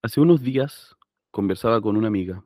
Hace 0.00 0.20
unos 0.20 0.42
días 0.42 0.94
conversaba 1.32 1.80
con 1.80 1.96
una 1.96 2.06
amiga. 2.06 2.44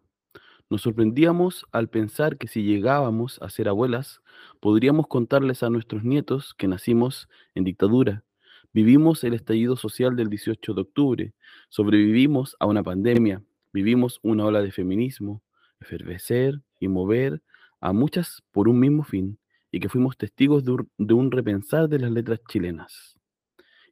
Nos 0.71 0.81
sorprendíamos 0.81 1.67
al 1.71 1.91
pensar 1.91 2.39
que 2.39 2.49
si 2.49 2.63
llegábamos 2.63 3.39
a 3.43 3.51
ser 3.51 3.69
abuelas, 3.69 4.23
podríamos 4.59 5.07
contarles 5.07 5.63
a 5.63 5.69
nuestros 5.69 6.03
nietos 6.03 6.55
que 6.55 6.67
nacimos 6.67 7.29
en 7.55 7.65
dictadura, 7.65 8.25
vivimos 8.73 9.23
el 9.25 9.35
estallido 9.35 9.77
social 9.77 10.17
del 10.17 10.31
18 10.31 10.73
de 10.73 10.81
octubre, 10.81 11.35
sobrevivimos 11.69 12.57
a 12.59 12.65
una 12.65 12.83
pandemia, 12.83 13.43
vivimos 13.71 14.19
una 14.23 14.47
ola 14.47 14.63
de 14.63 14.73
feminismo, 14.73 15.43
efervecer 15.79 16.63
y 16.81 16.89
mover 16.89 17.43
a 17.81 17.93
muchas 17.93 18.43
por 18.51 18.67
un 18.67 18.81
mismo 18.81 19.05
fin, 19.05 19.39
y 19.71 19.79
que 19.79 19.91
fuimos 19.91 20.17
testigos 20.17 20.65
de 20.65 20.71
un, 20.71 20.91
de 20.97 21.13
un 21.13 21.31
repensar 21.31 21.91
de 21.91 21.99
las 21.99 22.13
letras 22.13 22.41
chilenas. 22.49 23.19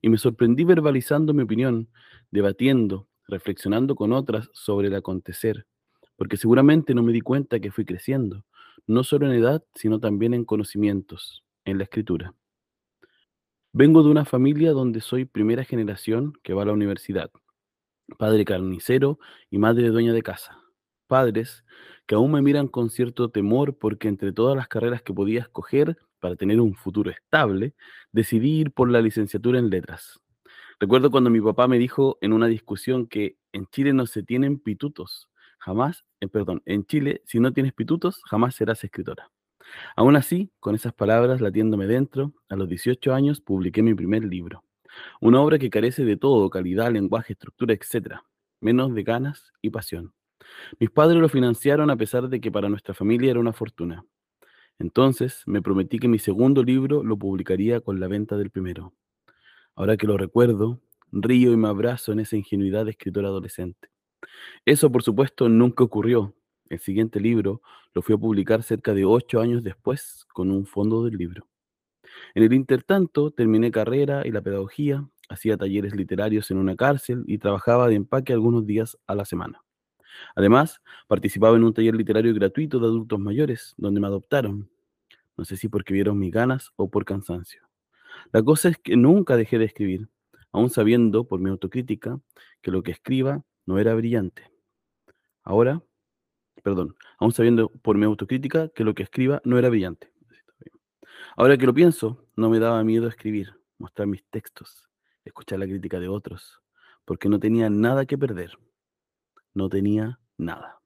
Y 0.01 0.09
me 0.09 0.17
sorprendí 0.17 0.65
verbalizando 0.65 1.35
mi 1.35 1.43
opinión, 1.43 1.91
debatiendo, 2.31 3.10
reflexionando 3.31 3.95
con 3.95 4.13
otras 4.13 4.51
sobre 4.53 4.89
el 4.89 4.95
acontecer, 4.95 5.67
porque 6.17 6.37
seguramente 6.37 6.95
no 6.95 7.03
me 7.03 7.13
di 7.13 7.21
cuenta 7.21 7.61
que 7.61 7.71
fui 7.71 7.85
creciendo, 7.85 8.45
no 8.87 9.05
solo 9.05 9.27
en 9.27 9.33
edad, 9.33 9.65
sino 9.75 10.01
también 10.01 10.35
en 10.35 10.45
conocimientos, 10.45 11.43
en 11.65 11.79
la 11.79 11.85
escritura. 11.85 12.35
Vengo 13.73 14.03
de 14.03 14.11
una 14.11 14.25
familia 14.25 14.73
donde 14.73 15.01
soy 15.01 15.25
primera 15.25 15.65
generación 15.65 16.33
que 16.43 16.55
va 16.55 16.63
a 16.63 16.67
la 16.67 16.73
universidad, 16.73 17.31
padre 18.19 18.45
carnicero 18.45 19.19
y 19.49 19.59
madre 19.59 19.89
dueña 19.89 20.13
de 20.13 20.23
casa. 20.23 20.59
Padres 21.07 21.65
que 22.07 22.17
aún 22.17 22.33
me 22.33 22.43
miran 22.43 22.67
con 22.67 22.91
cierto 22.91 23.31
temor 23.31 23.79
porque 23.79 24.09
entre 24.09 24.33
todas 24.33 24.57
las 24.57 24.67
carreras 24.67 25.03
que 25.03 25.15
podía 25.15 25.43
escoger 25.43 25.97
para 26.19 26.35
tener 26.35 26.61
un 26.61 26.75
futuro 26.75 27.11
estable, 27.11 27.75
decidí 28.11 28.59
ir 28.61 28.73
por 28.73 28.91
la 28.91 29.01
licenciatura 29.01 29.61
en 29.61 29.71
letras. 29.71 30.21
Recuerdo 30.81 31.11
cuando 31.11 31.29
mi 31.29 31.43
papá 31.43 31.69
me 31.69 31.79
dijo 31.79 32.17
en 32.23 32.33
una 32.33 32.47
discusión 32.47 33.07
que 33.07 33.37
en 33.53 33.67
Chile 33.67 33.93
no 33.93 34.07
se 34.07 34.23
tienen 34.23 34.59
pitutos, 34.59 35.29
jamás, 35.59 36.07
eh, 36.21 36.27
perdón, 36.27 36.63
en 36.65 36.87
Chile 36.87 37.21
si 37.27 37.39
no 37.39 37.53
tienes 37.53 37.75
pitutos, 37.75 38.23
jamás 38.25 38.55
serás 38.55 38.83
escritora. 38.83 39.31
Aún 39.95 40.17
así, 40.17 40.51
con 40.59 40.75
esas 40.75 40.95
palabras 40.95 41.43
latiéndome 41.43 41.87
dentro, 41.87 42.33
a 42.49 42.57
los 42.57 42.67
18 42.67 43.13
años 43.13 43.43
publiqué 43.43 43.83
mi 43.83 43.93
primer 43.93 44.25
libro. 44.25 44.65
Una 45.21 45.43
obra 45.43 45.59
que 45.59 45.69
carece 45.69 46.07
de 46.07 46.17
todo, 46.17 46.49
calidad, 46.49 46.91
lenguaje, 46.91 47.35
estructura, 47.35 47.75
etc., 47.75 48.15
menos 48.63 48.95
de 48.95 49.03
ganas 49.03 49.53
y 49.61 49.69
pasión. 49.69 50.15
Mis 50.79 50.89
padres 50.89 51.21
lo 51.21 51.29
financiaron 51.29 51.91
a 51.91 51.97
pesar 51.97 52.31
de 52.31 52.41
que 52.41 52.51
para 52.51 52.71
nuestra 52.71 52.95
familia 52.95 53.33
era 53.33 53.41
una 53.41 53.53
fortuna. 53.53 54.07
Entonces 54.79 55.43
me 55.45 55.61
prometí 55.61 55.99
que 55.99 56.09
mi 56.09 56.19
segundo 56.19 56.63
libro 56.63 57.03
lo 57.05 57.19
publicaría 57.19 57.83
con 57.83 58.01
la 58.01 58.09
venta 58.09 58.39
del 58.39 58.49
primero. 58.49 58.95
Ahora 59.77 59.97
que 59.97 60.07
lo 60.07 60.17
recuerdo, 60.17 60.81
río 61.13 61.53
y 61.53 61.57
me 61.57 61.69
abrazo 61.69 62.13
en 62.13 62.21
esa 62.21 62.37
ingenuidad 62.37 62.85
de 62.85 62.93
escritor 62.93 63.25
adolescente. 63.25 63.89
Eso, 64.65 64.91
por 64.93 65.03
supuesto, 65.03 65.49
nunca 65.49 65.85
ocurrió. 65.85 66.35
El 66.69 66.79
siguiente 66.79 67.21
libro 67.21 67.63
lo 67.95 68.03
fui 68.03 68.15
a 68.15 68.19
publicar 68.19 68.63
cerca 68.63 68.95
de 68.95 69.05
ocho 69.05 69.41
años 69.41 69.65
después 69.65 70.27
con 70.33 70.51
un 70.51 70.67
fondo 70.67 71.05
del 71.05 71.17
libro. 71.17 71.49
En 72.35 72.43
el 72.43 72.53
intertanto, 72.53 73.31
terminé 73.31 73.71
carrera 73.71 74.27
y 74.27 74.31
la 74.31 74.43
pedagogía, 74.43 75.09
hacía 75.29 75.57
talleres 75.57 75.95
literarios 75.95 76.51
en 76.51 76.59
una 76.59 76.77
cárcel 76.77 77.25
y 77.27 77.39
trabajaba 77.39 77.89
de 77.89 77.95
empaque 77.95 78.33
algunos 78.33 78.67
días 78.67 78.99
a 79.07 79.15
la 79.15 79.25
semana. 79.25 79.63
Además, 80.35 80.81
participaba 81.09 81.57
en 81.57 81.65
un 81.65 81.73
taller 81.73 81.95
literario 81.95 82.35
gratuito 82.35 82.79
de 82.79 82.87
adultos 82.87 83.19
mayores, 83.19 83.75
donde 83.77 84.01
me 84.01 84.07
adoptaron. 84.07 84.69
No 85.37 85.45
sé 85.45 85.57
si 85.57 85.69
porque 85.69 85.95
vieron 85.95 86.19
mis 86.19 86.33
ganas 86.33 86.73
o 86.77 86.91
por 86.91 87.05
cansancio. 87.05 87.70
La 88.33 88.43
cosa 88.43 88.69
es 88.69 88.79
que 88.79 88.97
nunca 88.97 89.37
dejé 89.37 89.59
de 89.59 89.65
escribir, 89.65 90.09
aún 90.53 90.71
sabiendo 90.71 91.27
por 91.27 91.41
mi 91.41 91.51
autocrítica 91.51 92.21
que 92.63 92.71
lo 92.71 92.83
que 92.83 92.93
escriba 92.93 93.45
no 93.67 93.79
era 93.79 93.95
brillante. 93.95 94.51
Ahora, 95.43 95.83
perdón, 96.63 96.97
aún 97.19 97.33
sabiendo 97.33 97.71
por 97.71 97.97
mi 97.97 98.05
autocrítica 98.05 98.69
que 98.69 98.85
lo 98.85 98.95
que 98.95 99.03
escriba 99.03 99.41
no 99.45 99.59
era 99.59 99.69
brillante. 99.69 100.13
Ahora 101.37 101.57
que 101.57 101.67
lo 101.67 101.75
pienso, 101.75 102.25
no 102.37 102.51
me 102.51 102.61
daba 102.61 102.85
miedo 102.85 103.09
escribir, 103.09 103.55
mostrar 103.79 104.07
mis 104.07 104.25
textos, 104.31 104.89
escuchar 105.25 105.59
la 105.59 105.67
crítica 105.67 105.99
de 105.99 106.09
otros, 106.09 106.63
porque 107.05 107.29
no 107.29 107.41
tenía 107.41 107.69
nada 107.69 108.07
que 108.07 108.19
perder. 108.19 108.59
No 109.55 109.69
tenía 109.69 110.21
nada. 110.37 110.81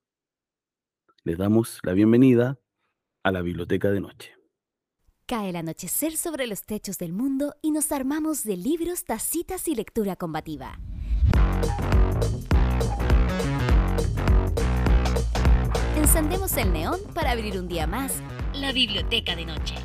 Les 1.25 1.37
damos 1.37 1.81
la 1.83 1.93
bienvenida 1.93 2.59
a 3.23 3.33
la 3.33 3.43
biblioteca 3.43 3.91
de 3.91 4.01
noche. 4.01 4.44
Cae 5.27 5.49
el 5.49 5.57
anochecer 5.57 6.19
sobre 6.19 6.47
los 6.47 6.65
techos 6.65 6.99
del 6.99 7.15
mundo 7.15 7.55
y 7.63 7.71
nos 7.71 7.93
armamos 7.93 8.45
de 8.45 8.59
libros, 8.59 9.05
tacitas 9.05 9.69
y 9.69 9.75
lectura 9.75 10.17
combativa. 10.17 10.79
Encendemos 15.97 16.55
el 16.59 16.75
neón 16.75 17.01
para 17.15 17.31
abrir 17.31 17.59
un 17.59 17.69
día 17.69 17.87
más 17.87 18.13
la 18.53 18.73
biblioteca 18.73 19.35
de 19.35 19.47
noche. 19.47 19.77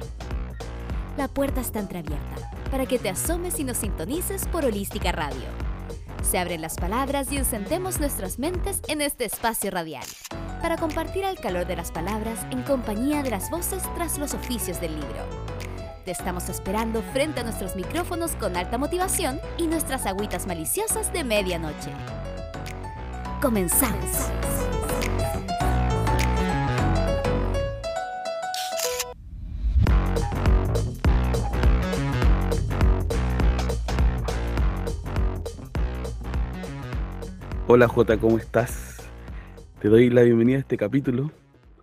La 1.16 1.30
puerta 1.30 1.62
está 1.62 1.80
entreabierta 1.80 2.52
para 2.70 2.86
que 2.86 3.00
te 3.00 3.08
asomes 3.08 3.58
y 3.62 3.64
nos 3.64 3.78
sintonices 3.78 4.46
por 4.46 4.66
Holística 4.66 5.14
Radio. 5.14 5.48
Se 6.22 6.38
abren 6.38 6.60
las 6.60 6.76
palabras 6.76 7.32
y 7.32 7.38
encendemos 7.38 8.02
nuestras 8.02 8.40
mentes 8.40 8.82
en 8.90 9.00
este 9.00 9.24
espacio 9.24 9.72
radial 9.72 10.06
para 10.62 10.78
compartir 10.78 11.24
el 11.24 11.40
calor 11.40 11.66
de 11.66 11.76
las 11.76 11.92
palabras 11.92 12.46
en 12.52 12.64
compañía 12.64 13.24
de 13.24 13.30
las 13.30 13.50
voces 13.50 13.84
tras 13.96 14.18
los 14.18 14.34
oficios 14.34 14.80
del 14.82 14.96
libro. 14.96 15.24
Te 16.06 16.12
estamos 16.12 16.50
esperando 16.50 17.02
frente 17.14 17.42
a 17.42 17.44
nuestros 17.44 17.76
micrófonos 17.76 18.32
con 18.32 18.58
alta 18.58 18.78
motivación 18.78 19.40
y 19.58 19.68
nuestras 19.68 20.06
agüitas 20.06 20.48
maliciosas 20.48 21.12
de 21.14 21.24
medianoche. 21.24 21.92
Comenzamos. 23.42 24.30
Hola 37.68 37.88
Jota, 37.88 38.18
¿cómo 38.18 38.40
estás? 38.40 38.89
Te 39.82 39.88
doy 39.88 40.10
la 40.10 40.24
bienvenida 40.24 40.58
a 40.58 40.60
este 40.60 40.76
capítulo, 40.76 41.32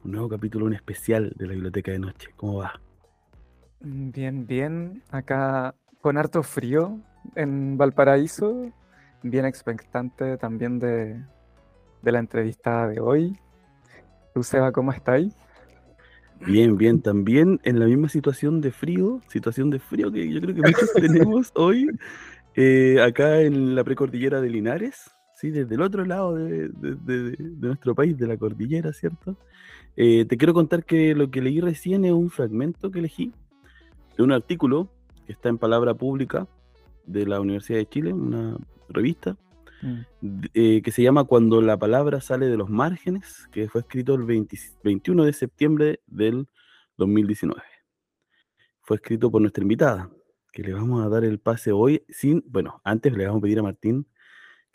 un 0.05 0.13
nuevo 0.13 0.29
capítulo, 0.29 0.67
un 0.67 0.75
especial 0.75 1.33
de 1.35 1.47
la 1.47 1.55
biblioteca 1.55 1.93
de 1.93 1.99
noche. 1.99 2.29
¿Cómo 2.37 2.59
va? 2.59 2.79
Bien, 3.81 4.47
bien. 4.47 5.03
Acá 5.09 5.75
con 6.03 6.19
harto 6.19 6.43
frío 6.43 7.01
en 7.37 7.79
Valparaíso. 7.79 8.71
Bien 9.23 9.47
expectante 9.47 10.37
también 10.37 10.79
de, 10.79 11.25
de 12.03 12.13
la 12.13 12.19
entrevista 12.19 12.87
de 12.87 13.01
hoy. 13.01 13.39
¿Tú, 14.35 14.43
Seba, 14.43 14.73
cómo 14.73 14.93
estáis? 14.93 15.35
Bien, 16.47 16.77
bien. 16.77 17.01
También 17.01 17.61
en 17.65 17.81
la 17.81 17.87
misma 17.87 18.11
situación 18.11 18.61
de 18.61 18.73
frío, 18.73 19.23
situación 19.29 19.71
de 19.71 19.79
frío 19.79 20.13
que 20.13 20.31
yo 20.31 20.43
creo 20.43 20.55
que 20.55 20.61
muchos 20.61 20.93
tenemos 21.01 21.51
hoy, 21.55 21.89
eh, 22.57 23.01
acá 23.01 23.41
en 23.41 23.75
la 23.75 23.85
precordillera 23.85 24.43
de 24.43 24.51
Linares, 24.51 25.16
¿sí? 25.37 25.51
desde 25.51 25.75
el 25.75 25.83
otro 25.83 26.05
lado 26.05 26.35
de, 26.35 26.69
de- 26.69 26.95
de- 26.97 27.31
de 27.37 27.67
nuestro 27.69 27.95
país, 27.95 28.17
de 28.19 28.27
la 28.27 28.37
cordillera, 28.37 28.93
¿cierto? 28.93 29.37
Eh, 29.97 30.25
te 30.25 30.37
quiero 30.37 30.53
contar 30.55 30.85
que 30.85 31.15
lo 31.15 31.31
que 31.31 31.41
leí 31.41 31.61
recién 31.61 32.05
es 32.05 32.13
un 32.13 32.31
fragmento 32.31 32.91
que 32.91 32.99
elegí 32.99 33.33
de 34.17 34.23
un 34.23 34.33
artículo 34.33 34.89
que 35.27 35.33
está 35.33 35.49
en 35.49 35.59
Palabra 35.59 35.95
Pública 35.95 36.47
de 37.07 37.27
la 37.27 37.41
Universidad 37.41 37.79
de 37.79 37.87
Chile, 37.89 38.13
una 38.13 38.57
revista, 38.89 39.37
Mm. 39.83 40.01
eh, 40.55 40.81
que 40.83 40.91
se 40.91 41.03
llama 41.03 41.25
Cuando 41.25 41.61
la 41.61 41.77
palabra 41.77 42.23
sale 42.23 42.47
de 42.47 42.57
los 42.57 42.71
márgenes, 42.71 43.47
que 43.53 43.69
fue 43.69 43.83
escrito 43.83 44.15
el 44.15 44.23
20 44.23 44.57
21 44.83 45.23
de 45.25 45.35
septiembre 45.35 46.01
del 46.07 46.49
2019. 46.97 47.61
Fue 48.81 48.97
escrito 48.97 49.31
por 49.31 49.43
nuestra 49.43 49.63
invitada, 49.63 50.09
que 50.51 50.63
le 50.63 50.73
vamos 50.73 51.05
a 51.05 51.11
dar 51.11 51.25
el 51.25 51.39
pase 51.41 51.73
hoy 51.73 52.03
sin, 52.09 52.43
bueno, 52.49 52.81
antes 52.85 53.13
le 53.15 53.27
vamos 53.27 53.41
a 53.41 53.43
pedir 53.43 53.59
a 53.59 53.63
Martín 53.65 54.07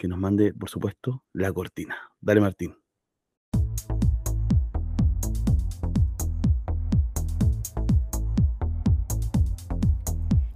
que 0.01 0.07
nos 0.07 0.17
mande, 0.17 0.51
por 0.51 0.67
supuesto, 0.67 1.23
la 1.31 1.53
cortina. 1.53 1.95
Dale, 2.19 2.41
Martín. 2.41 2.75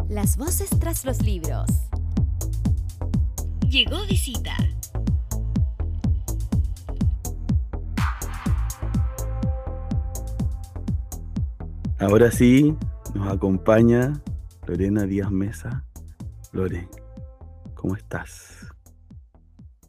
Las 0.09 0.35
voces 0.37 0.71
tras 0.79 1.05
los 1.05 1.21
libros. 1.21 1.69
Llegó 3.69 4.03
visita. 4.07 4.57
Ahora 11.99 12.31
sí, 12.31 12.75
nos 13.13 13.31
acompaña 13.31 14.19
Lorena 14.65 15.03
Díaz 15.03 15.29
Mesa. 15.29 15.85
Lore, 16.51 16.89
¿cómo 17.75 17.95
estás? 17.95 18.64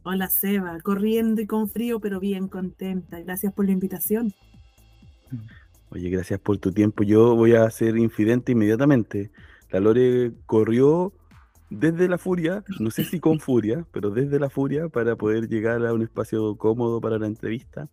Hola 0.08 0.28
Seba, 0.28 0.78
corriendo 0.84 1.40
y 1.40 1.48
con 1.48 1.68
frío, 1.68 1.98
pero 1.98 2.20
bien 2.20 2.46
contenta. 2.46 3.18
Gracias 3.18 3.52
por 3.52 3.66
la 3.66 3.72
invitación. 3.72 4.32
Oye, 5.90 6.10
gracias 6.10 6.38
por 6.38 6.58
tu 6.58 6.70
tiempo. 6.70 7.02
Yo 7.02 7.34
voy 7.34 7.56
a 7.56 7.68
ser 7.70 7.96
infidente 7.96 8.52
inmediatamente. 8.52 9.32
La 9.72 9.80
Lore 9.80 10.32
corrió 10.46 11.12
desde 11.70 12.08
la 12.08 12.18
furia, 12.18 12.62
no 12.78 12.92
sé 12.92 13.02
si 13.02 13.18
con 13.18 13.40
furia, 13.40 13.84
pero 13.90 14.10
desde 14.10 14.38
la 14.38 14.48
furia 14.48 14.88
para 14.88 15.16
poder 15.16 15.48
llegar 15.48 15.84
a 15.84 15.92
un 15.92 16.02
espacio 16.02 16.54
cómodo 16.54 17.00
para 17.00 17.18
la 17.18 17.26
entrevista. 17.26 17.88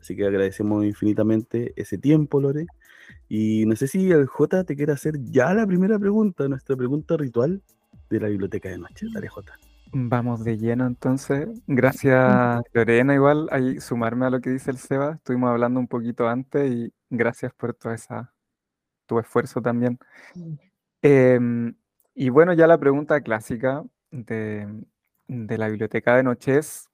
Así 0.00 0.16
que 0.16 0.24
agradecemos 0.24 0.86
infinitamente 0.86 1.74
ese 1.76 1.98
tiempo, 1.98 2.40
Lore. 2.40 2.64
Y 3.28 3.66
no 3.66 3.76
sé 3.76 3.88
si 3.88 4.10
el 4.10 4.24
J 4.24 4.64
te 4.64 4.74
quiere 4.74 4.92
hacer 4.92 5.22
ya 5.22 5.52
la 5.52 5.66
primera 5.66 5.98
pregunta, 5.98 6.48
nuestra 6.48 6.76
pregunta 6.76 7.18
ritual 7.18 7.60
de 8.08 8.20
la 8.20 8.28
biblioteca 8.28 8.70
de 8.70 8.78
noche. 8.78 9.06
Dale, 9.12 9.28
J. 9.28 9.52
Vamos 9.92 10.44
de 10.44 10.58
lleno 10.58 10.86
entonces. 10.86 11.48
Gracias 11.66 12.62
Lorena, 12.72 13.14
igual, 13.14 13.48
ahí 13.50 13.80
sumarme 13.80 14.26
a 14.26 14.30
lo 14.30 14.40
que 14.40 14.50
dice 14.50 14.70
el 14.70 14.78
Seba. 14.78 15.14
Estuvimos 15.14 15.50
hablando 15.50 15.80
un 15.80 15.88
poquito 15.88 16.28
antes 16.28 16.70
y 16.70 16.92
gracias 17.08 17.52
por 17.54 17.74
todo 17.74 17.92
esa, 17.92 18.34
tu 19.06 19.18
esfuerzo 19.18 19.62
también. 19.62 19.98
Em, 21.00 21.74
y 22.14 22.28
bueno, 22.28 22.52
ya 22.52 22.66
la 22.66 22.78
pregunta 22.78 23.20
clásica 23.20 23.84
de, 24.10 24.68
de 25.26 25.58
la 25.58 25.68
biblioteca 25.68 26.16
de 26.16 26.22
noche 26.22 26.58
es, 26.58 26.90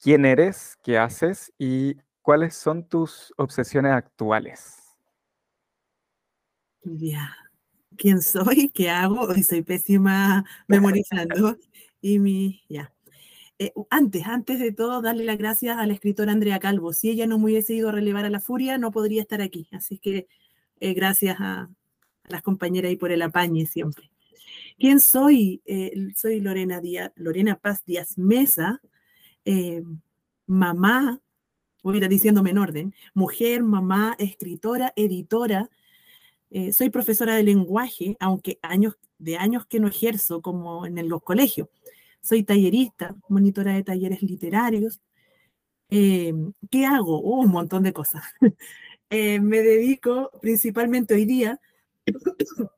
¿quién 0.00 0.26
eres? 0.26 0.76
¿Qué 0.82 0.98
haces? 0.98 1.52
¿Y 1.58 1.96
cuáles 2.20 2.54
son 2.54 2.86
tus 2.86 3.32
obsesiones 3.36 3.92
actuales? 3.92 4.82
Ya. 6.82 7.34
¿Quién 7.96 8.20
soy? 8.20 8.70
¿Qué 8.70 8.90
hago? 8.90 9.32
Soy 9.42 9.62
pésima 9.62 10.44
memorizando. 10.68 11.56
Y 12.04 12.18
mi, 12.18 12.60
ya. 12.68 12.92
Eh, 13.58 13.72
antes, 13.88 14.26
antes 14.26 14.58
de 14.60 14.72
todo, 14.72 15.00
darle 15.00 15.24
las 15.24 15.38
gracias 15.38 15.78
a 15.78 15.86
la 15.86 15.94
escritora 15.94 16.32
Andrea 16.32 16.58
Calvo. 16.58 16.92
Si 16.92 17.08
ella 17.08 17.26
no 17.26 17.38
me 17.38 17.46
hubiese 17.46 17.72
ido 17.72 17.88
a 17.88 17.92
relevar 17.92 18.26
a 18.26 18.30
la 18.30 18.40
furia, 18.40 18.76
no 18.76 18.90
podría 18.90 19.22
estar 19.22 19.40
aquí. 19.40 19.68
Así 19.72 19.96
que 19.96 20.26
eh, 20.80 20.92
gracias 20.92 21.38
a, 21.40 21.70
las 22.28 22.42
compañeras 22.42 22.92
y 22.92 22.96
por 22.96 23.10
el 23.10 23.22
apañe 23.22 23.64
siempre. 23.64 24.10
¿Quién 24.78 25.00
soy? 25.00 25.62
Eh, 25.64 26.12
soy 26.14 26.40
Lorena, 26.40 26.82
Díaz, 26.82 27.10
Lorena 27.16 27.56
Paz 27.56 27.82
Díaz 27.86 28.18
Mesa, 28.18 28.82
mamá, 30.46 31.22
voy 31.82 31.94
a 31.94 31.98
ir 32.04 32.08
diciéndome 32.10 32.50
en 32.50 32.58
orden, 32.58 32.94
mujer, 33.14 33.62
mamá, 33.62 34.14
escritora, 34.18 34.92
editora. 34.94 35.70
soy 36.72 36.90
profesora 36.90 37.34
de 37.34 37.44
lenguaje, 37.44 38.18
aunque 38.20 38.58
años, 38.60 38.98
de 39.18 39.38
años 39.38 39.64
que 39.66 39.80
no 39.80 39.88
ejerzo 39.88 40.42
como 40.42 40.84
en 40.84 41.08
los 41.08 41.22
colegios. 41.22 41.68
Soy 42.24 42.42
tallerista, 42.42 43.14
monitora 43.28 43.74
de 43.74 43.82
talleres 43.82 44.22
literarios. 44.22 44.98
Eh, 45.90 46.32
¿Qué 46.70 46.86
hago? 46.86 47.20
Oh, 47.20 47.40
un 47.42 47.50
montón 47.50 47.82
de 47.84 47.92
cosas. 47.92 48.24
Eh, 49.10 49.38
me 49.38 49.58
dedico 49.58 50.30
principalmente 50.40 51.14
hoy 51.14 51.24
día 51.24 51.60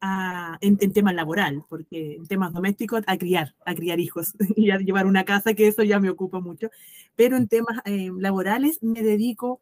a, 0.00 0.56
en, 0.62 0.78
temas 0.78 1.14
laboral, 1.14 1.64
porque 1.68 2.14
en 2.14 2.26
temas 2.28 2.54
domésticos 2.54 3.02
a 3.06 3.18
criar, 3.18 3.54
a 3.66 3.74
criar 3.74 4.00
hijos 4.00 4.34
y 4.56 4.70
a 4.70 4.78
llevar 4.78 5.06
una 5.06 5.24
casa, 5.24 5.52
que 5.52 5.66
eso 5.66 5.82
ya 5.82 5.98
me 5.98 6.08
ocupa 6.08 6.40
mucho. 6.40 6.70
Pero 7.14 7.36
en 7.36 7.48
temas 7.48 7.80
eh, 7.84 8.10
laborales 8.16 8.82
me 8.82 9.02
dedico 9.02 9.60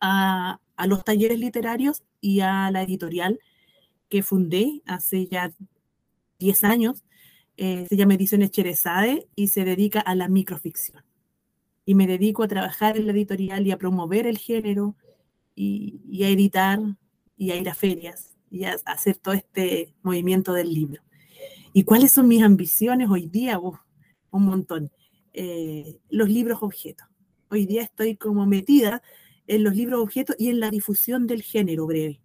a, 0.00 0.60
a 0.76 0.86
los 0.86 1.04
talleres 1.04 1.40
literarios 1.40 2.02
y 2.20 2.40
a 2.40 2.70
la 2.70 2.82
editorial 2.82 3.40
que 4.08 4.22
fundé 4.22 4.80
hace 4.86 5.26
ya 5.26 5.52
10 6.38 6.64
años, 6.64 7.04
eh, 7.56 7.86
se 7.88 7.96
llama 7.96 8.14
Ediciones 8.14 8.50
Cherezade 8.50 9.28
y 9.36 9.48
se 9.48 9.64
dedica 9.64 10.00
a 10.00 10.14
la 10.14 10.28
microficción. 10.28 11.04
Y 11.86 11.94
me 11.94 12.06
dedico 12.06 12.42
a 12.42 12.48
trabajar 12.48 12.96
en 12.96 13.06
la 13.06 13.12
editorial 13.12 13.66
y 13.66 13.70
a 13.70 13.78
promover 13.78 14.26
el 14.26 14.38
género 14.38 14.96
y, 15.54 16.22
a 16.24 16.28
editar 16.28 16.80
y 17.36 17.50
a 17.52 17.56
ir 17.56 17.68
a 17.68 17.74
ferias 17.74 18.34
y 18.50 18.64
a, 18.64 18.76
hacer 18.86 19.16
todo 19.16 19.34
este 19.34 19.94
movimiento 20.02 20.52
del 20.52 20.72
libro. 20.72 21.02
¿Y 21.72 21.84
cuáles 21.84 22.12
son 22.12 22.28
mis 22.28 22.42
ambiciones 22.42 23.08
hoy 23.10 23.28
día? 23.28 23.58
un 23.58 24.44
montón. 24.44 24.90
Eh, 25.32 25.98
los 26.10 26.28
libros 26.28 26.58
objetos. 26.62 27.06
Hoy 27.50 27.66
día 27.66 27.82
estoy 27.82 28.16
como 28.16 28.46
metida 28.46 29.02
en 29.46 29.62
los 29.62 29.76
libros 29.76 30.00
objetos 30.00 30.36
y 30.38 30.48
en 30.48 30.60
la 30.60 30.70
difusión 30.70 31.26
del 31.26 31.42
género 31.42 31.86
breve. 31.86 32.20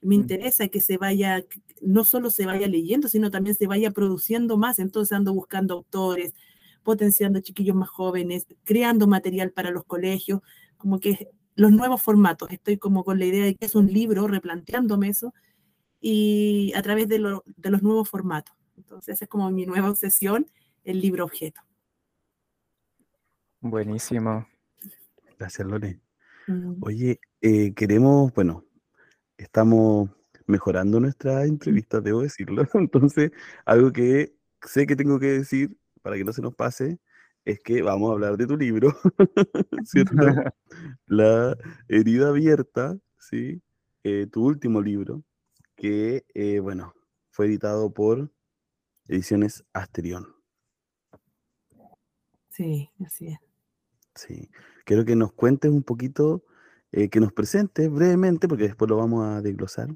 Me 0.00 0.16
mm. 0.16 0.20
interesa 0.20 0.68
que 0.68 0.80
se 0.80 0.98
vaya 0.98 1.42
no 1.82 2.04
solo 2.04 2.30
se 2.30 2.46
vaya 2.46 2.66
leyendo, 2.68 3.08
sino 3.08 3.30
también 3.30 3.56
se 3.56 3.66
vaya 3.66 3.90
produciendo 3.90 4.56
más. 4.56 4.78
Entonces 4.78 5.12
ando 5.12 5.34
buscando 5.34 5.74
autores, 5.74 6.34
potenciando 6.82 7.40
chiquillos 7.40 7.76
más 7.76 7.88
jóvenes, 7.88 8.46
creando 8.64 9.06
material 9.06 9.50
para 9.50 9.70
los 9.70 9.84
colegios, 9.84 10.40
como 10.76 11.00
que 11.00 11.28
los 11.54 11.72
nuevos 11.72 12.02
formatos. 12.02 12.50
Estoy 12.50 12.78
como 12.78 13.04
con 13.04 13.18
la 13.18 13.26
idea 13.26 13.44
de 13.44 13.54
que 13.54 13.66
es 13.66 13.74
un 13.74 13.92
libro, 13.92 14.26
replanteándome 14.26 15.08
eso, 15.08 15.34
y 16.00 16.72
a 16.74 16.82
través 16.82 17.08
de, 17.08 17.18
los 17.18 17.42
nuevos 17.82 18.08
formatos. 18.08 18.54
Entonces 18.76 19.20
es 19.22 19.28
como 19.28 19.50
mi 19.50 19.66
nueva 19.66 19.90
obsesión, 19.90 20.46
el 20.84 21.00
libro 21.00 21.24
objeto. 21.24 21.60
Buenísimo. 23.60 24.46
Gracias, 25.38 25.66
Lore. 25.66 26.00
Mm. 26.48 26.74
Oye, 26.80 27.20
eh, 27.40 27.72
queremos, 27.74 28.32
bueno, 28.34 28.64
estamos 29.36 30.10
mejorando 30.52 31.00
nuestra 31.00 31.44
entrevista, 31.44 32.00
debo 32.00 32.22
decirlo. 32.22 32.64
Entonces, 32.74 33.32
algo 33.64 33.92
que 33.92 34.34
sé 34.62 34.86
que 34.86 34.94
tengo 34.94 35.18
que 35.18 35.32
decir 35.32 35.76
para 36.02 36.16
que 36.16 36.24
no 36.24 36.32
se 36.32 36.42
nos 36.42 36.54
pase 36.54 37.00
es 37.44 37.60
que 37.60 37.82
vamos 37.82 38.10
a 38.10 38.12
hablar 38.12 38.36
de 38.36 38.46
tu 38.46 38.56
libro, 38.56 38.96
¿cierto? 39.84 40.14
La 41.06 41.56
herida 41.88 42.28
abierta, 42.28 42.96
¿sí? 43.18 43.60
Eh, 44.04 44.26
tu 44.30 44.44
último 44.44 44.80
libro, 44.80 45.24
que, 45.76 46.24
eh, 46.34 46.60
bueno, 46.60 46.94
fue 47.30 47.46
editado 47.46 47.92
por 47.92 48.30
Ediciones 49.08 49.64
Asterión. 49.72 50.26
Sí, 52.48 52.90
así 53.04 53.28
es. 53.28 53.38
Sí, 54.14 54.50
quiero 54.84 55.04
que 55.04 55.16
nos 55.16 55.32
cuentes 55.32 55.70
un 55.70 55.82
poquito, 55.82 56.44
eh, 56.92 57.08
que 57.08 57.20
nos 57.20 57.32
presentes 57.32 57.90
brevemente, 57.90 58.46
porque 58.46 58.64
después 58.64 58.88
lo 58.90 58.96
vamos 58.96 59.24
a 59.24 59.40
desglosar, 59.40 59.88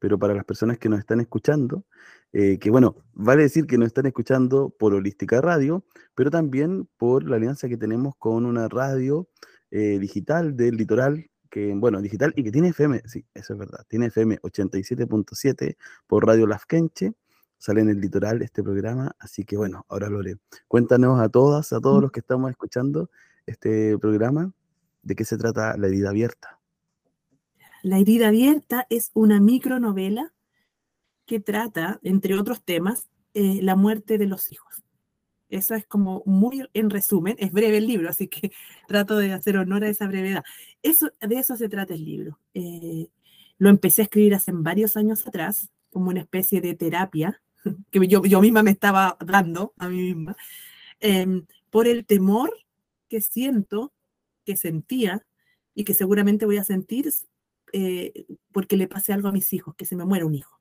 pero 0.00 0.18
para 0.18 0.34
las 0.34 0.44
personas 0.44 0.78
que 0.78 0.88
nos 0.88 0.98
están 0.98 1.20
escuchando, 1.20 1.84
eh, 2.32 2.58
que 2.58 2.70
bueno, 2.70 2.96
vale 3.12 3.42
decir 3.42 3.66
que 3.66 3.78
nos 3.78 3.86
están 3.88 4.06
escuchando 4.06 4.70
por 4.70 4.94
Holística 4.94 5.40
Radio, 5.40 5.84
pero 6.16 6.30
también 6.30 6.88
por 6.96 7.28
la 7.28 7.36
alianza 7.36 7.68
que 7.68 7.76
tenemos 7.76 8.14
con 8.18 8.46
una 8.46 8.66
radio 8.68 9.28
eh, 9.70 9.98
digital 10.00 10.56
del 10.56 10.76
litoral, 10.76 11.30
que 11.50 11.74
bueno, 11.74 12.00
digital 12.00 12.32
y 12.34 12.42
que 12.42 12.50
tiene 12.50 12.68
FM, 12.68 13.02
sí, 13.04 13.24
eso 13.34 13.52
es 13.52 13.58
verdad, 13.58 13.84
tiene 13.88 14.06
FM 14.06 14.38
87.7 14.40 15.76
por 16.06 16.26
Radio 16.26 16.46
Lafkenche, 16.46 17.12
sale 17.58 17.82
en 17.82 17.90
el 17.90 18.00
litoral 18.00 18.40
este 18.42 18.62
programa, 18.62 19.14
así 19.18 19.44
que 19.44 19.56
bueno, 19.56 19.84
ahora 19.88 20.08
Lore, 20.08 20.36
cuéntanos 20.66 21.20
a 21.20 21.28
todas, 21.28 21.72
a 21.72 21.80
todos 21.80 22.00
los 22.00 22.10
que 22.10 22.20
estamos 22.20 22.50
escuchando 22.50 23.10
este 23.46 23.98
programa, 23.98 24.52
de 25.02 25.14
qué 25.14 25.24
se 25.24 25.36
trata 25.36 25.76
la 25.76 25.88
herida 25.88 26.10
abierta. 26.10 26.59
La 27.82 27.98
herida 27.98 28.28
abierta 28.28 28.86
es 28.90 29.10
una 29.14 29.40
micronovela 29.40 30.32
que 31.26 31.40
trata, 31.40 32.00
entre 32.02 32.34
otros 32.34 32.62
temas, 32.62 33.08
eh, 33.34 33.60
la 33.62 33.76
muerte 33.76 34.18
de 34.18 34.26
los 34.26 34.50
hijos. 34.52 34.82
Eso 35.48 35.74
es 35.74 35.86
como 35.86 36.22
muy 36.26 36.68
en 36.74 36.90
resumen, 36.90 37.36
es 37.38 37.52
breve 37.52 37.78
el 37.78 37.86
libro, 37.86 38.08
así 38.08 38.28
que 38.28 38.52
trato 38.88 39.16
de 39.16 39.32
hacer 39.32 39.56
honor 39.56 39.84
a 39.84 39.88
esa 39.88 40.06
brevedad. 40.06 40.44
Eso, 40.82 41.10
de 41.20 41.38
eso 41.38 41.56
se 41.56 41.68
trata 41.68 41.94
el 41.94 42.04
libro. 42.04 42.38
Eh, 42.54 43.08
lo 43.58 43.68
empecé 43.68 44.02
a 44.02 44.04
escribir 44.04 44.34
hace 44.34 44.52
varios 44.52 44.96
años 44.96 45.26
atrás, 45.26 45.70
como 45.90 46.10
una 46.10 46.20
especie 46.20 46.60
de 46.60 46.74
terapia 46.74 47.42
que 47.90 48.06
yo, 48.06 48.24
yo 48.24 48.40
misma 48.40 48.62
me 48.62 48.70
estaba 48.70 49.16
dando 49.24 49.74
a 49.76 49.88
mí 49.88 50.14
misma, 50.14 50.36
em, 51.00 51.46
por 51.70 51.86
el 51.86 52.06
temor 52.06 52.52
que 53.08 53.20
siento, 53.20 53.92
que 54.44 54.56
sentía 54.56 55.26
y 55.74 55.84
que 55.84 55.94
seguramente 55.94 56.46
voy 56.46 56.58
a 56.58 56.64
sentir 56.64 57.12
eh, 57.72 58.26
porque 58.52 58.76
le 58.76 58.88
pase 58.88 59.12
algo 59.12 59.28
a 59.28 59.32
mis 59.32 59.52
hijos, 59.52 59.74
que 59.76 59.84
se 59.84 59.96
me 59.96 60.04
muera 60.04 60.26
un 60.26 60.34
hijo. 60.34 60.60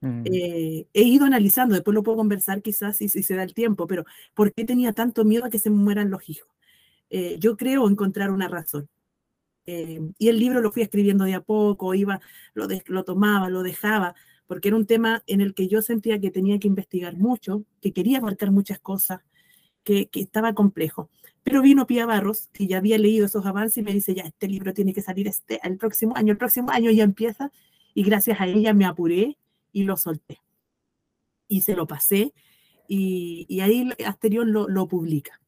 Mm. 0.00 0.22
Eh, 0.26 0.86
he 0.92 1.02
ido 1.02 1.24
analizando, 1.24 1.74
después 1.74 1.94
lo 1.94 2.02
puedo 2.02 2.18
conversar 2.18 2.62
quizás 2.62 2.96
si, 2.96 3.08
si, 3.08 3.22
se 3.22 3.34
da 3.34 3.42
el 3.42 3.54
tiempo, 3.54 3.86
pero 3.86 4.04
¿por 4.34 4.52
qué 4.52 4.64
tenía 4.64 4.92
tanto 4.92 5.24
miedo 5.24 5.44
a 5.44 5.50
que 5.50 5.58
se 5.58 5.70
me 5.70 5.76
mueran 5.76 6.10
los 6.10 6.28
hijos? 6.28 6.50
Eh, 7.10 7.36
yo 7.38 7.56
creo 7.56 7.88
encontrar 7.88 8.30
una 8.30 8.48
razón. 8.48 8.88
y 9.66 10.28
el 10.28 10.38
libro 10.38 10.60
lo 10.60 10.70
fui 10.70 10.82
escribiendo 10.82 11.24
de 11.24 11.34
a 11.34 11.40
poco, 11.40 11.94
iba, 11.94 12.20
lo, 12.54 12.68
lo 12.86 13.04
tomaba, 13.04 13.50
lo 13.50 13.62
dejaba, 13.62 14.14
porque 14.46 14.68
era 14.68 14.76
un 14.76 14.86
tema 14.86 15.22
en 15.26 15.40
el 15.40 15.54
que 15.54 15.68
yo 15.68 15.82
sentía 15.82 16.20
que 16.20 16.30
tenía 16.30 16.58
que 16.58 16.68
investigar 16.68 17.16
mucho, 17.16 17.64
que 17.80 17.92
quería 17.92 18.18
abarcar 18.18 18.52
muchas 18.52 18.78
cosas, 18.78 19.22
que, 19.82 20.08
que 20.08 20.20
estaba 20.20 20.54
complejo. 20.54 21.10
Pero 21.46 21.62
vino 21.62 21.86
Pía 21.86 22.06
Barros, 22.06 22.48
que 22.52 22.66
ya 22.66 22.78
había 22.78 22.98
leído 22.98 23.24
esos 23.24 23.46
avances 23.46 23.76
y 23.76 23.82
me 23.82 23.92
dice, 23.92 24.16
ya, 24.16 24.24
este 24.24 24.48
libro 24.48 24.74
tiene 24.74 24.92
que 24.92 25.00
salir 25.00 25.28
este, 25.28 25.60
el 25.62 25.76
próximo 25.76 26.16
año, 26.16 26.32
el 26.32 26.38
próximo 26.38 26.72
año 26.72 26.90
ya 26.90 27.04
empieza. 27.04 27.52
Y 27.94 28.02
gracias 28.02 28.40
a 28.40 28.48
ella 28.48 28.74
me 28.74 28.84
apuré 28.84 29.38
y 29.70 29.84
lo 29.84 29.96
solté. 29.96 30.40
Y 31.46 31.60
se 31.60 31.76
lo 31.76 31.86
pasé 31.86 32.34
y, 32.88 33.60
ahí 33.60 33.88
Asterión 34.04 34.52
lo, 34.52 34.66
lo, 34.66 34.88
publica. 34.88 35.40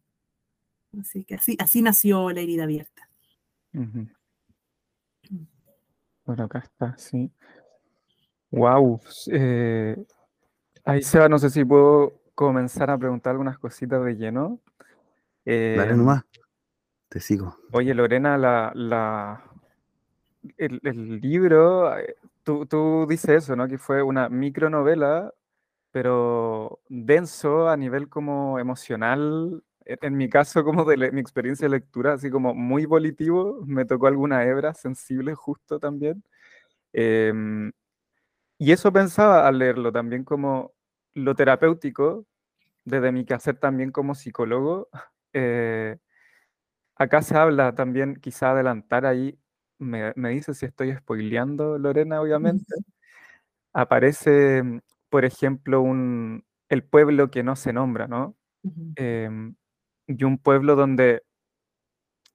Así 1.00 1.24
que 1.24 1.34
así, 1.34 1.56
así 1.58 1.82
nació 1.82 2.30
La 2.30 2.42
herida 2.42 2.62
abierta. 2.62 3.10
Bueno, 6.24 6.44
acá 6.44 6.60
está, 6.60 6.96
sí. 6.96 7.28
Wow. 8.52 9.00
Eh, 9.32 9.96
Ahí 10.84 11.02
Seba, 11.02 11.28
no 11.28 11.40
sé 11.40 11.50
si 11.50 11.64
puedo 11.64 12.20
comenzar 12.36 12.88
a 12.88 12.98
preguntar 12.98 13.32
algunas 13.32 13.58
cositas 13.58 14.04
de 14.04 14.14
lleno. 14.14 14.60
Dale 15.48 15.92
Em, 15.92 15.98
nomás, 15.98 16.24
te 17.08 17.20
sigo. 17.20 17.56
oye, 17.72 17.94
Lorena, 17.94 18.36
la, 18.38 18.72
la, 18.74 19.42
el, 20.56 20.80
el 20.84 21.20
libro, 21.20 21.96
eh, 21.98 22.16
tú, 22.42 22.66
tú 22.66 23.06
dices 23.08 23.44
eso, 23.44 23.56
¿no? 23.56 23.68
Que 23.68 23.78
fue 23.78 24.02
una 24.02 24.28
micronovela, 24.28 25.32
pero 25.92 26.80
denso 26.88 27.68
a 27.68 27.76
nivel 27.76 28.08
como 28.08 28.58
emocional. 28.58 29.62
En, 29.84 29.98
en 30.02 30.16
mi 30.16 30.28
caso, 30.28 30.64
como 30.64 30.84
de 30.84 30.96
le- 30.96 31.12
mi 31.12 31.20
experiencia 31.20 31.66
de 31.66 31.70
lectura, 31.76 32.14
así 32.14 32.30
como 32.30 32.54
muy 32.54 32.86
volitivo, 32.86 33.62
me 33.66 33.84
tocó 33.84 34.06
alguna 34.06 34.44
hebra 34.44 34.74
sensible 34.74 35.34
justo 35.34 35.78
también. 35.80 36.22
Em, 36.92 37.72
y 38.58 38.72
eso 38.72 38.92
pensaba 38.92 39.46
al 39.48 39.58
leerlo 39.58 39.92
también 39.92 40.24
como 40.24 40.72
lo 41.14 41.34
terapéutico, 41.34 42.26
desde 42.84 43.12
mi 43.12 43.24
quehacer 43.24 43.58
también 43.58 43.92
como 43.92 44.14
psicólogo. 44.14 44.88
Eh, 45.38 45.98
acá 46.96 47.22
se 47.22 47.36
habla 47.36 47.74
también, 47.74 48.16
quizá 48.16 48.50
adelantar 48.52 49.06
ahí, 49.06 49.38
me, 49.78 50.12
me 50.16 50.30
dice 50.30 50.54
si 50.54 50.66
estoy 50.66 50.94
spoileando, 50.96 51.78
Lorena, 51.78 52.20
obviamente. 52.20 52.74
Aparece, 53.72 54.62
mm, 54.62 54.80
por 55.10 55.24
ejemplo, 55.24 55.80
un, 55.82 56.44
el 56.68 56.84
pueblo 56.84 57.30
que 57.30 57.42
no 57.42 57.56
se 57.56 57.72
nombra, 57.72 58.08
¿no? 58.08 58.36
Em, 58.96 59.54
y 60.08 60.24
un 60.24 60.38
pueblo 60.38 60.76
donde 60.76 61.22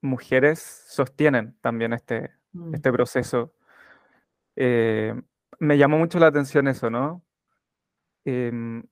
mujeres 0.01 0.59
sostienen 0.87 1.57
también 1.61 1.93
este, 1.93 2.31
Mm. 2.53 2.75
este 2.75 2.91
proceso. 2.91 3.53
Eh, 4.55 5.13
me 5.59 5.77
llamó 5.77 5.97
mucho 5.97 6.19
la 6.19 6.27
atención 6.27 6.67
eso, 6.67 6.89
¿no? 6.89 7.23
Em, 8.25 8.83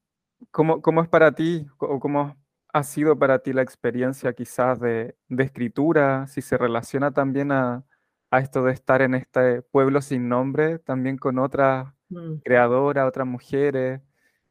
¿cómo, 0.52 0.82
cómo 0.82 1.02
es 1.02 1.10
para 1.10 1.32
ti 1.34 1.68
o 1.78 2.00
cómo 2.00 2.36
ha 2.74 2.84
sido 2.84 3.18
para 3.18 3.40
ti 3.40 3.54
la 3.54 3.62
experiencia 3.62 4.34
quizás 4.34 4.80
de, 4.80 5.16
de 5.28 5.44
escritura? 5.44 6.28
Si 6.28 6.42
se 6.42 6.58
relaciona 6.58 7.12
también 7.12 7.52
a, 7.52 7.84
a 8.32 8.40
esto 8.40 8.64
de 8.64 8.74
estar 8.74 9.02
en 9.02 9.16
este 9.16 9.62
pueblo 9.62 10.02
sin 10.02 10.30
nombre, 10.30 10.80
también 10.80 11.18
con 11.18 11.40
otras 11.40 11.94
Mm. 12.12 12.42
creadoras, 12.44 13.08
otras 13.08 13.26
mujeres. 13.26 14.02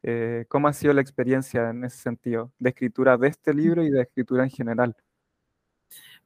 Eh, 0.03 0.47
¿cómo 0.49 0.67
ha 0.67 0.73
sido 0.73 0.95
la 0.95 1.03
experiencia 1.03 1.69
en 1.71 1.85
ese 1.85 1.99
sentido, 1.99 2.53
de 2.59 2.71
escritura 2.71 3.19
de 3.19 3.29
este 3.29 3.53
libro 3.53 3.83
y 3.85 3.91
de 3.91 4.01
escritura 4.01 4.45
en 4.45 4.51
general? 4.51 4.97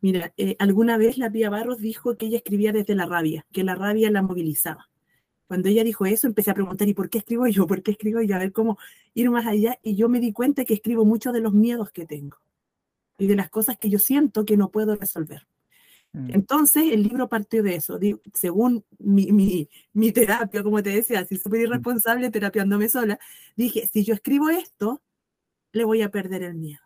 Mira, 0.00 0.32
eh, 0.36 0.54
alguna 0.60 0.96
vez 0.96 1.18
la 1.18 1.30
Pía 1.30 1.50
Barros 1.50 1.78
dijo 1.78 2.16
que 2.16 2.26
ella 2.26 2.36
escribía 2.36 2.72
desde 2.72 2.94
la 2.94 3.06
rabia, 3.06 3.44
que 3.52 3.64
la 3.64 3.74
rabia 3.74 4.10
la 4.10 4.22
movilizaba. 4.22 4.88
Cuando 5.46 5.68
ella 5.68 5.84
dijo 5.84 6.06
eso, 6.06 6.26
empecé 6.26 6.50
a 6.50 6.54
preguntar, 6.54 6.88
¿y 6.88 6.94
por 6.94 7.10
qué 7.10 7.18
escribo 7.18 7.46
yo? 7.46 7.66
¿Por 7.66 7.82
qué 7.82 7.92
escribo 7.92 8.22
yo? 8.22 8.36
A 8.36 8.38
ver 8.38 8.52
cómo 8.52 8.78
ir 9.14 9.30
más 9.30 9.46
allá. 9.46 9.78
Y 9.82 9.94
yo 9.96 10.08
me 10.08 10.20
di 10.20 10.32
cuenta 10.32 10.64
que 10.64 10.74
escribo 10.74 11.04
mucho 11.04 11.32
de 11.32 11.40
los 11.40 11.52
miedos 11.52 11.90
que 11.90 12.06
tengo 12.06 12.38
y 13.18 13.26
de 13.26 13.36
las 13.36 13.50
cosas 13.50 13.78
que 13.78 13.90
yo 13.90 13.98
siento 13.98 14.44
que 14.44 14.56
no 14.56 14.70
puedo 14.70 14.96
resolver. 14.96 15.46
Mm, 16.12 16.30
Entonces, 16.34 16.92
el 16.92 17.02
libro 17.02 17.28
partió 17.28 17.62
de 17.62 17.76
eso. 17.76 17.98
Según 18.32 18.84
mi, 18.98 19.32
mi, 19.32 19.68
mi 19.92 20.12
terapia, 20.12 20.62
como 20.62 20.82
te 20.82 20.90
decía, 20.90 21.20
así 21.20 21.36
súper 21.36 21.62
irresponsable, 21.62 22.30
terapiándome 22.30 22.88
sola, 22.88 23.18
dije, 23.56 23.88
si 23.92 24.04
yo 24.04 24.14
escribo 24.14 24.48
esto, 24.50 25.02
le 25.72 25.84
voy 25.84 26.02
a 26.02 26.10
perder 26.10 26.42
el 26.42 26.54
miedo. 26.54 26.80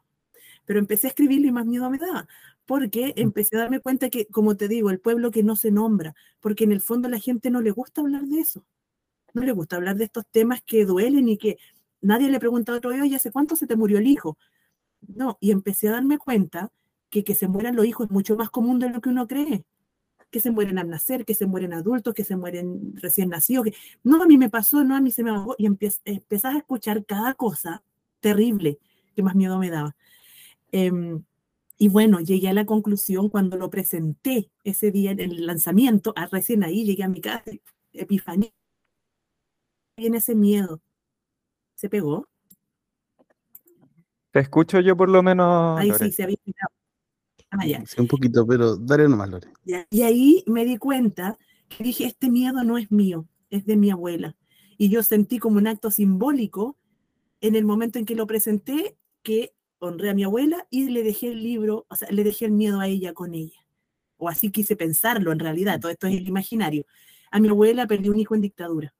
Pero 0.64 0.80
empecé 0.80 1.06
a 1.06 1.10
escribirlo 1.10 1.46
y 1.48 1.52
más 1.52 1.66
miedo 1.66 1.88
me 1.90 1.98
daba, 1.98 2.28
porque 2.68 3.14
empecé 3.16 3.56
a 3.56 3.60
darme 3.60 3.80
cuenta 3.80 4.10
que, 4.10 4.26
como 4.26 4.54
te 4.54 4.68
digo, 4.68 4.90
el 4.90 5.00
pueblo 5.00 5.30
que 5.30 5.42
no 5.42 5.56
se 5.56 5.70
nombra, 5.70 6.14
porque 6.38 6.64
en 6.64 6.72
el 6.72 6.82
fondo 6.82 7.08
a 7.08 7.10
la 7.10 7.18
gente 7.18 7.50
no 7.50 7.62
le 7.62 7.70
gusta 7.70 8.02
hablar 8.02 8.24
de 8.24 8.40
eso. 8.40 8.62
No 9.32 9.42
le 9.42 9.52
gusta 9.52 9.76
hablar 9.76 9.96
de 9.96 10.04
estos 10.04 10.26
temas 10.30 10.60
que 10.66 10.84
duelen 10.84 11.30
y 11.30 11.38
que 11.38 11.56
nadie 12.02 12.28
le 12.28 12.38
pregunta 12.38 12.72
a 12.72 12.76
otro, 12.76 12.90
oye, 12.90 13.16
¿hace 13.16 13.32
cuánto 13.32 13.56
se 13.56 13.66
te 13.66 13.74
murió 13.74 13.96
el 13.96 14.06
hijo? 14.06 14.36
No, 15.00 15.38
y 15.40 15.50
empecé 15.50 15.88
a 15.88 15.92
darme 15.92 16.18
cuenta 16.18 16.70
que 17.08 17.24
que 17.24 17.34
se 17.34 17.48
mueran 17.48 17.74
los 17.74 17.86
hijos 17.86 18.08
es 18.08 18.10
mucho 18.12 18.36
más 18.36 18.50
común 18.50 18.78
de 18.78 18.90
lo 18.90 19.00
que 19.00 19.08
uno 19.08 19.26
cree. 19.26 19.64
Que 20.30 20.40
se 20.40 20.50
mueren 20.50 20.78
al 20.78 20.90
nacer, 20.90 21.24
que 21.24 21.34
se 21.34 21.46
mueren 21.46 21.72
adultos, 21.72 22.12
que 22.12 22.24
se 22.24 22.36
mueren 22.36 22.94
recién 22.96 23.30
nacidos. 23.30 23.64
Que... 23.64 23.74
No, 24.04 24.22
a 24.22 24.26
mí 24.26 24.36
me 24.36 24.50
pasó, 24.50 24.84
no, 24.84 24.94
a 24.94 25.00
mí 25.00 25.10
se 25.10 25.24
me 25.24 25.30
ahogó. 25.30 25.54
Y 25.56 25.64
empezás 25.64 26.54
a 26.54 26.58
escuchar 26.58 27.06
cada 27.06 27.32
cosa 27.32 27.82
terrible 28.20 28.78
que 29.16 29.22
más 29.22 29.34
miedo 29.34 29.58
me 29.58 29.70
daba. 29.70 29.96
Em, 30.70 31.24
y 31.78 31.88
bueno, 31.88 32.20
llegué 32.20 32.48
a 32.48 32.52
la 32.52 32.66
conclusión 32.66 33.28
cuando 33.28 33.56
lo 33.56 33.70
presenté 33.70 34.50
ese 34.64 34.90
día 34.90 35.12
en 35.12 35.20
el 35.20 35.46
lanzamiento, 35.46 36.12
a 36.16 36.26
recién 36.26 36.64
ahí 36.64 36.84
llegué 36.84 37.04
a 37.04 37.08
mi 37.08 37.20
casa, 37.20 37.50
epifanía, 37.92 38.50
viene 39.96 40.18
ese 40.18 40.34
miedo. 40.34 40.80
¿Se 41.76 41.88
pegó? 41.88 42.26
Te 44.32 44.40
escucho 44.40 44.80
yo 44.80 44.96
por 44.96 45.08
lo 45.08 45.22
menos, 45.22 45.78
Ahí 45.78 45.88
Lore. 45.88 46.06
sí, 46.06 46.12
se 46.12 46.24
había 46.24 46.36
pegado. 46.44 46.72
Ah, 47.50 47.66
ya. 47.66 47.86
Sí, 47.86 48.00
un 48.00 48.08
poquito, 48.08 48.46
pero 48.46 48.76
dale 48.76 49.08
nomás, 49.08 49.30
Lore. 49.30 49.48
Ya, 49.64 49.86
Y 49.90 50.02
ahí 50.02 50.44
me 50.46 50.64
di 50.64 50.76
cuenta 50.76 51.38
que 51.68 51.84
dije, 51.84 52.04
este 52.04 52.28
miedo 52.28 52.62
no 52.64 52.76
es 52.76 52.90
mío, 52.90 53.26
es 53.50 53.64
de 53.64 53.76
mi 53.76 53.90
abuela. 53.90 54.36
Y 54.76 54.90
yo 54.90 55.02
sentí 55.02 55.38
como 55.38 55.58
un 55.58 55.66
acto 55.66 55.90
simbólico 55.90 56.76
en 57.40 57.54
el 57.54 57.64
momento 57.64 57.98
en 57.98 58.04
que 58.04 58.16
lo 58.16 58.26
presenté, 58.26 58.96
que 59.22 59.54
honré 59.80 60.10
a 60.10 60.14
mi 60.14 60.24
abuela 60.24 60.66
y 60.70 60.90
le 60.90 61.02
dejé 61.02 61.28
el 61.28 61.42
libro, 61.42 61.86
o 61.88 61.96
sea, 61.96 62.10
le 62.10 62.24
dejé 62.24 62.46
el 62.46 62.52
miedo 62.52 62.80
a 62.80 62.88
ella 62.88 63.12
con 63.14 63.34
ella. 63.34 63.60
O 64.18 64.28
así 64.28 64.50
quise 64.50 64.76
pensarlo 64.76 65.32
en 65.32 65.38
realidad, 65.40 65.80
todo 65.80 65.92
esto 65.92 66.06
es 66.08 66.16
el 66.16 66.28
imaginario. 66.28 66.84
A 67.30 67.40
mi 67.40 67.48
abuela 67.48 67.86
perdió 67.86 68.12
un 68.12 68.18
hijo 68.20 68.34
en 68.34 68.42
dictadura. 68.42 68.94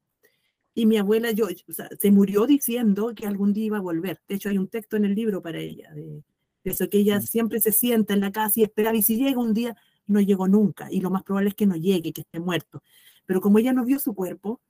Y 0.74 0.86
mi 0.86 0.96
abuela 0.98 1.32
yo, 1.32 1.46
o 1.46 1.72
sea, 1.72 1.88
se 1.98 2.10
murió 2.12 2.46
diciendo 2.46 3.12
que 3.14 3.26
algún 3.26 3.52
día 3.52 3.64
iba 3.66 3.78
a 3.78 3.80
volver. 3.80 4.20
De 4.28 4.36
hecho, 4.36 4.48
hay 4.48 4.58
un 4.58 4.68
texto 4.68 4.96
en 4.96 5.04
el 5.04 5.14
libro 5.14 5.42
para 5.42 5.58
ella, 5.58 5.90
de, 5.94 6.22
de 6.64 6.70
eso 6.70 6.88
que 6.88 6.98
ella 6.98 7.18
Mm. 7.18 7.22
siempre 7.22 7.60
se 7.60 7.72
sienta 7.72 8.14
en 8.14 8.20
la 8.20 8.30
casa 8.32 8.60
y 8.60 8.62
esperaba, 8.64 8.96
y 8.96 9.02
si 9.02 9.16
llega 9.16 9.40
un 9.40 9.54
día, 9.54 9.76
no 10.06 10.20
llegó 10.20 10.46
nunca, 10.48 10.88
y 10.90 11.00
lo 11.00 11.10
más 11.10 11.24
probable 11.24 11.50
es 11.50 11.54
que 11.56 11.66
no 11.66 11.76
llegue, 11.76 12.12
que 12.12 12.22
esté 12.22 12.40
muerto. 12.40 12.82
Pero 13.26 13.40
como 13.40 13.58
ella 13.58 13.72
no 13.72 13.84
vio 13.84 13.98
su 13.98 14.14
cuerpo, 14.14 14.60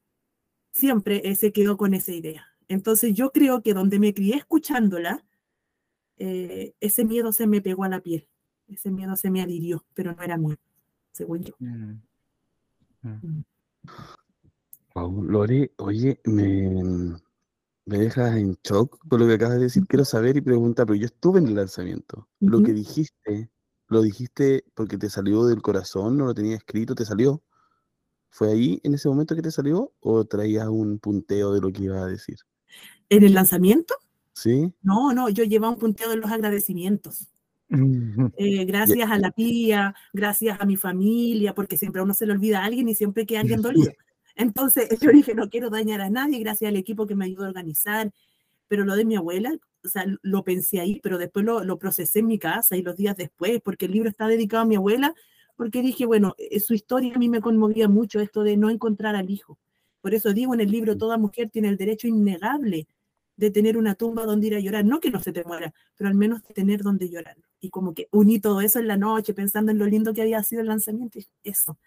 siempre 0.72 1.22
eh, 1.24 1.34
se 1.36 1.52
quedó 1.52 1.76
con 1.76 1.94
esa 1.94 2.12
idea. 2.12 2.46
Entonces 2.68 3.14
yo 3.14 3.32
creo 3.32 3.62
que 3.62 3.74
donde 3.74 3.98
me 3.98 4.14
crié 4.14 4.36
escuchándola, 4.36 5.24
eh, 6.18 6.74
ese 6.80 7.04
miedo 7.04 7.32
se 7.32 7.46
me 7.46 7.60
pegó 7.60 7.84
a 7.84 7.88
la 7.88 8.00
piel, 8.00 8.28
ese 8.68 8.90
miedo 8.90 9.16
se 9.16 9.30
me 9.30 9.42
adhirió, 9.42 9.84
pero 9.94 10.14
no 10.14 10.22
era 10.22 10.36
mío, 10.36 10.56
según 11.12 11.44
yo. 11.44 11.54
Mm, 11.58 12.00
mm. 13.02 13.44
Wow, 14.94 15.22
Lore, 15.22 15.72
oye, 15.76 16.20
me, 16.24 17.18
me 17.84 17.98
dejas 17.98 18.36
en 18.36 18.58
shock 18.62 18.98
por 19.08 19.20
lo 19.20 19.26
que 19.26 19.34
acabas 19.34 19.56
de 19.56 19.64
decir. 19.64 19.86
Quiero 19.86 20.04
saber 20.04 20.36
y 20.36 20.40
preguntar, 20.40 20.86
pero 20.86 20.96
yo 20.96 21.06
estuve 21.06 21.38
en 21.38 21.48
el 21.48 21.54
lanzamiento. 21.54 22.28
Lo 22.40 22.62
que 22.62 22.72
dijiste, 22.72 23.50
¿lo 23.86 24.02
dijiste 24.02 24.64
porque 24.74 24.98
te 24.98 25.08
salió 25.08 25.46
del 25.46 25.62
corazón? 25.62 26.18
¿No 26.18 26.26
lo 26.26 26.34
tenías 26.34 26.58
escrito? 26.58 26.94
¿Te 26.94 27.04
salió? 27.04 27.42
¿Fue 28.30 28.50
ahí 28.50 28.80
en 28.84 28.94
ese 28.94 29.08
momento 29.08 29.34
que 29.34 29.42
te 29.42 29.50
salió? 29.50 29.92
¿O 30.00 30.24
traías 30.24 30.68
un 30.68 30.98
punteo 30.98 31.52
de 31.52 31.60
lo 31.60 31.72
que 31.72 31.84
ibas 31.84 32.02
a 32.02 32.06
decir? 32.06 32.36
En 33.08 33.22
el 33.22 33.32
lanzamiento, 33.32 33.94
¿Sí? 34.38 34.72
no, 34.82 35.12
no, 35.12 35.28
yo 35.30 35.42
llevaba 35.42 35.72
un 35.72 35.80
punteo 35.80 36.08
de 36.10 36.16
los 36.16 36.30
agradecimientos. 36.30 37.28
Eh, 38.36 38.64
gracias 38.64 39.10
a 39.10 39.18
la 39.18 39.32
pía, 39.32 39.94
gracias 40.12 40.60
a 40.60 40.64
mi 40.64 40.76
familia, 40.76 41.54
porque 41.54 41.76
siempre 41.76 42.00
a 42.00 42.04
uno 42.04 42.14
se 42.14 42.24
le 42.24 42.32
olvida 42.32 42.60
a 42.60 42.64
alguien 42.64 42.88
y 42.88 42.94
siempre 42.94 43.26
queda 43.26 43.40
alguien 43.40 43.62
dolido. 43.62 43.90
Entonces 44.36 44.88
yo 45.02 45.10
dije, 45.10 45.34
no 45.34 45.50
quiero 45.50 45.70
dañar 45.70 46.00
a 46.00 46.08
nadie, 46.08 46.38
gracias 46.38 46.68
al 46.68 46.76
equipo 46.76 47.06
que 47.06 47.16
me 47.16 47.24
ayudó 47.24 47.44
a 47.44 47.48
organizar, 47.48 48.12
pero 48.68 48.84
lo 48.84 48.94
de 48.94 49.04
mi 49.04 49.16
abuela, 49.16 49.58
o 49.84 49.88
sea, 49.88 50.06
lo 50.22 50.44
pensé 50.44 50.78
ahí, 50.78 51.00
pero 51.02 51.18
después 51.18 51.44
lo, 51.44 51.64
lo 51.64 51.78
procesé 51.78 52.20
en 52.20 52.26
mi 52.26 52.38
casa 52.38 52.76
y 52.76 52.82
los 52.82 52.96
días 52.96 53.16
después, 53.16 53.60
porque 53.60 53.86
el 53.86 53.92
libro 53.92 54.08
está 54.08 54.28
dedicado 54.28 54.62
a 54.62 54.66
mi 54.66 54.76
abuela, 54.76 55.14
porque 55.56 55.82
dije, 55.82 56.06
bueno, 56.06 56.36
eh, 56.38 56.60
su 56.60 56.74
historia 56.74 57.16
a 57.16 57.18
mí 57.18 57.28
me 57.28 57.40
conmovía 57.40 57.88
mucho, 57.88 58.20
esto 58.20 58.44
de 58.44 58.56
no 58.56 58.70
encontrar 58.70 59.16
al 59.16 59.30
hijo. 59.30 59.58
Por 60.00 60.14
eso 60.14 60.32
digo 60.32 60.54
en 60.54 60.60
el 60.60 60.70
libro, 60.70 60.96
toda 60.96 61.18
mujer 61.18 61.50
tiene 61.50 61.68
el 61.68 61.76
derecho 61.76 62.06
innegable 62.06 62.86
de 63.38 63.50
tener 63.52 63.78
una 63.78 63.94
tumba 63.94 64.26
donde 64.26 64.48
ir 64.48 64.56
a 64.56 64.60
llorar, 64.60 64.84
no 64.84 64.98
que 64.98 65.10
no 65.12 65.20
se 65.20 65.32
te 65.32 65.44
muera, 65.44 65.72
pero 65.96 66.08
al 66.08 66.14
menos 66.16 66.42
tener 66.42 66.82
donde 66.82 67.08
llorar. 67.08 67.36
Y 67.60 67.70
como 67.70 67.94
que 67.94 68.08
uní 68.10 68.40
todo 68.40 68.60
eso 68.60 68.80
en 68.80 68.88
la 68.88 68.96
noche, 68.96 69.32
pensando 69.32 69.70
en 69.70 69.78
lo 69.78 69.86
lindo 69.86 70.12
que 70.12 70.22
había 70.22 70.42
sido 70.42 70.60
el 70.60 70.66
lanzamiento, 70.66 71.20
y 71.20 71.26
eso, 71.44 71.78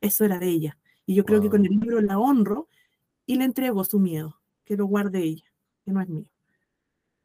eso 0.00 0.24
era 0.24 0.38
de 0.40 0.48
ella. 0.48 0.76
Y 1.06 1.14
yo 1.14 1.24
creo 1.24 1.40
que 1.40 1.48
con 1.50 1.60
Wow. 1.62 1.66
el 1.72 1.78
libro 1.80 2.00
la 2.00 2.18
honro 2.18 2.68
y 3.26 3.36
le 3.36 3.44
entrego 3.44 3.84
su 3.84 4.00
miedo, 4.00 4.40
que 4.64 4.76
lo 4.76 4.86
guarde 4.86 5.22
ella, 5.22 5.44
que 5.84 5.92
no 5.92 6.00
es 6.00 6.08
mío. 6.08 6.26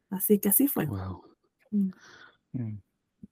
Así 0.08 0.38
que 0.38 0.48
así 0.48 0.68
fue. 0.68 0.86
Wow. 0.86 1.24
Mm. 1.72 1.90
mm. 2.52 2.82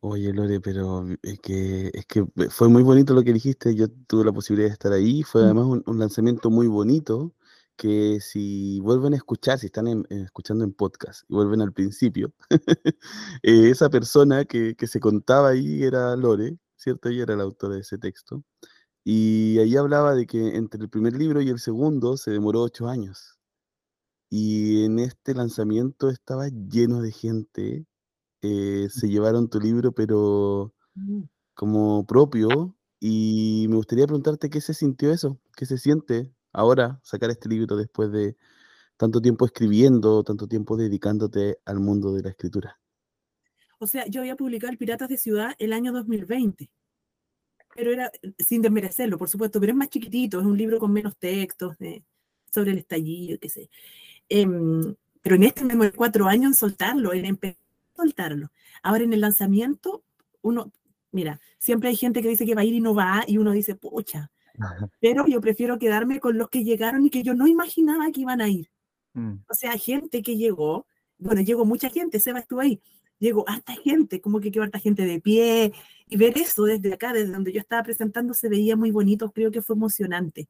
Oye, 0.03 0.33
Lore, 0.33 0.61
pero 0.61 1.05
es 1.23 1.39
que, 1.41 1.91
es 1.93 2.07
que 2.07 2.25
fue 2.49 2.69
muy 2.69 2.83
bonito 2.83 3.13
lo 3.15 3.23
que 3.23 3.33
dijiste. 3.35 3.75
Yo 3.77 3.87
tuve 4.09 4.25
la 4.25 4.33
posibilidad 4.33 4.69
de 4.71 4.73
estar 4.73 4.93
ahí. 4.93 5.23
Fue 5.23 5.43
Mm. 5.43 5.45
además 5.45 5.65
un, 5.67 5.83
un 5.87 5.99
lanzamiento 5.99 6.51
muy 6.51 6.67
bonito 6.69 7.33
que 7.81 8.21
si 8.21 8.81
vuelven 8.83 9.15
a 9.15 9.17
escuchar, 9.17 9.59
si 9.59 9.67
están 9.67 9.89
en- 9.89 10.07
eh, 10.11 10.23
escuchando 10.25 10.65
en 10.65 10.73
podcast 10.75 11.25
y 11.31 11.35
vuelven 11.35 11.63
al 11.63 11.73
principio, 11.73 12.33
eh, 13.43 13.71
esa 13.71 13.89
persona 13.91 14.45
que, 14.45 14.75
que 14.77 14.87
se 14.87 15.01
contaba 15.01 15.51
ahí 15.51 15.83
era 15.85 16.17
Lore, 16.17 16.59
¿cierto? 16.77 17.09
Ella 17.09 17.25
era 17.25 17.37
la 17.37 17.45
autora 17.45 17.75
de 17.77 17.81
ese 17.83 17.99
texto. 17.99 18.45
Y 19.05 19.59
ahí 19.61 19.77
hablaba 19.77 20.15
de 20.15 20.27
que 20.27 20.57
entre 20.57 20.83
el 20.83 20.91
primer 20.91 21.15
libro 21.17 21.41
y 21.43 21.49
el 21.51 21.61
segundo 21.61 22.17
se 22.19 22.33
demoró 22.33 22.63
ocho 22.63 22.89
años. 22.89 23.39
y 24.31 24.85
en 24.85 24.99
este 25.01 25.35
lanzamiento 25.35 26.09
estaba 26.11 26.49
lleno 26.49 27.01
de 27.03 27.13
gente. 27.13 27.87
eh, 28.43 28.89
se 28.91 29.09
llevaron 29.09 29.49
tu 29.51 29.61
libro, 29.61 29.93
pero 29.93 30.75
como 31.55 32.07
propio. 32.07 32.77
Y 33.01 33.67
me 33.71 33.77
gustaría 33.77 34.07
preguntarte 34.07 34.51
qué 34.51 34.61
se 34.63 34.75
sintió 34.75 35.13
eso, 35.13 35.41
qué 35.57 35.67
se 35.67 35.79
siente 35.79 36.33
ahora 36.53 37.01
sacar 37.03 37.31
este 37.31 37.49
libro 37.49 37.77
después 37.77 38.11
de 38.13 38.37
tanto 38.97 39.21
tiempo 39.21 39.47
escribiendo, 39.47 40.23
tanto 40.23 40.47
tiempo 40.47 40.77
dedicándote 40.77 41.59
al 41.65 41.81
mundo 41.81 42.13
de 42.13 42.23
la 42.23 42.31
escritura. 42.31 42.79
O 43.79 43.87
sea, 43.87 44.07
yo 44.07 44.21
había 44.21 44.37
publicado 44.37 44.71
El 44.71 44.79
Piratas 44.79 45.09
de 45.09 45.17
Ciudad 45.17 45.55
el 45.59 45.73
año 45.73 45.93
2020, 45.93 46.71
pero 47.75 47.93
era 47.93 48.11
sin 48.39 48.61
desmerecerlo, 48.61 49.17
por 49.17 49.29
supuesto, 49.31 49.59
pero 49.59 49.73
es 49.73 49.77
más 49.77 49.89
chiquitito, 49.89 50.41
es 50.41 50.47
un 50.47 50.59
libro 50.59 50.79
con 50.79 50.93
menos 50.93 51.17
textos 51.17 51.79
de- 51.79 52.05
sobre 52.53 52.73
el 52.73 52.79
estallido, 52.79 53.39
qué 53.41 53.49
sé. 53.49 53.71
Em, 54.29 54.95
pero 55.23 55.37
en 55.37 55.45
este 55.45 55.65
demoré 55.65 55.93
cuatro 55.93 56.27
años 56.27 56.47
en 56.51 56.55
soltarlo, 56.55 57.15
en 57.15 57.25
empezar 57.25 57.57
a 57.95 57.97
soltarlo. 58.03 58.51
Ahora 58.83 59.05
en 59.05 59.13
el 59.13 59.21
lanzamiento, 59.21 60.03
uno, 60.43 60.73
mira, 61.13 61.41
siempre 61.59 61.89
hay 61.91 61.97
gente 61.97 62.23
que 62.23 62.29
dice 62.29 62.45
que 62.45 62.55
va 62.55 62.63
a 62.63 62.65
ir 62.65 62.75
y 62.75 62.81
no 62.81 62.95
va, 62.95 63.25
y 63.27 63.39
uno 63.39 63.53
dice, 63.53 63.77
pucha, 63.77 64.31
pero 65.01 65.27
yo 65.27 65.41
prefiero 65.41 65.79
quedarme 65.79 66.21
con 66.21 66.39
los 66.39 66.49
que 66.49 66.65
llegaron 66.65 67.07
y 67.07 67.11
que 67.11 67.23
yo 67.23 67.35
no 67.35 67.47
imaginaba 67.47 68.11
que 68.11 68.21
iban 68.21 68.41
a 68.41 68.49
ir. 68.49 68.71
Mm, 69.15 69.37
O 69.49 69.55
sea, 69.55 69.77
gente 69.79 70.23
que 70.23 70.37
llegó, 70.37 70.87
bueno, 71.19 71.41
llegó 71.41 71.65
mucha 71.65 71.91
gente, 71.91 72.21
Seba 72.21 72.41
estuvo 72.41 72.61
ahí, 72.61 72.81
llegó 73.19 73.49
harta 73.49 73.75
gente, 73.75 74.21
como 74.21 74.41
que 74.41 74.51
quedó 74.51 74.65
harta 74.65 74.79
gente 74.79 75.05
de 75.05 75.21
pie, 75.21 75.73
y 76.07 76.17
ver 76.17 76.37
eso 76.39 76.65
desde 76.65 76.93
acá, 76.93 77.13
desde 77.13 77.33
donde 77.33 77.53
yo 77.53 77.61
estaba 77.61 77.83
presentando, 77.83 78.35
se 78.35 78.49
veía 78.49 78.77
muy 78.77 78.91
bonito, 78.91 79.31
creo 79.31 79.51
que 79.51 79.63
fue 79.63 79.77
emocionante. 79.77 80.49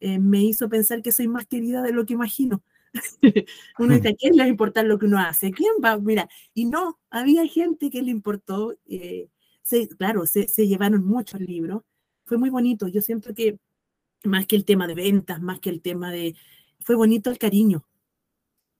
Eh, 0.00 0.18
me 0.18 0.42
hizo 0.42 0.68
pensar 0.68 1.02
que 1.02 1.12
soy 1.12 1.28
más 1.28 1.46
querida 1.46 1.82
de 1.82 1.92
lo 1.92 2.06
que 2.06 2.14
imagino. 2.14 2.62
uno 3.78 3.94
dice, 3.94 4.08
¿a 4.08 4.14
quién 4.14 4.34
le 4.34 4.42
va 4.42 4.46
a 4.46 4.48
importar 4.48 4.86
lo 4.86 4.98
que 4.98 5.06
uno 5.06 5.18
hace? 5.18 5.50
¿Quién 5.50 5.72
va? 5.84 5.98
Mira, 5.98 6.28
y 6.54 6.64
no, 6.64 6.98
había 7.10 7.46
gente 7.46 7.90
que 7.90 8.02
le 8.02 8.10
importó, 8.10 8.76
eh, 8.86 9.28
se, 9.62 9.88
claro, 9.88 10.26
se, 10.26 10.48
se 10.48 10.66
llevaron 10.66 11.04
muchos 11.04 11.40
libros, 11.40 11.82
fue 12.28 12.38
muy 12.38 12.50
bonito, 12.50 12.86
yo 12.88 13.00
siento 13.00 13.34
que 13.34 13.58
más 14.24 14.46
que 14.46 14.54
el 14.56 14.64
tema 14.64 14.86
de 14.86 14.94
ventas, 14.94 15.40
más 15.40 15.60
que 15.60 15.70
el 15.70 15.80
tema 15.80 16.12
de... 16.12 16.36
Fue 16.80 16.94
bonito 16.94 17.30
el 17.30 17.38
cariño, 17.38 17.86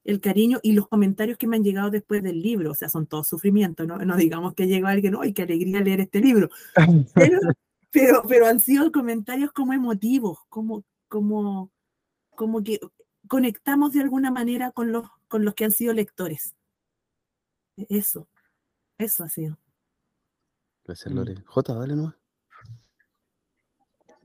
el 0.05 0.21
cariño 0.21 0.61
y 0.63 0.73
los 0.73 0.87
comentarios 0.89 1.37
que 1.39 1.47
me 1.47 1.57
han 1.57 1.65
llegado 1.65 1.91
después 1.91 2.23
del 2.23 2.41
libro, 2.41 2.71
o 2.73 2.75
sea, 2.75 2.89
son 2.89 3.07
todos 3.07 3.27
sufrimientos, 3.27 3.87
no, 3.87 3.99
no 3.99 4.17
digamos 4.17 4.55
que 4.55 4.67
llegó 4.67 4.87
alguien, 4.87 5.17
¡ay, 5.21 5.33
qué 5.33 5.43
alegría 5.43 5.81
leer 5.81 6.01
este 6.01 6.21
libro! 6.21 6.51
Pero, 7.15 7.41
pero, 7.91 8.23
pero 8.29 8.47
han 8.47 8.61
sido 8.61 8.93
comentarios 8.93 9.51
como 9.51 9.73
emotivos, 9.73 10.41
como, 10.51 10.85
como, 11.09 11.73
como 12.37 12.63
que 12.63 12.81
conectamos 13.29 13.93
de 13.95 14.03
alguna 14.03 14.31
manera 14.31 14.73
con 14.73 14.93
los, 14.93 15.09
con 15.27 15.43
los 15.47 15.55
que 15.55 15.65
han 15.65 15.71
sido 15.73 15.95
lectores. 15.95 16.55
Eso, 17.89 18.29
eso 18.99 19.25
ha 19.25 19.29
sido. 19.31 19.57
Gracias, 20.85 21.13
Mm. 21.13 21.17
Lore. 21.17 21.35
Jota, 21.47 21.75
dale 21.75 21.97
nomás. 21.97 22.18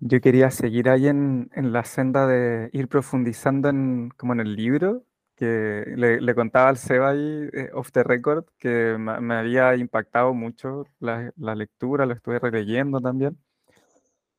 Yo 0.05 0.19
quería 0.21 0.51
seguir 0.51 0.89
ahí 0.89 1.07
en, 1.07 1.49
en 1.53 1.71
la 1.71 1.83
senda 1.85 2.27
de 2.27 2.69
ir 2.73 2.87
profundizando 2.89 3.69
en, 3.69 4.09
como 4.17 4.33
en 4.33 4.41
el 4.41 4.55
libro, 4.55 5.05
que 5.35 5.85
le, 5.95 6.19
le 6.21 6.35
contaba 6.35 6.67
al 6.69 6.77
Seba 6.77 7.11
ahí, 7.11 7.49
eh, 7.53 7.69
off 7.73 7.91
the 7.91 8.03
record, 8.03 8.45
que 8.57 8.97
me, 8.99 9.21
me 9.21 9.35
había 9.35 9.75
impactado 9.77 10.33
mucho 10.33 10.85
la, 10.99 11.31
la 11.37 11.55
lectura, 11.55 12.05
lo 12.05 12.13
estuve 12.13 12.39
releyendo 12.39 12.99
también. 12.99 13.37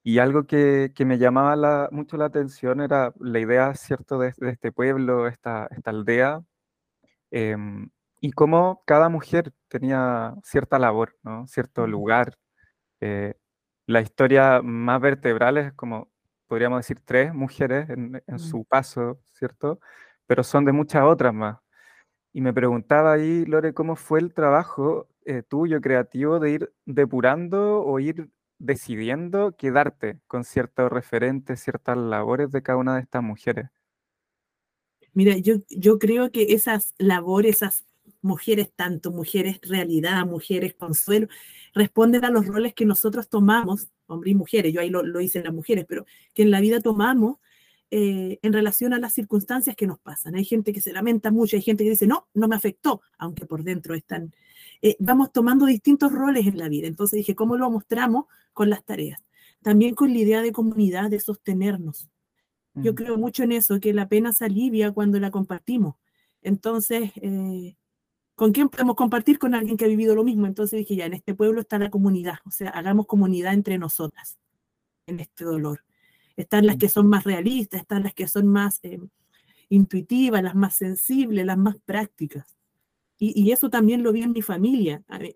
Y 0.02 0.18
algo 0.18 0.46
que, 0.46 0.92
que 0.94 1.04
me 1.06 1.18
llamaba 1.18 1.56
la- 1.56 1.88
mucho 1.92 2.16
la 2.18 2.26
atención 2.26 2.80
era 2.80 3.12
la 3.20 3.38
idea, 3.40 3.74
¿cierto?, 3.74 4.18
de, 4.18 4.32
de 4.36 4.50
este 4.50 4.70
pueblo, 4.72 5.26
esta, 5.28 5.66
esta 5.70 5.90
aldea, 5.90 6.42
em, 7.32 7.90
y 8.20 8.32
cómo 8.32 8.82
cada 8.86 9.08
mujer 9.10 9.52
tenía 9.68 10.34
cierta 10.44 10.78
labor, 10.80 11.16
¿no? 11.24 11.46
Cierto 11.48 11.86
lugar. 11.88 12.36
eh, 13.00 13.34
la 13.86 14.00
historia 14.00 14.62
más 14.62 15.00
vertebral 15.00 15.58
es 15.58 15.72
como, 15.74 16.10
podríamos 16.46 16.80
decir, 16.80 17.00
tres 17.04 17.34
mujeres 17.34 17.88
en, 17.90 18.22
en 18.26 18.34
Mm. 18.36 18.38
su 18.38 18.64
paso, 18.64 19.20
¿cierto? 19.32 19.80
Pero 20.26 20.42
son 20.44 20.64
de 20.64 20.72
muchas 20.72 21.04
otras 21.04 21.34
más. 21.34 21.58
Y 22.32 22.40
me 22.40 22.52
preguntaba 22.52 23.12
ahí, 23.14 23.44
Lore, 23.46 23.74
¿cómo 23.74 23.96
fue 23.96 24.20
el 24.20 24.34
trabajo 24.34 25.08
eh, 25.26 25.42
tuyo 25.42 25.80
creativo 25.80 26.40
de 26.40 26.50
ir 26.50 26.72
depurando 26.86 27.82
o 27.84 28.00
ir 28.00 28.30
decidiendo 28.58 29.56
quedarte 29.56 30.20
con 30.26 30.44
ciertos 30.44 30.90
referentes, 30.92 31.60
ciertas 31.60 31.96
labores 31.96 32.50
de 32.52 32.62
cada 32.62 32.78
una 32.78 32.96
de 32.96 33.02
estas 33.02 33.22
mujeres? 33.22 33.68
Mira, 35.12 35.36
yo, 35.38 35.56
yo 35.70 35.98
creo 35.98 36.32
que 36.32 36.54
esas 36.54 36.94
labores, 36.98 37.56
esas 37.56 37.84
mujeres, 38.24 38.72
tanto 38.74 39.12
mujeres 39.12 39.60
realidad, 39.62 40.26
mujeres 40.26 40.74
consuelo, 40.74 41.28
responden 41.74 42.24
a 42.24 42.30
los 42.30 42.46
roles 42.46 42.74
que 42.74 42.86
nosotros 42.86 43.28
tomamos, 43.28 43.88
hombres 44.06 44.32
y 44.32 44.34
mujeres, 44.34 44.72
yo 44.72 44.80
ahí 44.80 44.90
lo, 44.90 45.02
lo 45.04 45.20
hice 45.20 45.38
en 45.38 45.44
las 45.44 45.54
mujeres, 45.54 45.86
pero 45.88 46.06
que 46.34 46.42
en 46.42 46.50
la 46.50 46.60
vida 46.60 46.80
tomamos 46.80 47.38
eh, 47.90 48.38
en 48.42 48.52
relación 48.52 48.92
a 48.94 48.98
las 48.98 49.12
circunstancias 49.14 49.76
que 49.76 49.86
nos 49.86 50.00
pasan. 50.00 50.34
Hay 50.34 50.44
gente 50.44 50.72
que 50.72 50.80
se 50.80 50.92
lamenta 50.92 51.30
mucho, 51.30 51.56
hay 51.56 51.62
gente 51.62 51.84
que 51.84 51.90
dice, 51.90 52.06
no, 52.08 52.28
no 52.34 52.48
me 52.48 52.56
afectó, 52.56 53.02
aunque 53.18 53.46
por 53.46 53.62
dentro 53.64 53.94
están. 53.94 54.32
eh, 54.82 54.96
vamos 54.98 55.32
tomando 55.32 55.66
distintos 55.66 56.12
roles 56.12 56.46
en 56.46 56.58
la 56.58 56.68
vida. 56.68 56.88
Entonces 56.88 57.18
dije, 57.18 57.34
¿cómo 57.34 57.56
lo 57.56 57.70
mostramos 57.70 58.26
con 58.52 58.70
las 58.70 58.84
tareas? 58.84 59.20
También 59.62 59.94
con 59.94 60.12
la 60.12 60.18
idea 60.18 60.42
de 60.42 60.52
comunidad, 60.52 61.10
de 61.10 61.20
sostenernos. 61.20 62.08
Yo 62.74 62.92
Mm, 62.92 62.94
creo 62.94 63.18
mucho 63.18 63.42
en 63.44 63.52
eso, 63.52 63.80
que 63.80 63.92
la 63.94 64.08
pena 64.08 64.32
se 64.32 64.44
alivia 64.46 64.92
cuando 64.92 65.18
la 65.20 65.30
compartimos. 65.30 65.96
Entonces, 66.42 67.10
eh, 67.16 67.76
¿con 68.34 68.52
quién 68.52 68.68
podemos 68.68 68.96
compartir? 68.96 69.38
Con 69.38 69.54
alguien 69.54 69.76
que 69.76 69.84
ha 69.84 69.88
vivido 69.88 70.14
lo 70.14 70.24
mismo. 70.24 70.46
Entonces 70.46 70.78
dije, 70.78 70.96
ya, 70.96 71.06
en 71.06 71.14
este 71.14 71.34
pueblo 71.34 71.60
está 71.60 71.78
la 71.78 71.90
comunidad, 71.90 72.38
o 72.46 72.50
sea, 72.50 72.70
hagamos 72.70 73.06
comunidad 73.06 73.54
entre 73.54 73.78
nosotras 73.78 74.38
en 75.06 75.20
este 75.20 75.44
dolor. 75.44 75.84
Están 76.36 76.66
las 76.66 76.76
que 76.76 76.88
son 76.88 77.08
más 77.08 77.24
realistas, 77.24 77.82
están 77.82 78.02
las 78.02 78.14
que 78.14 78.26
son 78.28 78.48
más 78.48 78.80
eh, 78.82 79.00
intuitivas, 79.68 80.42
las 80.42 80.54
más 80.54 80.76
sensibles, 80.76 81.46
las 81.46 81.58
más 81.58 81.76
prácticas. 81.84 82.56
Y, 83.18 83.40
y 83.40 83.52
eso 83.52 83.70
también 83.70 84.02
lo 84.02 84.12
vi 84.12 84.22
en 84.22 84.32
mi 84.32 84.42
familia. 84.42 85.02
A, 85.08 85.18
mi- 85.18 85.32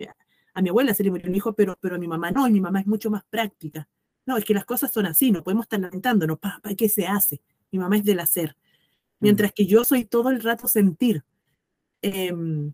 a 0.54 0.62
mi 0.62 0.68
abuela 0.70 0.94
se 0.94 1.04
le 1.04 1.10
murió 1.10 1.28
un 1.28 1.36
hijo, 1.36 1.52
pero, 1.54 1.76
pero 1.80 1.96
a 1.96 1.98
mi 1.98 2.08
mamá 2.08 2.30
no, 2.32 2.48
y 2.48 2.52
mi 2.52 2.60
mamá 2.60 2.80
es 2.80 2.86
mucho 2.86 3.10
más 3.10 3.24
práctica. 3.30 3.88
No, 4.26 4.36
es 4.36 4.44
que 4.44 4.54
las 4.54 4.64
cosas 4.64 4.92
son 4.92 5.06
así, 5.06 5.30
no 5.30 5.42
podemos 5.44 5.64
estar 5.66 5.80
lamentándonos, 5.80 6.38
pa, 6.38 6.60
pa, 6.62 6.74
¿qué 6.74 6.88
se 6.88 7.06
hace? 7.06 7.40
Mi 7.70 7.78
mamá 7.78 7.96
es 7.96 8.04
del 8.04 8.20
hacer. 8.20 8.56
mm, 9.20 9.24
Mientras 9.24 9.52
que 9.52 9.66
yo 9.66 9.84
soy 9.84 10.04
todo 10.04 10.30
el 10.30 10.42
rato 10.42 10.66
sentir. 10.68 11.24
Em, 12.02 12.72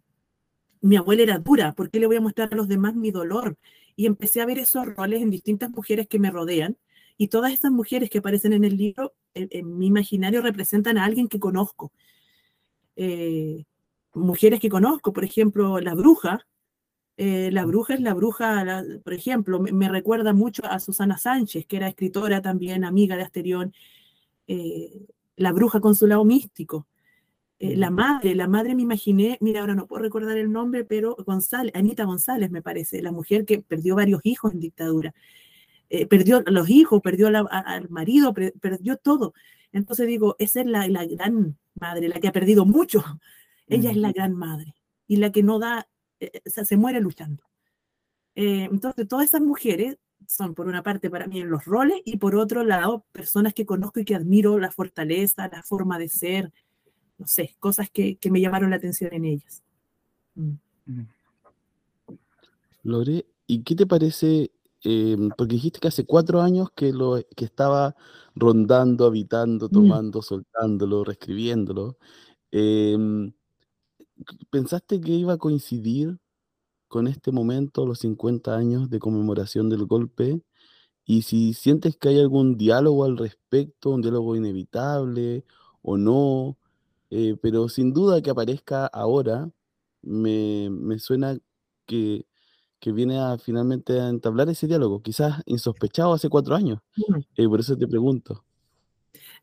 mi 0.85 0.97
abuela 0.97 1.23
era 1.23 1.39
dura, 1.39 1.73
¿por 1.73 1.91
qué 1.91 1.99
le 1.99 2.07
voy 2.07 2.17
a 2.17 2.21
mostrar 2.21 2.51
a 2.53 2.57
los 2.57 2.69
demás 2.69 2.95
mi 2.95 3.11
dolor? 3.11 3.57
Y 3.97 4.07
empecé 4.07 4.43
a 4.43 4.47
ver 4.47 4.59
esos 4.59 4.87
roles 4.87 5.23
en 5.23 5.31
distintas 5.31 5.71
mujeres 5.71 6.09
que 6.09 6.19
me 6.19 6.31
rodean, 6.31 6.77
y 7.17 7.29
todas 7.29 7.53
esas 7.53 7.71
mujeres 7.73 8.11
que 8.11 8.19
aparecen 8.19 8.53
en 8.53 8.65
el 8.65 8.77
libro, 8.77 9.15
en, 9.35 9.79
mi 9.79 9.87
imaginario 9.87 10.43
representan 10.43 10.99
a 10.99 11.05
alguien 11.05 11.29
que 11.29 11.39
conozco. 11.41 11.93
Eh, 12.97 13.65
mujeres 14.15 14.61
que 14.61 14.69
conozco, 14.69 15.13
por 15.13 15.25
ejemplo, 15.25 15.81
la 15.81 15.95
bruja. 15.95 16.47
eh, 17.17 17.51
la 17.53 17.65
bruja 17.65 17.95
es 17.95 18.01
la 18.01 18.15
bruja, 18.15 18.85
por 19.05 19.15
ejemplo, 19.15 19.61
me, 19.61 19.73
me 19.73 19.89
recuerda 19.89 20.33
mucho 20.35 20.65
a 20.67 20.81
Susana 20.81 21.19
Sánchez, 21.19 21.67
que 21.67 21.77
era 21.79 21.89
escritora 21.89 22.43
también, 22.43 22.85
amiga 22.85 23.17
de 23.17 23.23
Asterión, 23.23 23.73
eh, 24.49 25.07
la 25.37 25.53
bruja 25.53 25.81
con 25.81 25.95
su 25.95 26.07
lado 26.07 26.25
místico. 26.25 26.87
Eh, 27.73 27.77
la 27.77 27.91
madre, 27.91 28.35
la 28.35 28.47
madre 28.49 28.75
me 28.75 28.83
imaginé, 28.83 29.39
mira, 29.41 29.61
ahora 29.61 29.75
no 29.75 29.87
puedo 29.87 30.03
recordar 30.03 30.37
el 30.37 30.51
nombre, 30.53 30.85
pero 30.85 31.17
González, 31.27 31.73
Anita 31.75 32.05
González 32.05 32.51
me 32.51 32.63
parece, 32.63 33.01
la 33.03 33.13
mujer 33.13 33.45
que 33.45 33.61
perdió 33.61 33.97
varios 33.97 34.21
hijos 34.25 34.53
en 34.53 34.61
dictadura. 34.61 35.15
Eh, 35.91 36.07
perdió 36.07 36.43
a 36.47 36.51
los 36.51 36.69
hijos, 36.71 37.01
perdió 37.03 37.31
la- 37.31 37.47
a- 37.51 37.61
al 37.61 37.89
marido, 37.91 38.35
per- 38.35 38.55
perdió 38.61 38.97
todo. 38.97 39.35
Entonces 39.73 40.07
digo, 40.07 40.37
esa 40.39 40.61
es 40.61 40.67
la, 40.67 40.87
la 40.89 41.05
gran 41.07 41.57
madre, 41.81 42.09
la 42.09 42.21
que 42.21 42.29
ha 42.29 42.33
perdido 42.33 42.65
mucho. 42.67 43.03
Ella 43.67 43.91
es 43.91 43.97
la 43.97 44.13
gran 44.13 44.35
madre 44.35 44.75
y 45.07 45.17
la 45.17 45.33
que 45.33 45.43
no 45.43 45.59
da, 45.59 45.89
eh, 46.21 46.41
o 46.47 46.51
sea, 46.51 46.65
se 46.65 46.77
muere 46.77 47.01
luchando. 47.01 47.43
Eh, 48.35 48.69
entonces, 48.71 49.07
todas 49.09 49.27
esas 49.27 49.41
mujeres 49.41 49.99
son, 50.27 50.55
por 50.55 50.67
una 50.67 50.83
parte, 50.83 51.11
para 51.11 51.27
mí 51.27 51.43
los 51.43 51.65
roles 51.65 52.01
y 52.05 52.17
por 52.17 52.35
otro 52.37 52.65
lado, 52.65 53.05
personas 53.13 53.55
que 53.55 53.67
conozco 53.67 54.01
y 54.01 54.05
que 54.05 54.15
admiro 54.15 54.59
la 54.59 54.71
fortaleza, 54.71 55.49
la 55.53 55.63
forma 55.63 55.99
de 55.99 56.09
ser, 56.09 56.53
no 57.25 57.29
sé, 57.29 57.57
cosas 57.59 57.89
que, 57.89 58.17
que 58.17 58.31
me 58.31 58.39
llamaron 58.39 58.69
la 58.69 58.77
atención 58.77 59.15
en 59.15 59.25
ellas. 59.25 59.63
Mm. 60.35 60.53
mm. 60.85 61.07
Lore, 62.83 63.25
¿y 63.47 63.63
qué 63.63 63.75
te 63.75 63.87
parece? 63.87 64.51
em, 64.87 65.31
porque 65.39 65.55
dijiste 65.55 65.81
que 65.81 65.89
hace 65.89 66.05
cuatro 66.05 66.43
años 66.43 66.69
que, 66.77 66.93
lo, 66.93 67.19
que 67.35 67.47
estaba 67.47 67.97
rondando, 68.35 69.07
habitando, 69.07 69.69
Mm. 69.69 69.71
tomando, 69.73 70.21
soltándolo, 70.23 71.03
reescribiéndolo. 71.05 71.97
em, 72.53 73.33
¿pensaste 74.51 75.01
que 75.01 75.13
iba 75.13 75.33
a 75.35 75.39
coincidir 75.39 76.19
con 76.89 77.07
este 77.09 77.33
momento, 77.33 77.87
los 77.87 78.01
50 78.01 78.57
años 78.57 78.91
de 78.91 78.99
conmemoración 79.01 79.71
del 79.71 79.87
golpe? 79.87 80.43
Y 81.07 81.23
si 81.23 81.55
sientes 81.55 81.97
que 81.97 82.11
hay 82.11 82.21
algún 82.21 82.57
diálogo 82.59 83.05
al 83.05 83.17
respecto, 83.19 83.91
un 83.91 84.03
diálogo 84.03 84.37
inevitable 84.37 85.45
o 85.83 85.97
no, 85.99 86.59
eh, 87.17 87.37
pero 87.41 87.69
sin 87.69 87.93
duda 87.93 88.21
que 88.21 88.31
aparezca 88.31 88.87
ahora, 88.87 89.49
me, 90.03 90.69
me 90.69 90.99
suena 90.99 91.39
que, 91.87 92.27
que 92.81 92.91
viene 92.91 93.21
a 93.21 93.39
finalmente 93.39 94.01
a 94.01 94.09
entablar 94.09 94.49
ese 94.49 94.67
diálogo, 94.67 95.01
quizás 95.01 95.41
insospechado 95.47 96.13
hace 96.13 96.29
cuatro 96.29 96.57
años. 96.57 96.81
Mm. 96.97 97.21
Eh, 97.37 97.49
por 97.49 97.61
eso 97.61 97.79
te 97.79 97.87
pregunto. 97.87 98.45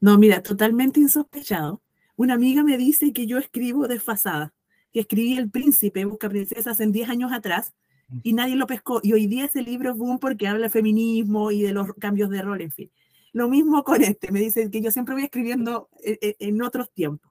No, 0.01 0.17
mira, 0.17 0.43
totalmente 0.43 0.99
insospechado. 0.99 1.81
Una 2.17 2.33
amiga 2.33 2.61
me 2.61 2.77
dice 2.77 3.13
que 3.13 3.25
yo 3.25 3.37
escribo 3.37 3.87
desfasada, 3.87 4.53
que 4.91 4.99
escribí 4.99 5.37
El 5.37 5.49
Príncipe, 5.49 6.03
Busca 6.03 6.27
Princesas 6.27 6.81
en 6.81 6.91
10 6.91 7.07
años 7.07 7.31
atrás, 7.31 7.73
y 8.21 8.33
nadie 8.33 8.57
lo 8.57 8.67
pescó. 8.67 8.99
Y 9.01 9.13
hoy 9.13 9.27
día 9.27 9.45
ese 9.45 9.61
libro 9.61 9.91
es 9.91 9.97
boom 9.97 10.19
porque 10.19 10.49
habla 10.49 10.63
de 10.63 10.69
feminismo 10.69 11.51
y 11.51 11.61
de 11.61 11.71
los 11.71 11.93
cambios 11.93 12.29
de 12.29 12.41
rol, 12.41 12.59
en 12.59 12.71
fin. 12.71 12.91
Lo 13.31 13.47
mismo 13.47 13.85
con 13.85 14.03
este, 14.03 14.29
me 14.29 14.41
dice 14.41 14.69
que 14.69 14.81
yo 14.81 14.91
siempre 14.91 15.15
voy 15.15 15.23
escribiendo 15.23 15.87
en, 16.03 16.35
en 16.37 16.61
otros 16.61 16.91
tiempos. 16.91 17.30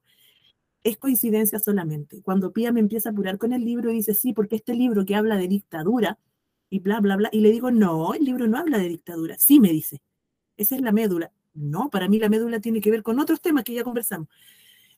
Es 0.82 0.96
coincidencia 0.96 1.58
solamente. 1.58 2.22
Cuando 2.22 2.52
Pía 2.52 2.72
me 2.72 2.80
empieza 2.80 3.10
a 3.10 3.12
apurar 3.12 3.38
con 3.38 3.52
el 3.52 3.64
libro, 3.64 3.90
dice, 3.90 4.14
sí, 4.14 4.32
porque 4.32 4.56
este 4.56 4.74
libro 4.74 5.04
que 5.04 5.14
habla 5.14 5.36
de 5.36 5.48
dictadura 5.48 6.18
y 6.70 6.80
bla, 6.80 7.00
bla, 7.00 7.16
bla, 7.16 7.28
y 7.32 7.40
le 7.40 7.50
digo, 7.50 7.70
no, 7.70 8.14
el 8.14 8.24
libro 8.24 8.46
no 8.46 8.58
habla 8.58 8.78
de 8.78 8.88
dictadura. 8.88 9.36
Sí, 9.38 9.60
me 9.60 9.70
dice, 9.72 10.00
esa 10.56 10.76
es 10.76 10.80
la 10.80 10.92
médula. 10.92 11.32
No, 11.52 11.90
para 11.90 12.08
mí 12.08 12.18
la 12.18 12.28
médula 12.28 12.60
tiene 12.60 12.80
que 12.80 12.90
ver 12.90 13.02
con 13.02 13.18
otros 13.18 13.40
temas 13.40 13.64
que 13.64 13.74
ya 13.74 13.84
conversamos. 13.84 14.28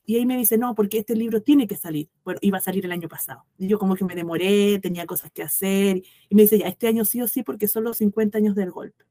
Y 0.05 0.17
ahí 0.17 0.25
me 0.25 0.37
dice, 0.37 0.57
no, 0.57 0.75
porque 0.75 0.99
este 0.99 1.15
libro 1.15 1.41
tiene 1.41 1.65
que 1.65 1.77
salir. 1.77 2.09
Bueno, 2.25 2.39
iba 2.41 2.57
a 2.57 2.61
salir 2.61 2.85
el 2.85 2.91
año 2.91 3.07
pasado. 3.07 3.45
Y 3.57 3.67
yo 3.67 3.79
como 3.79 3.95
que 3.95 4.03
me 4.03 4.15
demoré, 4.15 4.79
tenía 4.79 5.05
cosas 5.05 5.31
que 5.31 5.43
hacer. 5.43 6.03
Y 6.29 6.35
me 6.35 6.43
dice, 6.43 6.59
ya, 6.59 6.67
este 6.67 6.87
año 6.87 7.05
sí 7.05 7.21
o 7.21 7.27
sí, 7.27 7.43
porque 7.43 7.67
son 7.67 7.85
los 7.85 7.97
50 7.97 8.37
años 8.37 8.55
del 8.55 8.71
golpe. 8.71 9.05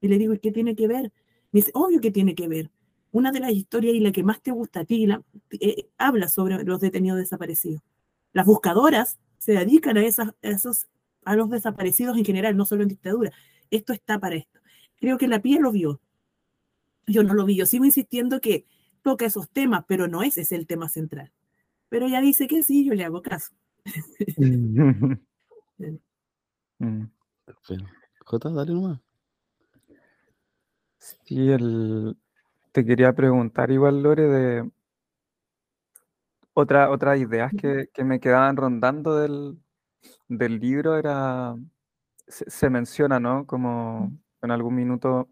Y 0.00 0.08
le 0.08 0.18
digo, 0.18 0.32
¿y 0.34 0.38
qué 0.38 0.50
tiene 0.50 0.74
que 0.74 0.88
ver? 0.88 1.12
Me 1.52 1.60
dice, 1.60 1.70
obvio 1.74 2.00
que 2.00 2.10
tiene 2.10 2.34
que 2.34 2.48
ver. 2.48 2.70
Una 3.18 3.32
de 3.32 3.40
las 3.40 3.50
historias 3.50 3.96
y 3.96 4.00
la 4.00 4.12
que 4.12 4.22
más 4.22 4.40
te 4.40 4.52
gusta 4.52 4.78
a 4.80 4.84
ti, 4.84 5.04
la, 5.04 5.20
eh, 5.58 5.88
habla 5.98 6.28
sobre 6.28 6.62
los 6.62 6.78
detenidos 6.80 7.18
desaparecidos. 7.18 7.82
Las 8.32 8.46
buscadoras 8.46 9.18
se 9.38 9.54
dedican 9.54 9.96
a, 9.96 10.04
esas, 10.04 10.28
a, 10.28 10.34
esos, 10.42 10.86
a 11.24 11.34
los 11.34 11.50
desaparecidos 11.50 12.16
en 12.16 12.24
general, 12.24 12.56
no 12.56 12.64
solo 12.64 12.84
en 12.84 12.90
dictadura. 12.90 13.32
Esto 13.72 13.92
está 13.92 14.20
para 14.20 14.36
esto. 14.36 14.60
Creo 15.00 15.18
que 15.18 15.26
la 15.26 15.42
piel 15.42 15.62
lo 15.62 15.72
vio. 15.72 16.00
Yo 17.08 17.24
no 17.24 17.34
lo 17.34 17.44
vi. 17.44 17.56
Yo 17.56 17.66
sigo 17.66 17.84
insistiendo 17.84 18.40
que 18.40 18.66
toca 19.02 19.26
esos 19.26 19.50
temas, 19.50 19.84
pero 19.88 20.06
no 20.06 20.22
ese 20.22 20.42
es 20.42 20.52
el 20.52 20.68
tema 20.68 20.88
central. 20.88 21.32
Pero 21.88 22.06
ella 22.06 22.20
dice 22.20 22.46
que 22.46 22.62
sí, 22.62 22.84
yo 22.84 22.94
le 22.94 23.04
hago 23.04 23.20
caso. 23.20 23.52
J, 28.24 28.48
dale 28.50 28.72
nomás. 28.74 29.00
Sí, 31.00 31.50
el... 31.50 32.16
te 32.78 32.84
quería 32.84 33.12
preguntar 33.12 33.72
igual, 33.72 34.04
Lore, 34.04 34.22
de 34.28 34.70
otra, 36.52 36.90
otras 36.90 37.18
ideas 37.18 37.50
que, 37.60 37.88
que, 37.92 38.04
me 38.04 38.20
quedaban 38.20 38.56
rondando 38.56 39.16
del, 39.16 39.58
del 40.28 40.60
libro 40.60 40.96
era, 40.96 41.56
se, 42.28 42.48
se, 42.48 42.70
menciona, 42.70 43.18
¿no? 43.18 43.46
Como 43.46 44.16
en 44.42 44.50
algún 44.52 44.76
minuto 44.76 45.28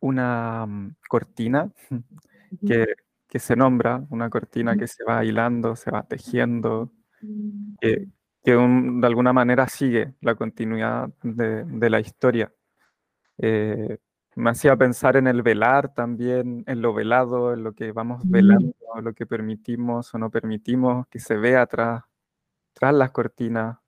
una 0.00 0.64
um, 0.64 0.92
cortina 1.08 1.70
que, 2.66 2.94
que, 3.28 3.38
se 3.38 3.54
nombra, 3.54 4.04
una 4.10 4.28
cortina 4.28 4.76
que 4.76 4.88
se 4.88 5.04
va 5.04 5.24
hilando, 5.24 5.76
se 5.76 5.92
va 5.92 6.02
tejiendo, 6.02 6.90
que, 7.80 8.08
que 8.42 8.56
un, 8.56 9.00
de 9.00 9.06
alguna 9.06 9.32
manera 9.32 9.68
sigue 9.68 10.14
la 10.20 10.34
continuidad 10.34 11.10
de, 11.22 11.62
de 11.62 11.90
la 11.90 12.00
historia. 12.00 12.52
Eh, 13.38 13.98
me 14.40 14.50
hacía 14.50 14.76
pensar 14.76 15.16
en 15.16 15.26
el 15.26 15.42
velar 15.42 15.94
también, 15.94 16.64
en 16.66 16.82
lo 16.82 16.92
velado, 16.94 17.52
en 17.52 17.62
lo 17.62 17.72
que 17.72 17.92
vamos 17.92 18.22
velando, 18.24 18.74
lo 19.02 19.12
que 19.14 19.26
permitimos 19.26 20.14
o 20.14 20.18
no 20.18 20.30
permitimos 20.30 21.06
que 21.08 21.20
se 21.20 21.36
vea 21.36 21.66
tras, 21.66 22.02
tras 22.72 22.94
las 22.94 23.10
cortinas. 23.10 23.78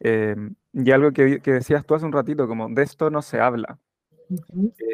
Eh, 0.00 0.36
y 0.72 0.90
algo 0.90 1.12
que, 1.12 1.40
que, 1.40 1.52
decías 1.52 1.86
tú 1.86 1.94
hace 1.94 2.04
un 2.04 2.12
ratito, 2.12 2.48
como 2.48 2.68
de 2.68 2.82
esto 2.82 3.10
no 3.10 3.22
se 3.22 3.40
habla. 3.40 3.78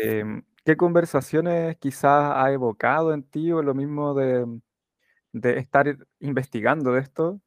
Eh, 0.02 0.42
¿Qué 0.64 0.76
conversaciones 0.76 1.76
quizás 1.78 2.34
ha 2.36 2.52
evocado 2.52 3.12
en 3.14 3.24
ti 3.24 3.50
o 3.52 3.62
lo 3.62 3.74
mismo 3.74 4.14
de, 4.14 4.46
de 5.32 5.58
estar 5.58 5.96
investigando 6.20 6.92
de 6.92 7.00
esto? 7.00 7.40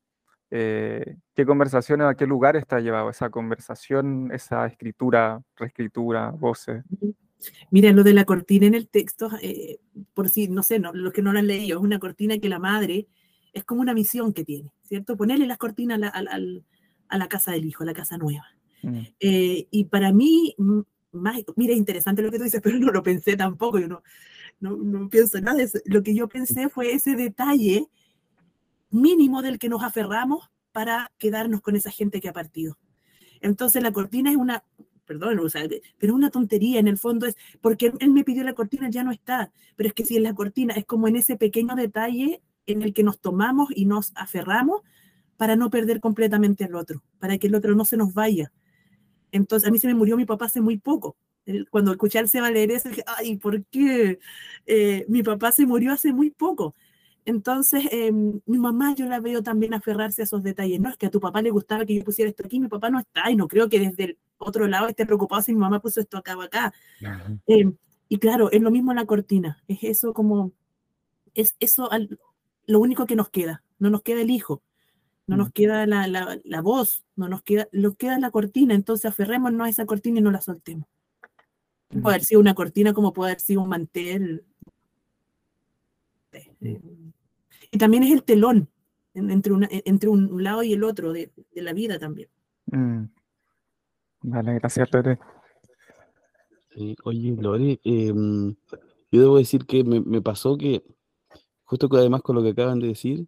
Eh, 0.51 1.17
¿Qué 1.33 1.45
conversaciones, 1.45 2.07
a 2.07 2.15
qué 2.15 2.25
lugares 2.25 2.67
te 2.67 2.75
ha 2.75 2.79
llevado 2.79 3.09
esa 3.09 3.29
conversación, 3.29 4.31
esa 4.31 4.65
escritura, 4.67 5.41
reescritura, 5.55 6.29
voces? 6.31 6.83
Mira, 7.71 7.91
lo 7.91 8.03
de 8.03 8.13
la 8.13 8.25
cortina 8.25 8.65
en 8.65 8.75
el 8.75 8.87
texto, 8.87 9.29
eh, 9.41 9.79
por 10.13 10.29
si, 10.29 10.47
no 10.47 10.63
sé, 10.63 10.79
no, 10.79 10.93
los 10.93 11.13
que 11.13 11.21
no 11.21 11.33
lo 11.33 11.39
han 11.39 11.47
leído, 11.47 11.77
es 11.77 11.83
una 11.83 11.99
cortina 11.99 12.37
que 12.37 12.49
la 12.49 12.59
madre 12.59 13.07
es 13.53 13.63
como 13.63 13.81
una 13.81 13.93
misión 13.93 14.33
que 14.33 14.43
tiene, 14.43 14.71
¿cierto? 14.83 15.15
Ponerle 15.15 15.47
las 15.47 15.57
cortinas 15.57 15.95
a 15.95 15.99
la, 15.99 16.07
a, 16.07 16.39
a 17.09 17.17
la 17.17 17.27
casa 17.27 17.51
del 17.51 17.65
hijo, 17.65 17.83
a 17.83 17.85
la 17.85 17.93
casa 17.93 18.17
nueva. 18.17 18.45
Mm. 18.83 18.99
Eh, 19.19 19.67
y 19.71 19.85
para 19.85 20.11
mí, 20.11 20.55
más, 21.11 21.41
mira, 21.55 21.73
es 21.73 21.79
interesante 21.79 22.21
lo 22.21 22.31
que 22.31 22.37
tú 22.37 22.43
dices, 22.43 22.61
pero 22.63 22.77
no 22.79 22.91
lo 22.91 23.03
pensé 23.03 23.35
tampoco, 23.35 23.79
yo 23.79 23.87
no, 23.87 24.03
no, 24.59 24.77
no 24.77 25.09
pienso 25.09 25.39
nada 25.41 25.57
de 25.57 25.63
eso. 25.63 25.79
Lo 25.85 26.03
que 26.03 26.15
yo 26.15 26.27
pensé 26.27 26.69
fue 26.69 26.93
ese 26.93 27.15
detalle 27.15 27.87
mínimo 28.89 29.41
del 29.41 29.59
que 29.59 29.69
nos 29.69 29.83
aferramos 29.83 30.49
para 30.71 31.11
quedarnos 31.17 31.61
con 31.61 31.75
esa 31.75 31.91
gente 31.91 32.21
que 32.21 32.29
ha 32.29 32.33
partido. 32.33 32.77
Entonces 33.41 33.81
la 33.81 33.91
cortina 33.91 34.31
es 34.31 34.37
una, 34.37 34.63
perdón, 35.05 35.39
o 35.39 35.49
sea, 35.49 35.67
pero 35.97 36.15
una 36.15 36.29
tontería 36.29 36.79
en 36.79 36.87
el 36.87 36.97
fondo 36.97 37.25
es, 37.25 37.35
porque 37.61 37.93
él 37.99 38.11
me 38.11 38.23
pidió 38.23 38.43
la 38.43 38.53
cortina, 38.53 38.89
ya 38.89 39.03
no 39.03 39.11
está, 39.11 39.51
pero 39.75 39.87
es 39.87 39.93
que 39.93 40.05
si 40.05 40.17
en 40.17 40.23
la 40.23 40.33
cortina 40.33 40.73
es 40.73 40.85
como 40.85 41.07
en 41.07 41.15
ese 41.15 41.37
pequeño 41.37 41.75
detalle 41.75 42.41
en 42.65 42.81
el 42.81 42.93
que 42.93 43.03
nos 43.03 43.19
tomamos 43.19 43.69
y 43.75 43.85
nos 43.85 44.11
aferramos 44.15 44.81
para 45.37 45.55
no 45.55 45.69
perder 45.69 45.99
completamente 45.99 46.63
al 46.63 46.75
otro, 46.75 47.03
para 47.19 47.37
que 47.37 47.47
el 47.47 47.55
otro 47.55 47.75
no 47.75 47.85
se 47.85 47.97
nos 47.97 48.13
vaya. 48.13 48.51
Entonces, 49.31 49.67
a 49.67 49.71
mí 49.71 49.79
se 49.79 49.87
me 49.87 49.93
murió 49.93 50.17
mi 50.17 50.25
papá 50.25 50.45
hace 50.45 50.61
muy 50.61 50.77
poco. 50.77 51.17
Cuando 51.69 51.91
escuché 51.91 52.19
al 52.19 52.29
Seba 52.29 52.49
leer 52.49 52.71
eso, 52.71 52.89
dije, 52.89 53.03
ay, 53.05 53.37
¿por 53.37 53.63
qué? 53.65 54.19
Eh, 54.65 55.05
mi 55.09 55.21
papá 55.23 55.51
se 55.51 55.65
murió 55.65 55.91
hace 55.91 56.11
muy 56.13 56.31
poco. 56.31 56.75
Entonces, 57.25 57.85
eh, 57.91 58.11
mi 58.11 58.57
mamá 58.57 58.95
yo 58.95 59.05
la 59.07 59.19
veo 59.19 59.43
también 59.43 59.73
aferrarse 59.73 60.21
a 60.21 60.25
esos 60.25 60.43
detalles. 60.43 60.79
No 60.79 60.89
es 60.89 60.97
que 60.97 61.07
a 61.07 61.11
tu 61.11 61.19
papá 61.19 61.41
le 61.41 61.49
gustaba 61.49 61.85
que 61.85 61.95
yo 61.95 62.03
pusiera 62.03 62.29
esto 62.29 62.43
aquí, 62.45 62.59
mi 62.59 62.67
papá 62.67 62.89
no 62.89 62.99
está 62.99 63.29
y 63.31 63.35
no 63.35 63.47
creo 63.47 63.67
que 63.67 63.79
desde 63.79 64.03
el 64.03 64.17
otro 64.37 64.67
lado 64.67 64.87
esté 64.87 65.05
preocupado 65.05 65.41
si 65.41 65.53
mi 65.53 65.59
mamá 65.59 65.81
puso 65.81 65.99
esto 65.99 66.17
acá 66.17 66.37
o 66.37 66.41
acá. 66.41 66.73
Eh, 67.47 67.71
y 68.09 68.17
claro, 68.17 68.51
es 68.51 68.61
lo 68.61 68.71
mismo 68.71 68.93
la 68.93 69.05
cortina. 69.05 69.63
Es 69.67 69.79
eso 69.83 70.13
como, 70.13 70.51
es 71.33 71.55
eso 71.59 71.91
al, 71.91 72.19
lo 72.65 72.79
único 72.79 73.05
que 73.05 73.15
nos 73.15 73.29
queda. 73.29 73.63
No 73.79 73.89
nos 73.89 74.03
queda 74.03 74.21
el 74.21 74.29
hijo, 74.29 74.63
no 75.27 75.35
nos 75.35 75.51
queda 75.51 75.85
la, 75.85 76.07
la, 76.07 76.39
la 76.43 76.61
voz, 76.61 77.03
no 77.15 77.27
nos 77.27 77.41
queda, 77.43 77.67
nos 77.71 77.95
queda 77.97 78.19
la 78.19 78.31
cortina. 78.31 78.73
Entonces 78.73 79.05
aferrémonos 79.05 79.65
a 79.65 79.69
esa 79.69 79.85
cortina 79.85 80.19
y 80.19 80.21
no 80.21 80.31
la 80.31 80.41
soltemos. 80.41 80.87
Puede 81.89 82.15
haber 82.15 82.23
sido 82.23 82.41
una 82.41 82.53
cortina 82.53 82.93
como 82.93 83.13
puede 83.13 83.31
haber 83.31 83.41
sido 83.41 83.61
un 83.61 83.69
mantel. 83.69 84.45
Eh, 86.31 86.81
y 87.71 87.77
también 87.77 88.03
es 88.03 88.11
el 88.11 88.23
telón 88.23 88.69
entre, 89.13 89.53
una, 89.53 89.67
entre 89.71 90.09
un 90.09 90.43
lado 90.43 90.63
y 90.63 90.73
el 90.73 90.83
otro 90.83 91.13
de, 91.13 91.31
de 91.53 91.61
la 91.61 91.73
vida 91.73 91.99
también. 91.99 92.29
Mm. 92.67 93.05
Vale, 94.27 94.55
gracias, 94.55 94.89
Lore. 94.91 95.19
Sí, 96.73 96.95
oye, 97.03 97.35
Lore, 97.39 97.79
eh, 97.83 98.11
yo 99.11 99.21
debo 99.21 99.37
decir 99.37 99.67
que 99.67 99.83
me, 99.83 100.01
me, 100.01 100.19
pasó 100.19 100.57
que, 100.57 100.83
justo 101.63 101.87
además 101.91 102.23
con 102.23 102.35
lo 102.35 102.41
que 102.41 102.49
acaban 102.49 102.79
de 102.79 102.87
decir, 102.87 103.27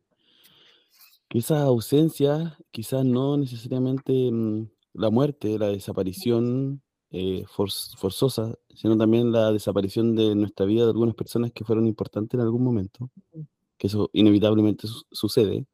que 1.30 1.38
esas 1.38 1.62
ausencias, 1.62 2.54
quizás 2.72 3.06
no 3.06 3.38
necesariamente 3.38 4.32
mmm, 4.32 4.68
la 4.94 5.12
muerte, 5.12 5.60
la 5.60 5.68
desaparición 5.68 6.82
eh, 7.12 7.46
for, 7.48 7.70
forzosa, 7.98 8.56
sino 8.74 8.98
también 8.98 9.32
la 9.32 9.52
desaparición 9.52 10.16
de 10.16 10.34
nuestra 10.34 10.66
vida 10.66 10.84
de 10.86 10.92
algunas 10.92 11.14
personas 11.14 11.52
que 11.52 11.64
fueron 11.64 11.86
importantes 11.86 12.40
en 12.40 12.42
algún 12.42 12.64
momento, 12.64 13.12
que 13.78 13.86
eso 13.86 14.10
inevitablemente 14.14 14.88
su 14.88 15.04
sucede, 15.12 15.68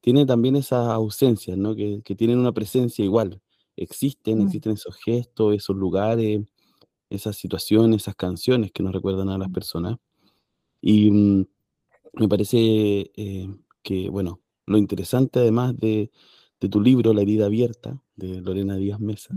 tiene 0.00 0.26
también 0.26 0.56
esas 0.56 0.88
ausencias, 0.88 1.56
¿no? 1.56 1.76
que, 1.76 2.02
que 2.04 2.16
tienen 2.16 2.38
una 2.38 2.52
presencia 2.52 3.04
igual 3.04 3.40
existen, 3.76 4.42
existen 4.42 4.72
esos 4.72 4.96
gestos, 4.96 5.54
esos 5.54 5.76
lugares, 5.76 6.42
esas 7.10 7.36
situaciones, 7.36 8.02
esas 8.02 8.16
canciones 8.16 8.72
que 8.72 8.82
nos 8.82 8.92
recuerdan 8.92 9.28
a 9.28 9.38
las 9.38 9.50
personas. 9.50 9.96
Y 10.80 11.10
mmm, 11.10 11.44
me 12.14 12.28
parece 12.28 13.10
eh, 13.16 13.48
que, 13.82 14.08
bueno, 14.10 14.40
lo 14.66 14.78
interesante 14.78 15.40
además 15.40 15.76
de, 15.78 16.10
de, 16.60 16.68
tu 16.68 16.80
libro, 16.80 17.12
La 17.12 17.22
herida 17.22 17.46
abierta, 17.46 18.02
de 18.16 18.40
Lorena 18.40 18.76
Díaz 18.76 19.00
Mesa, 19.00 19.34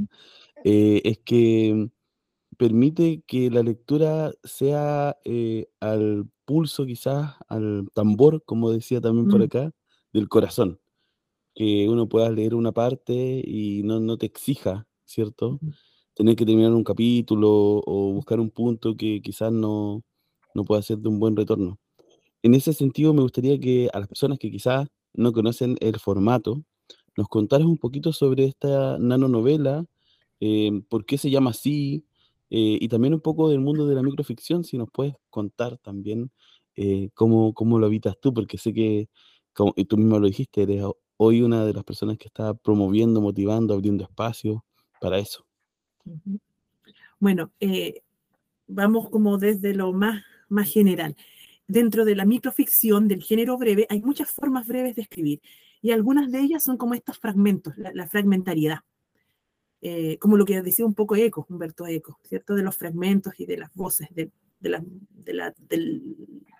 eh, 0.64 1.02
es 1.04 1.20
que 1.20 1.90
permite 2.58 3.24
que 3.28 3.50
la 3.52 3.64
lectura 3.64 4.34
sea 4.44 5.18
eh, 5.26 5.68
al 5.80 6.30
pulso 6.46 6.86
quizás, 6.86 7.36
al 7.50 7.90
tambor, 7.94 8.44
como 8.46 8.72
decía 8.72 9.02
también 9.02 9.28
por 9.28 9.42
acá, 9.42 9.72
del 10.14 10.30
corazón 10.30 10.80
que 11.58 11.90
uno 11.90 12.08
pueda 12.08 12.30
leer 12.30 12.54
una 12.54 12.72
parte 12.72 13.16
y 13.44 13.82
no, 13.84 14.00
no 14.00 14.16
te 14.20 14.28
exija, 14.28 14.88
¿cierto? 15.06 15.60
Tener 16.14 16.36
que 16.36 16.46
terminar 16.46 16.72
un 16.74 16.84
capítulo 16.84 17.82
o 17.84 18.14
buscar 18.14 18.40
un 18.40 18.52
punto 18.52 18.96
que 18.96 19.22
quizás 19.24 19.52
no, 19.52 20.04
no 20.54 20.66
pueda 20.66 20.84
ser 20.84 21.00
de 21.00 21.10
un 21.10 21.20
buen 21.20 21.36
retorno. 21.36 21.80
en 22.44 22.54
ese 22.56 22.74
sentido 22.74 23.14
me 23.14 23.24
gustaría 23.24 23.60
que 23.60 23.90
a 23.94 24.00
las 24.00 24.08
personas 24.08 24.40
que 24.40 24.52
quizás 24.52 24.88
no 25.14 25.34
conocen 25.34 25.78
el 25.82 26.00
formato, 26.00 26.64
nos 27.18 27.28
contaras 27.28 27.66
un 27.68 27.80
poquito 27.80 28.14
sobre 28.14 28.46
esta 28.46 29.00
nanonovela, 29.00 29.86
eh, 30.40 30.72
por 30.90 31.06
qué 31.08 31.18
se 31.18 31.32
llama 31.32 31.52
así, 31.52 32.06
eh, 32.52 32.78
y 32.82 32.88
también 32.90 33.16
un 33.16 33.22
poco 33.22 33.50
del 33.50 33.62
mundo 33.62 33.88
de 33.88 33.96
la 33.96 34.04
microficción, 34.04 34.64
si 34.64 34.78
nos 34.78 34.90
puedes 34.92 35.16
contar 35.32 35.80
también 35.80 36.32
eh, 36.76 37.10
cómo, 37.16 37.54
cómo, 37.56 37.80
lo 37.80 37.88
habitas 37.88 38.20
tú, 38.22 38.34
porque 38.34 38.60
sé 38.60 38.74
que, 38.74 39.10
como, 39.54 39.74
y 39.76 39.86
tú 39.86 39.98
mismo 39.98 40.20
lo 40.20 40.28
dijiste, 40.28 40.62
eres 40.64 40.84
hoy 41.18 41.42
una 41.42 41.66
de 41.66 41.74
las 41.74 41.84
personas 41.84 42.18
que 42.18 42.28
está 42.28 42.54
promoviendo, 42.54 43.22
motivando, 43.22 43.74
abriendo 43.74 44.04
espacios 44.04 44.62
para 45.02 45.20
eso. 45.20 45.46
Bueno, 47.20 47.52
vamos 48.68 49.10
como 49.10 49.38
desde 49.38 49.74
lo 49.74 49.94
más, 49.94 50.24
más 50.50 50.72
general. 50.72 51.16
Dentro 51.68 52.06
de 52.06 52.16
la 52.16 52.26
microficción 52.26 53.08
del 53.08 53.22
género 53.24 53.58
breve 53.58 53.88
hay 53.90 54.02
muchas 54.02 54.32
formas 54.32 54.68
breves 54.68 54.96
de 54.96 55.02
escribir 55.02 55.42
y 55.82 55.92
algunas 55.92 56.32
de 56.32 56.40
ellas 56.40 56.64
son 56.64 56.78
como 56.78 56.94
estos 56.94 57.18
fragmentos, 57.18 57.74
la, 57.78 58.08
fragmentariedad. 58.08 58.80
Eh, 59.82 60.18
como 60.18 60.38
lo 60.38 60.46
que 60.46 60.62
decía 60.62 60.86
un 60.86 60.96
poco 60.96 61.16
Eco, 61.16 61.46
Humberto 61.50 61.86
Eco, 61.86 62.20
¿cierto? 62.24 62.56
De 62.56 62.64
los 62.64 62.76
fragmentos 62.76 63.34
y 63.38 63.46
de 63.46 63.58
las 63.58 63.74
voces 63.76 64.08
de, 64.12 64.32
la, 64.62 64.84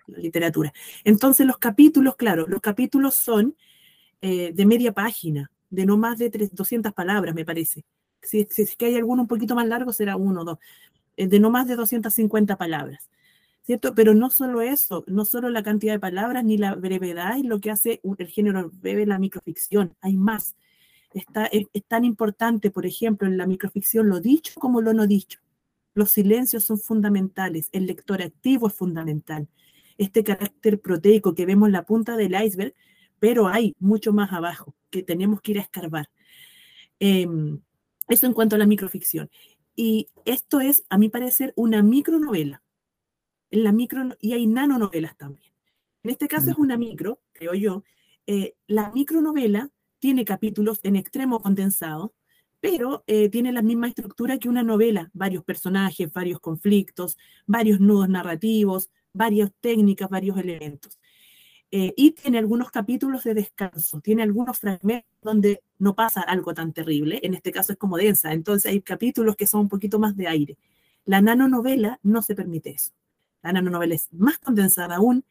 literatura. 0.08 0.72
Entonces 1.04 1.46
los 1.46 1.58
capítulos, 1.58 2.16
claro, 2.16 2.46
los 2.48 2.62
capítulos 2.62 3.16
son 3.16 3.56
eh, 4.22 4.52
de 4.54 4.66
media 4.66 4.92
página, 4.92 5.52
de 5.70 5.86
no 5.86 5.98
más 5.98 6.18
de 6.18 6.30
200 6.30 6.94
palabras, 6.94 7.36
me 7.36 7.46
parece. 7.46 7.86
Si, 8.22 8.48
es 8.58 8.76
que 8.76 8.88
hay 8.88 8.96
alguno 8.96 9.24
un 9.24 9.28
poquito 9.28 9.56
más 9.56 9.68
largo, 9.68 9.94
será 9.94 10.16
uno 10.16 10.42
o 10.42 10.46
dos. 10.46 10.58
Eh, 11.18 11.28
de 11.28 11.40
no 11.40 11.50
más 11.50 11.68
de 11.68 11.76
250 11.76 12.58
palabras. 12.58 13.10
¿Cierto? 13.64 13.94
Pero 13.94 14.14
no 14.14 14.30
solo 14.30 14.62
eso, 14.62 15.04
no 15.08 15.26
solo 15.26 15.50
la 15.50 15.62
cantidad 15.62 15.94
de 15.94 16.00
palabras 16.00 16.46
ni 16.46 16.58
la 16.58 16.74
brevedad 16.76 17.38
es 17.38 17.44
lo 17.44 17.60
que 17.60 17.70
hace 17.70 18.00
el 18.18 18.28
género 18.28 18.72
breve 18.72 19.06
la 19.06 19.20
microficción, 19.20 19.94
hay 20.00 20.16
más. 20.16 20.56
Está, 21.14 21.48
es, 21.48 21.68
tan 21.88 22.06
importante, 22.06 22.72
por 22.72 22.86
ejemplo, 22.86 23.28
en 23.28 23.38
la 23.38 23.46
microficción 23.46 24.08
lo 24.08 24.22
dicho 24.22 24.54
como 24.60 24.80
lo 24.82 24.94
no 24.94 25.06
dicho. 25.06 25.40
Los 25.96 26.12
silencios 26.12 26.64
son 26.64 26.80
fundamentales, 26.80 27.68
el 27.74 27.88
lector 27.88 28.22
activo 28.22 28.68
es 28.68 28.74
fundamental. 28.74 29.50
Este 29.98 30.24
carácter 30.24 30.80
proteico 30.80 31.36
que 31.36 31.46
vemos 31.46 31.68
en 31.68 31.74
la 31.74 31.84
punta 31.84 32.16
del 32.16 32.42
iceberg, 32.42 32.74
pero 33.20 33.48
hay 33.48 33.76
mucho 33.80 34.14
más 34.14 34.32
abajo 34.34 34.76
que 34.90 35.04
tenemos 35.04 35.42
que 35.42 35.52
ir 35.52 35.60
a 35.60 35.64
escarbar. 35.64 36.10
Em, 37.00 37.62
eso 38.08 38.26
en 38.26 38.34
cuanto 38.34 38.56
a 38.56 38.60
la 38.60 38.66
microficción. 38.66 39.30
Y 39.76 40.08
esto 40.26 40.60
es, 40.60 40.86
a 40.90 40.98
mi 40.98 41.10
parecer, 41.10 41.54
una 41.56 41.84
micronovela. 41.84 42.64
En 43.52 43.64
la 43.64 43.72
micro, 43.72 44.16
y 44.20 44.34
hay 44.34 44.48
nanonovelas 44.48 45.16
también. 45.18 45.52
En 46.04 46.12
este 46.12 46.28
caso 46.28 46.52
es 46.52 46.58
una 46.58 46.78
micro, 46.78 47.22
creo 47.34 47.54
yo. 47.54 47.84
Eh, 48.26 48.56
la 48.68 48.92
micronovela 48.92 49.70
tiene 50.00 50.26
capítulos 50.26 50.80
en 50.84 50.96
extremo 50.96 51.40
condensado, 51.40 52.14
pero 52.60 53.04
eh, 53.08 53.30
tiene 53.30 53.52
la 53.52 53.62
misma 53.62 53.88
estructura 53.88 54.38
que 54.38 54.50
una 54.50 54.64
novela, 54.64 55.10
varios 55.14 55.44
personajes, 55.44 56.12
varios 56.12 56.40
conflictos, 56.40 57.18
varios 57.46 57.80
nudos 57.80 58.10
narrativos, 58.10 58.90
varias 59.14 59.52
técnicas, 59.60 60.10
varios 60.10 60.38
elementos. 60.38 60.97
Eh, 61.70 61.94
y 61.98 62.12
tiene 62.12 62.38
algunos 62.38 62.72
capítulos 62.72 63.26
de 63.26 63.34
descanso, 63.34 64.00
tiene 64.00 64.24
algunos 64.24 64.58
fragmentos 64.58 65.12
donde 65.22 65.62
no 65.80 65.96
pasa 65.96 66.22
algo 66.22 66.54
tan 66.54 66.72
terrible, 66.72 67.20
en 67.24 67.34
este 67.34 67.52
caso 67.52 67.74
es 67.74 67.78
como 67.78 67.98
densa, 67.98 68.32
entonces 68.32 68.72
hay 68.72 68.82
capítulos 68.82 69.36
que 69.36 69.48
son 69.48 69.62
un 69.62 69.70
poquito 69.70 70.00
más 70.00 70.16
de 70.16 70.28
aire. 70.28 70.58
La 71.04 71.22
nanonovela 71.22 72.00
no 72.04 72.22
se 72.22 72.36
permite 72.36 72.70
eso. 72.70 72.92
La 73.44 73.52
nanonovela 73.52 73.96
es 73.96 74.08
más 74.14 74.40
condensada 74.40 74.96
aún 74.96 75.26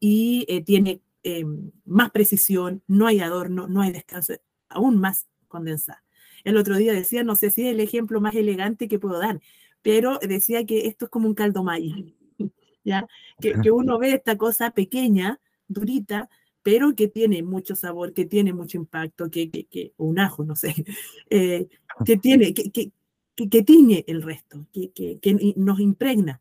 y 0.00 0.46
eh, 0.48 0.62
tiene 0.62 1.02
em, 1.22 1.70
más 1.84 2.10
precisión, 2.10 2.82
no 2.86 3.06
hay 3.06 3.20
adorno, 3.20 3.68
no 3.68 3.82
hay 3.82 3.92
descanso, 3.92 4.34
aún 4.70 4.98
más 4.98 5.26
condensada. 5.48 6.02
El 6.44 6.56
otro 6.56 6.76
día 6.76 6.94
decía, 6.94 7.24
no 7.24 7.36
sé 7.36 7.50
si 7.50 7.66
es 7.66 7.74
el 7.74 7.80
ejemplo 7.80 8.22
más 8.22 8.34
elegante 8.34 8.88
que 8.88 8.98
puedo 8.98 9.18
dar, 9.18 9.40
pero 9.82 10.18
decía 10.18 10.64
que 10.64 10.86
esto 10.86 11.06
es 11.06 11.10
como 11.10 11.28
un 11.28 11.34
caldo 11.34 11.62
mayo, 11.62 11.94
¿ya? 12.84 13.06
Que, 13.38 13.54
que 13.62 13.70
uno 13.70 13.98
ve 13.98 14.12
esta 14.12 14.38
cosa 14.38 14.70
pequeña, 14.70 15.40
durita, 15.68 16.28
pero 16.64 16.94
que 16.96 17.08
tiene 17.08 17.42
mucho 17.42 17.76
sabor, 17.76 18.14
que 18.14 18.24
tiene 18.24 18.54
mucho 18.54 18.78
impacto, 18.78 19.30
que, 19.30 19.50
que, 19.50 19.92
un 19.98 20.18
ajo, 20.18 20.44
no 20.44 20.56
sé, 20.56 20.74
eh, 21.30 21.68
que 22.04 22.16
tiene, 22.16 22.54
que, 22.54 22.70
que, 22.70 22.90
que, 23.36 23.62
tiñe 23.62 24.02
el 24.08 24.22
resto, 24.22 24.66
que, 24.72 24.90
que, 24.92 25.54
nos 25.56 25.78
impregna. 25.78 26.40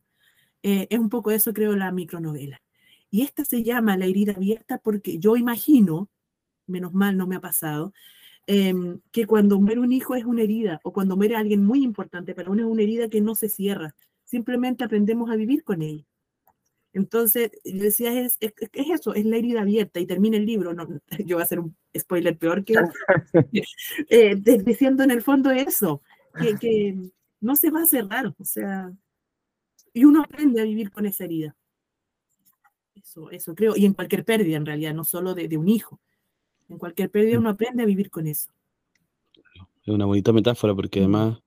Eh, 0.63 0.87
es 0.89 0.97
un 0.97 1.09
poco 1.09 1.31
eso, 1.31 1.53
creo, 1.53 1.75
la 1.75 1.91
micronovela. 1.91 2.61
Y 3.11 3.21
esta 3.21 3.43
se 3.43 3.63
llama 3.63 3.97
La 3.97 4.05
herida 4.05 4.33
abierta 4.33 4.79
porque 4.79 5.19
yo 5.19 5.35
imagino, 5.35 6.09
menos 6.67 6.93
mal 6.93 7.17
no 7.17 7.27
me 7.27 7.35
ha 7.35 7.41
pasado, 7.41 7.93
em, 8.47 9.01
que 9.11 9.25
cuando 9.27 9.59
muere 9.59 9.81
un 9.81 9.91
hijo 9.91 10.15
es 10.15 10.23
una 10.23 10.43
herida, 10.43 10.79
o 10.83 10.93
cuando 10.93 11.17
muere 11.17 11.35
alguien 11.35 11.65
muy 11.65 11.83
importante 11.83 12.33
para 12.33 12.49
uno 12.49 12.63
es 12.63 12.69
una 12.71 12.81
herida 12.81 13.09
que 13.09 13.21
no 13.21 13.35
se 13.35 13.49
cierra. 13.49 13.93
Simplemente 14.23 14.85
aprendemos 14.85 15.29
a 15.29 15.35
vivir 15.35 15.63
con 15.65 15.81
ella. 15.81 16.05
Entonces, 16.93 17.51
yo 17.65 17.83
decía, 17.83 18.13
es, 18.21 18.37
es, 18.39 18.53
eso, 18.71 19.15
es 19.15 19.25
la 19.25 19.37
herida 19.37 19.61
abierta 19.61 19.99
y 19.99 20.05
termina 20.05 20.37
el 20.37 20.45
libro. 20.45 20.73
No, 20.73 20.87
yo 21.25 21.35
voy 21.35 21.41
a 21.41 21.45
hacer 21.45 21.59
un 21.59 21.75
spoiler 21.97 22.37
peor 22.37 22.63
que 22.63 22.75
eh, 24.09 24.35
diciendo 24.63 25.03
en 25.03 25.11
el 25.11 25.23
fondo 25.23 25.49
eso, 25.51 26.01
que, 26.39 26.55
que, 26.55 26.95
no 27.41 27.55
se 27.57 27.71
va 27.71 27.81
a 27.81 27.85
cerrar, 27.85 28.33
o 28.37 28.45
sea, 28.45 28.93
y 29.91 30.05
uno 30.05 30.21
aprende 30.21 30.61
a 30.61 30.63
vivir 30.63 30.91
con 30.91 31.05
esa 31.05 31.25
herida. 31.25 31.55
Eso, 32.95 33.29
eso 33.31 33.53
creo, 33.53 33.75
y 33.75 33.85
en 33.85 33.93
cualquier 33.93 34.23
pérdida 34.23 34.55
en 34.55 34.65
realidad, 34.65 34.93
no 34.93 35.03
solo 35.03 35.33
de, 35.33 35.49
de 35.49 35.57
un 35.57 35.67
hijo. 35.67 35.99
En 36.69 36.77
cualquier 36.77 37.09
pérdida 37.09 37.37
uno 37.37 37.49
aprende 37.49 37.83
a 37.83 37.85
vivir 37.85 38.09
con 38.09 38.27
eso. 38.27 38.49
Es 39.85 39.93
una 39.93 40.05
bonita 40.05 40.31
metáfora 40.31 40.73
porque 40.73 40.99
además 40.99 41.39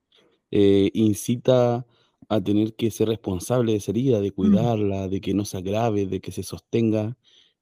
eh, 0.51 0.91
incita 0.93 1.87
a 2.29 2.41
tener 2.41 2.75
que 2.75 2.91
ser 2.91 3.09
responsable 3.09 3.73
de 3.73 3.79
esa 3.79 3.93
herida, 3.93 4.21
de 4.21 4.31
mm. 4.31 4.35
cuidarla, 4.35 5.09
de 5.09 5.21
que 5.21 5.35
no 5.35 5.45
se 5.45 5.59
agrave, 5.59 6.07
de 6.07 6.21
que 6.21 6.33
se 6.33 6.43
sostenga 6.43 7.17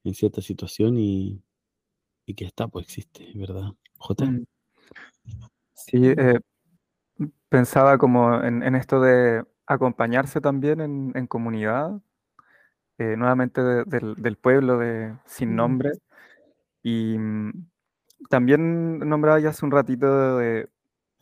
en 0.04 0.14
cierta 0.14 0.40
situación 0.40 0.98
y, 0.98 1.42
y 2.26 2.34
que 2.34 2.44
está, 2.44 2.68
pues 2.68 2.86
existe, 2.86 3.26
¿verdad? 3.34 3.72
J. 3.98 4.24
Mm. 4.24 4.44
Sí, 5.74 5.98
eh, 6.06 6.40
pensaba 7.48 7.98
como 7.98 8.42
en, 8.42 8.74
esto 8.74 9.00
de 9.00 9.44
acompañarse 9.66 10.40
también 10.40 10.80
en, 10.80 11.26
comunidad, 11.26 12.00
eh, 12.98 13.16
nuevamente 13.16 13.60
del, 13.60 14.36
pueblo 14.36 14.78
de 14.78 15.14
sin 15.26 15.52
mm. 15.52 15.56
nombre. 15.56 15.92
Y 16.82 17.16
también 18.28 18.98
nombraba 18.98 19.40
ya 19.40 19.50
hace 19.50 19.64
un 19.64 19.70
ratito 19.70 20.38
de 20.38 20.68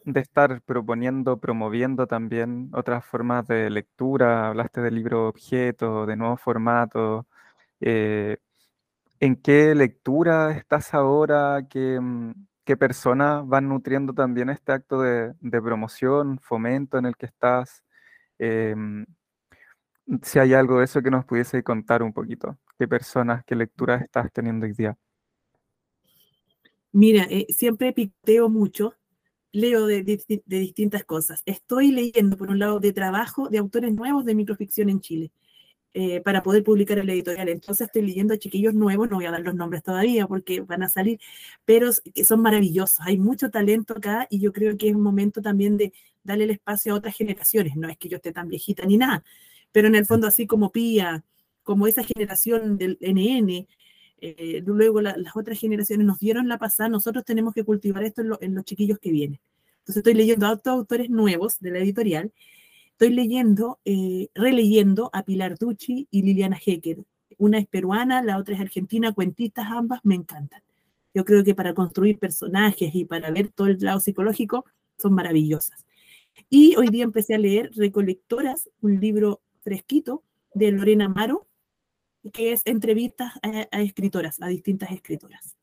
de 0.04 0.20
estar 0.20 0.62
proponiendo, 0.62 1.38
promoviendo 1.38 2.06
también 2.06 2.70
otras 2.72 3.04
formas 3.04 3.46
de 3.46 3.70
lectura, 3.70 4.48
hablaste 4.48 4.80
del 4.80 4.94
libro 4.96 5.28
objeto, 5.28 6.06
de 6.06 6.16
nuevos 6.16 6.40
formatos. 6.40 7.26
Eh, 7.80 8.38
¿En 9.20 9.36
qué 9.36 9.74
lectura 9.74 10.52
estás 10.52 10.94
ahora? 10.94 11.66
¿Qué, 11.68 12.00
mm, 12.00 12.32
personas 12.78 13.46
van 13.46 13.68
nutriendo 13.68 14.14
también 14.14 14.48
este 14.48 14.72
acto 14.72 15.00
de, 15.00 15.34
promoción, 15.62 16.38
fomento 16.40 16.98
en 16.98 17.06
el 17.06 17.16
que 17.16 17.26
estás? 17.26 17.84
Em, 18.38 19.04
si 20.22 20.38
hay 20.38 20.54
algo 20.54 20.78
de 20.78 20.84
eso 20.84 21.02
que 21.02 21.10
nos 21.10 21.24
pudiese 21.24 21.62
contar 21.62 22.02
un 22.02 22.12
poquito. 22.12 22.58
¿Qué 22.78 22.88
personas, 22.88 23.44
qué 23.44 23.54
lecturas 23.54 24.02
estás 24.02 24.32
teniendo 24.32 24.66
hoy 24.66 24.72
día? 24.72 24.96
Mira, 26.92 27.24
eh, 27.30 27.46
siempre 27.48 27.92
picteo 27.92 28.48
mucho 28.48 28.94
leo 29.52 29.86
de, 29.86 30.02
distintas 30.46 31.04
cosas. 31.04 31.42
Estoy 31.46 31.92
leyendo, 31.92 32.36
por 32.36 32.50
un 32.50 32.58
lado, 32.58 32.80
de 32.80 32.92
trabajo 32.92 33.48
de 33.48 33.58
autores 33.58 33.92
nuevos 33.92 34.24
de 34.24 34.34
microficción 34.34 34.88
en 34.90 35.00
Chile. 35.00 35.32
Eh, 35.94 36.22
para 36.22 36.42
poder 36.42 36.64
publicar 36.64 36.98
el 36.98 37.10
editorial. 37.10 37.50
Entonces 37.50 37.86
estoy 37.86 38.00
leyendo 38.00 38.32
a 38.32 38.38
chiquillos 38.38 38.72
nuevos, 38.72 39.10
no 39.10 39.16
voy 39.16 39.26
a 39.26 39.30
dar 39.30 39.42
los 39.42 39.54
nombres 39.54 39.82
todavía 39.82 40.26
porque 40.26 40.62
van 40.62 40.82
a 40.82 40.88
salir, 40.88 41.20
pero 41.66 41.90
son 41.92 42.40
maravillosos. 42.40 43.00
Hay 43.00 43.18
mucho 43.18 43.50
talento 43.50 43.92
acá 43.98 44.26
y 44.30 44.40
yo 44.40 44.54
creo 44.54 44.74
que 44.78 44.88
es 44.88 44.94
un 44.94 45.02
momento 45.02 45.42
también 45.42 45.76
de 45.76 45.92
darle 46.22 46.44
el 46.44 46.50
espacio 46.52 46.94
a 46.94 46.96
otras 46.96 47.14
generaciones. 47.14 47.76
No 47.76 47.90
es 47.90 47.98
que 47.98 48.08
yo 48.08 48.16
esté 48.16 48.32
tan 48.32 48.48
viejita 48.48 48.86
ni 48.86 48.96
nada, 48.96 49.22
pero 49.70 49.88
en 49.88 49.94
el 49.94 50.06
fondo 50.06 50.26
así 50.26 50.46
como 50.46 50.72
Pía, 50.72 51.24
como 51.62 51.86
esa 51.86 52.04
generación 52.04 52.78
del 52.78 52.96
NN, 53.02 53.66
eh, 54.24 54.62
luego 54.64 55.00
las 55.00 55.16
otras 55.34 55.58
generaciones 55.58 56.06
nos 56.06 56.20
dieron 56.20 56.46
la 56.46 56.56
pasada, 56.56 56.88
nosotros 56.88 57.24
tenemos 57.24 57.54
que 57.54 57.64
cultivar 57.64 58.04
esto 58.04 58.22
en, 58.40 58.54
los 58.54 58.64
chiquillos 58.64 59.00
que 59.00 59.10
vienen. 59.10 59.40
Entonces 59.80 59.96
estoy 59.96 60.14
leyendo 60.14 60.46
a 60.46 60.50
autores 60.50 61.10
nuevos 61.10 61.58
de 61.58 61.72
la 61.72 61.80
editorial, 61.80 62.32
estoy 62.92 63.10
leyendo, 63.10 63.80
eh, 63.84 64.28
releyendo 64.32 65.10
a 65.12 65.24
Pilar 65.24 65.58
Ducci 65.58 66.06
y 66.08 66.22
Liliana 66.22 66.56
Hecker. 66.64 66.98
Una 67.36 67.58
es 67.58 67.66
peruana, 67.66 68.22
la 68.22 68.38
otra 68.38 68.54
es 68.54 68.60
argentina, 68.60 69.12
cuentistas 69.12 69.66
ambas, 69.68 69.98
me 70.04 70.14
encantan. 70.14 70.62
Yo 71.12 71.24
creo 71.24 71.42
que 71.42 71.56
para 71.56 71.74
construir 71.74 72.20
personajes 72.20 72.94
y 72.94 73.04
para 73.04 73.32
ver 73.32 73.48
todo 73.48 73.66
el 73.66 73.78
lado 73.80 73.98
psicológico 73.98 74.64
son 74.98 75.14
maravillosas. 75.14 75.84
Y 76.48 76.76
hoy 76.76 76.90
día 76.90 77.02
empecé 77.02 77.34
a 77.34 77.38
leer 77.38 77.72
Recolectoras, 77.74 78.70
un 78.80 79.00
libro 79.00 79.40
fresquito 79.62 80.22
de 80.54 80.70
Lorena 80.70 81.06
Amaro, 81.06 81.48
que 82.32 82.52
es 82.52 82.62
entrevistas 82.64 83.32
a, 83.42 83.80
escritoras, 83.80 84.40
a 84.40 84.48
distintas 84.48 84.90
escritoras. 84.90 85.56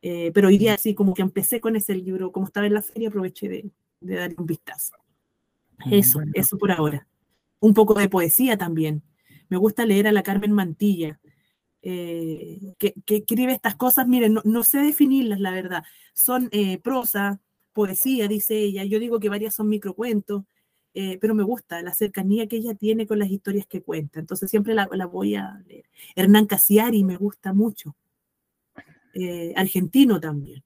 Eh, 0.00 0.30
pero 0.34 0.48
hoy 0.48 0.58
día 0.58 0.76
sí, 0.78 0.94
como 0.94 1.14
que 1.14 1.22
empecé 1.22 1.60
con 1.60 1.76
ese 1.76 1.94
libro, 1.94 2.32
como 2.32 2.46
estaba 2.46 2.66
en 2.66 2.74
la 2.74 2.82
feria, 2.82 3.08
aproveché 3.08 3.48
de, 3.48 3.70
de 4.00 4.14
darle 4.16 4.36
un 4.38 4.46
vistazo. 4.46 4.96
Mm, 5.84 5.94
eso, 5.94 6.20
eso 6.34 6.58
por 6.58 6.70
ahora. 6.70 7.06
Un 7.60 7.74
poco 7.74 7.94
de 7.94 8.08
poesía 8.08 8.56
también. 8.56 9.02
Me 9.48 9.56
gusta 9.56 9.86
leer 9.86 10.08
a 10.08 10.12
la 10.12 10.22
Carmen 10.22 10.52
Mantilla, 10.52 11.20
eh, 11.82 12.74
que, 12.78 12.94
escribe 13.06 13.52
estas 13.52 13.74
cosas. 13.74 14.06
Miren, 14.06 14.38
no, 14.44 14.64
sé 14.64 14.78
definirlas, 14.78 15.40
la 15.40 15.50
verdad. 15.50 15.84
Son 16.14 16.48
eh, 16.52 16.78
prosa, 16.78 17.40
poesía, 17.72 18.28
dice 18.28 18.56
ella. 18.56 18.84
Yo 18.84 18.98
digo 18.98 19.20
que 19.20 19.28
varias 19.28 19.54
son 19.54 19.68
microcuentos, 19.68 20.44
eh, 20.94 21.18
pero 21.20 21.34
me 21.34 21.42
gusta 21.42 21.82
la 21.82 21.94
cercanía 21.94 22.46
que 22.46 22.56
ella 22.56 22.74
tiene 22.74 23.06
con 23.06 23.18
las 23.18 23.30
historias 23.30 23.66
que 23.66 23.82
cuenta. 23.82 24.20
Entonces 24.20 24.50
siempre 24.50 24.74
la, 24.74 24.86
voy 25.06 25.34
a 25.36 25.62
leer. 25.66 25.84
Hernán 26.16 26.46
Casiari 26.46 27.04
me 27.04 27.16
gusta 27.16 27.52
mucho. 27.52 27.96
argentino 29.56 30.20
también. 30.20 30.62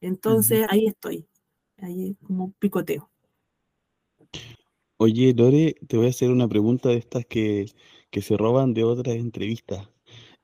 Entonces 0.00 0.66
ahí 0.68 0.86
estoy, 0.86 1.26
ahí 1.78 2.16
como 2.22 2.52
picoteo. 2.58 3.12
Oye, 5.04 5.34
Lore, 5.34 5.74
te 5.88 5.96
voy 5.96 6.06
a 6.06 6.10
hacer 6.10 6.30
una 6.30 6.46
pregunta 6.46 6.88
de 6.90 6.94
estas 6.94 7.26
que, 7.26 7.66
se 8.12 8.36
roban 8.36 8.72
de 8.72 8.84
otras 8.84 9.16
entrevistas. 9.16 9.88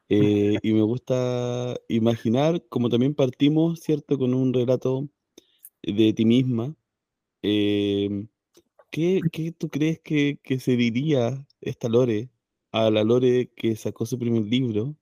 Eh, 0.09 0.57
y 0.63 0.73
me 0.73 0.83
gusta 0.83 1.77
imaginar, 1.89 2.65
como 2.69 2.89
también 2.89 3.15
partimos, 3.15 3.79
¿cierto?, 3.79 4.19
con 4.19 4.35
un 4.35 4.53
relato 4.53 5.09
de 5.83 6.13
ti 6.13 6.25
misma. 6.25 6.75
Em, 7.43 8.27
¿qué, 8.91 9.21
tú 9.57 9.69
crees 9.69 10.01
que, 10.01 10.39
se 10.61 10.77
diría 10.77 11.47
esta 11.61 11.89
Lore 11.89 12.31
a 12.73 12.91
la 12.91 13.05
Lore 13.05 13.51
que 13.57 13.77
sacó 13.77 14.07
su 14.07 14.19
primer 14.19 14.43
libro, 14.43 14.97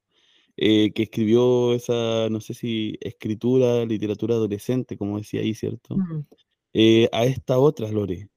eh, 0.56 0.92
que 0.92 1.04
escribió 1.04 1.74
esa, 1.74 2.28
no 2.30 2.40
sé 2.40 2.54
si 2.54 2.96
escritura, 3.00 3.84
literatura 3.84 4.34
adolescente, 4.36 4.96
como 4.96 5.18
decía 5.18 5.40
ahí, 5.40 5.54
¿cierto? 5.54 5.96
Mm. 5.96 6.26
Eh, 6.74 7.08
a 7.12 7.24
esta 7.24 7.58
otra 7.58 7.90
Lore, 7.90 8.28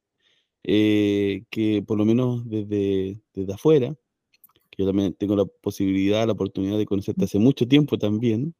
eh, 0.63 1.43
que 1.49 1.83
por 1.85 1.97
lo 1.97 2.05
menos 2.05 2.47
desde, 2.49 3.21
desde 3.33 3.53
afuera, 3.53 3.95
que 4.69 4.83
yo 4.83 4.87
también 4.87 5.13
tengo 5.13 5.35
la 5.35 5.45
posibilidad, 5.45 6.25
la 6.25 6.33
oportunidad 6.33 6.77
de 6.77 6.85
conocerte 6.85 7.25
hace 7.25 7.39
mucho 7.39 7.67
tiempo 7.67 7.97
también, 7.97 8.55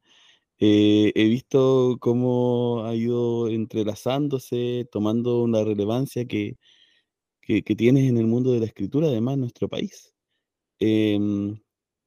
eh, 0.62 1.12
he 1.14 1.24
visto 1.28 1.96
cómo 2.00 2.84
ha 2.84 2.94
ido 2.94 3.48
entrelazándose, 3.48 4.86
tomando 4.92 5.42
una 5.42 5.64
relevancia 5.64 6.26
que, 6.26 6.58
que, 7.40 7.62
tienes 7.62 8.08
en 8.08 8.18
el 8.18 8.26
mundo 8.26 8.52
de 8.52 8.60
la 8.60 8.66
escritura, 8.66 9.08
además 9.08 9.34
en 9.34 9.40
nuestro 9.40 9.68
país. 9.68 10.12
Em, 10.78 11.58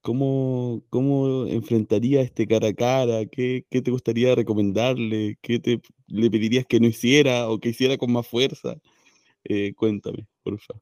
¿cómo, 0.02 0.84
¿Cómo 0.89 1.46
enfrentaría 1.48 2.22
este 2.22 2.48
cara 2.48 2.69
a 2.69 2.74
cara? 2.74 3.26
¿Qué, 3.26 3.65
¿Qué, 3.69 3.82
te 3.82 3.91
gustaría 3.91 4.36
recomendarle? 4.36 5.38
¿Qué 5.41 5.60
te, 5.60 5.82
le 6.08 6.32
pedirías 6.32 6.65
que 6.65 6.80
no 6.80 6.88
hiciera 6.88 7.50
o 7.50 7.60
que 7.60 7.69
hiciera 7.69 7.98
con 7.98 8.12
más 8.12 8.28
fuerza? 8.28 8.76
Eh, 9.46 9.74
cuéntame, 9.76 10.28
por 10.43 10.60
favor. 10.60 10.82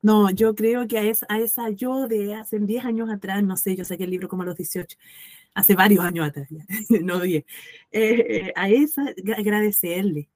No, 0.00 0.30
yo 0.30 0.54
creo 0.54 0.86
que 0.86 0.98
a 0.98 1.02
esa, 1.02 1.26
a 1.28 1.40
esa 1.40 1.70
yo 1.70 2.06
de 2.06 2.34
hace 2.34 2.58
10 2.60 2.84
años 2.84 3.10
atrás, 3.10 3.42
no 3.42 3.56
sé, 3.56 3.74
yo 3.74 3.84
saqué 3.84 4.04
el 4.04 4.10
libro 4.10 4.28
como 4.28 4.42
a 4.42 4.46
los 4.46 4.56
18, 4.56 4.96
hace 5.54 5.74
varios 5.74 6.04
años 6.04 6.28
atrás, 6.28 6.48
no 7.02 7.20
10, 7.20 7.44
eh, 7.90 8.52
a 8.54 8.68
esa 8.70 9.12
agradecerle. 9.36 10.28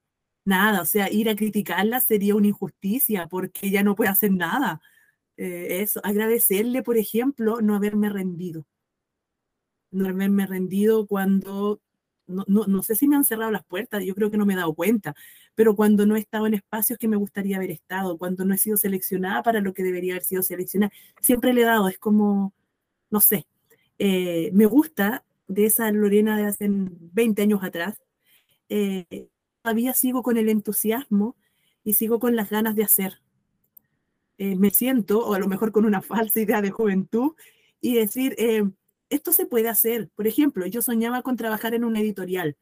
Nada, 0.45 0.81
o 0.81 0.85
sea, 0.85 1.11
ir 1.11 1.29
a 1.29 1.35
criticarla 1.35 2.01
sería 2.01 2.35
una 2.35 2.47
injusticia 2.47 3.27
porque 3.27 3.67
ella 3.67 3.83
no 3.83 3.95
puede 3.95 4.09
hacer 4.11 4.31
nada. 4.31 4.81
Eh, 5.37 5.81
eso, 5.81 6.01
agradecerle, 6.03 6.83
por 6.83 6.97
ejemplo, 6.97 7.61
no 7.61 7.75
haberme 7.75 8.09
rendido. 8.09 8.65
No 9.91 10.05
haberme 10.07 10.45
rendido 10.47 11.07
cuando 11.07 11.79
no, 12.27 12.45
no, 12.47 12.65
no, 12.67 12.83
sé 12.83 12.95
si 12.95 13.07
me 13.07 13.15
han 13.15 13.23
cerrado 13.25 13.51
las 13.51 13.65
puertas, 13.65 14.03
yo 14.03 14.15
creo 14.15 14.31
que 14.31 14.37
no 14.37 14.45
me 14.45 14.53
he 14.53 14.57
dado 14.57 14.73
cuenta, 14.73 15.15
pero 15.55 15.75
cuando 15.75 16.05
no 16.05 16.15
he 16.15 16.19
estado 16.19 16.47
en 16.47 16.53
espacios 16.55 16.97
que 16.99 17.07
me 17.07 17.17
gustaría 17.17 17.57
haber 17.57 17.71
estado, 17.71 18.17
cuando 18.17 18.45
no 18.45 18.53
he 18.53 18.57
sido 18.57 18.77
seleccionada 18.77 19.43
para 19.43 19.61
lo 19.61 19.73
que 19.73 19.83
debería 19.83 20.13
haber 20.13 20.23
sido 20.23 20.41
seleccionada, 20.43 20.91
siempre 21.21 21.53
le 21.53 21.61
he 21.61 21.65
dado, 21.65 21.87
es 21.89 21.99
como, 21.99 22.53
no 23.09 23.19
sé, 23.21 23.47
eh, 23.99 24.51
me 24.53 24.65
gusta 24.65 25.25
de 25.47 25.65
esa 25.65 25.91
Lorena 25.91 26.37
de 26.37 26.45
hace 26.45 26.67
20 26.69 27.41
años 27.43 27.63
atrás, 27.63 28.01
eh, 28.69 29.27
todavía 29.63 29.93
sigo 29.93 30.21
con 30.21 30.37
el 30.37 30.49
entusiasmo 30.49 31.35
y 31.83 31.93
sigo 31.93 32.19
con 32.19 32.35
las 32.35 32.49
ganas 32.49 32.75
de 32.75 32.83
hacer. 32.83 33.21
Eh, 34.37 34.55
me 34.55 34.69
siento, 34.69 35.25
o 35.25 35.33
a 35.33 35.39
lo 35.39 35.47
mejor 35.47 35.71
con 35.71 35.85
una 35.85 36.01
falsa 36.01 36.41
idea 36.41 36.61
de 36.61 36.71
juventud, 36.71 37.33
y 37.81 37.95
decir, 37.95 38.35
esto 39.09 39.33
se 39.33 39.45
puede 39.45 39.67
hacer. 39.67 40.09
Por 40.15 40.25
ejemplo, 40.25 40.65
yo 40.65 40.81
soñaba 40.81 41.21
con 41.21 41.35
trabajar 41.35 41.73
en 41.73 41.83
una 41.83 41.99
editorial. 41.99 42.55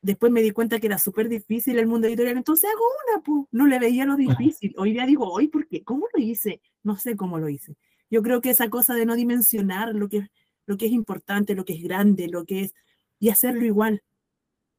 Después 0.00 0.30
me 0.30 0.40
di 0.40 0.52
cuenta 0.52 0.78
que 0.78 0.86
era 0.86 0.98
súper 0.98 1.28
difícil 1.28 1.78
el 1.78 1.88
mundo 1.88 2.06
editorial, 2.06 2.36
entonces 2.36 2.70
hago 2.70 2.84
una, 3.06 3.22
pues. 3.24 3.48
no 3.50 3.66
le 3.66 3.80
veía 3.80 4.06
lo 4.06 4.14
difícil. 4.14 4.72
Hoy 4.78 4.92
día 4.92 5.04
digo, 5.04 5.28
hoy, 5.28 5.48
¿por 5.48 5.66
qué? 5.66 5.82
¿Cómo 5.82 6.06
lo 6.14 6.22
hice? 6.22 6.60
No 6.84 6.96
sé 6.96 7.16
cómo 7.16 7.38
lo 7.38 7.48
hice. 7.48 7.76
Yo 8.08 8.22
creo 8.22 8.40
que 8.40 8.50
esa 8.50 8.70
cosa 8.70 8.94
de 8.94 9.04
no 9.04 9.16
dimensionar 9.16 9.94
lo 9.94 10.08
que, 10.08 10.28
lo 10.66 10.76
que 10.76 10.86
es 10.86 10.92
importante, 10.92 11.56
lo 11.56 11.64
que 11.64 11.74
es 11.74 11.82
grande, 11.82 12.28
lo 12.28 12.44
que 12.44 12.62
es, 12.62 12.74
y 13.18 13.30
hacerlo 13.30 13.64
igual. 13.64 14.02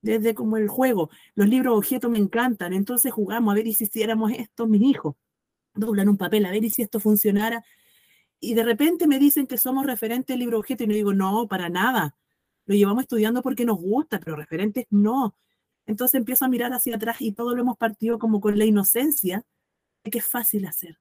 Desde 0.02 0.34
como 0.34 0.58
el 0.58 0.68
juego. 0.70 1.10
Los 1.36 1.50
libros 1.50 1.78
objetos 1.78 2.10
me 2.10 2.20
encantan, 2.20 2.74
entonces 2.74 3.12
jugamos 3.12 3.52
a 3.52 3.56
ver 3.56 3.68
y 3.68 3.74
si 3.74 3.84
hiciéramos 3.86 4.32
esto, 4.32 4.68
mis 4.68 4.82
hijos. 4.82 5.16
Doblan 5.74 6.10
un 6.10 6.18
papel, 6.18 6.46
a 6.46 6.52
ver 6.52 6.70
si 6.70 6.82
esto 6.82 7.00
funcionara 7.00 7.64
y 8.40 8.54
de 8.54 8.64
repente 8.64 9.08
me 9.08 9.20
dicen 9.20 9.48
que 9.48 9.58
somos 9.58 9.86
referentes 9.86 10.38
libro 10.38 10.60
objeto 10.60 10.84
y 10.84 10.88
no 10.88 10.94
digo, 10.94 11.14
no, 11.14 11.48
para 11.48 11.70
nada. 11.70 12.16
Lo 12.66 12.76
llevamos 12.76 13.04
estudiando 13.04 13.42
porque 13.42 13.66
nos 13.66 13.78
gusta, 13.78 14.20
pero 14.20 14.36
referentes 14.36 14.86
no. 14.90 15.36
Entonces 15.86 16.20
empiezo 16.20 16.46
a 16.46 16.50
mirar 16.50 16.72
hacia 16.72 16.96
atrás 16.96 17.18
y 17.20 17.34
todo 17.34 17.54
lo 17.56 17.62
hemos 17.62 17.78
partido 17.78 18.20
como 18.20 18.40
con 18.40 18.58
la 18.58 18.66
inocencia 18.66 19.46
de 20.04 20.12
que 20.12 20.20
es 20.20 20.26
fácil 20.26 20.66
hacer. 20.66 21.00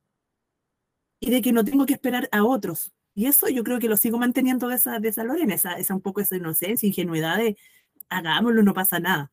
Y 1.20 1.30
de 1.30 1.42
que 1.42 1.52
no 1.52 1.64
tengo 1.64 1.86
que 1.86 1.94
esperar 1.94 2.28
a 2.32 2.44
otros. 2.44 2.92
Y 3.14 3.26
eso 3.26 3.48
yo 3.48 3.64
creo 3.64 3.78
que 3.78 3.88
lo 3.88 3.96
sigo 3.96 4.18
manteniendo 4.18 4.68
de 4.68 4.76
esa, 4.76 4.98
de 4.98 5.08
esa 5.08 5.24
Lorena, 5.24 5.54
esa 5.54 5.94
un 5.94 6.00
poco 6.00 6.20
esa 6.20 6.36
inocencia, 6.36 6.86
ingenuidad 6.86 7.36
de 7.36 7.56
hagámoslo, 8.08 8.62
no 8.62 8.74
pasa 8.74 9.00
nada. 9.00 9.30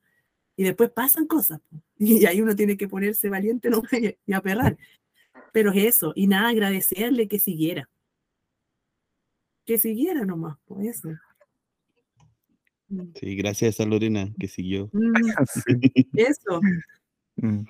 Y 0.58 0.64
después 0.64 0.90
pasan 0.92 1.28
cosas. 1.28 1.60
Y 1.98 2.26
ahí 2.26 2.42
uno 2.42 2.58
tiene 2.58 2.76
que 2.76 2.90
ponerse 2.90 3.30
valiente 3.30 3.70
¿no? 3.70 3.82
y 4.28 4.34
aperrar. 4.34 4.78
Pero 5.54 5.72
es 5.72 5.86
eso, 5.86 6.12
y 6.14 6.28
nada, 6.28 6.50
agradecerle 6.50 7.30
que 7.30 7.40
siguiera 7.40 7.90
que 9.66 9.78
siguiera 9.78 10.24
nomás, 10.24 10.58
por 10.66 10.84
eso. 10.84 11.10
Mm. 12.88 13.14
Sí, 13.16 13.36
gracias 13.36 13.80
a 13.80 13.86
Lorena 13.86 14.32
que 14.40 14.48
siguió. 14.48 14.90
Mm, 14.94 15.14
eso. 16.14 16.62
Mm. 17.38 17.64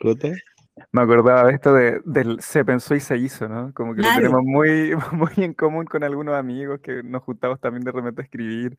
Me 0.91 1.01
acordaba 1.01 1.47
de 1.47 1.53
esto 1.53 1.73
de, 1.73 2.01
del 2.03 2.41
se 2.41 2.65
pensó 2.65 2.95
y 2.95 2.99
se 2.99 3.17
hizo, 3.17 3.47
¿no? 3.47 3.73
Como 3.73 3.95
que 3.95 4.01
lo 4.01 4.09
tenemos 4.13 4.43
muy, 4.43 4.93
muy 5.13 5.31
en 5.37 5.53
común 5.53 5.85
con 5.85 6.03
algunos 6.03 6.35
amigos 6.35 6.81
que 6.81 7.01
nos 7.01 7.23
juntamos 7.23 7.61
también 7.61 7.83
de 7.83 7.91
repente 7.93 8.21
a 8.21 8.25
escribir. 8.25 8.77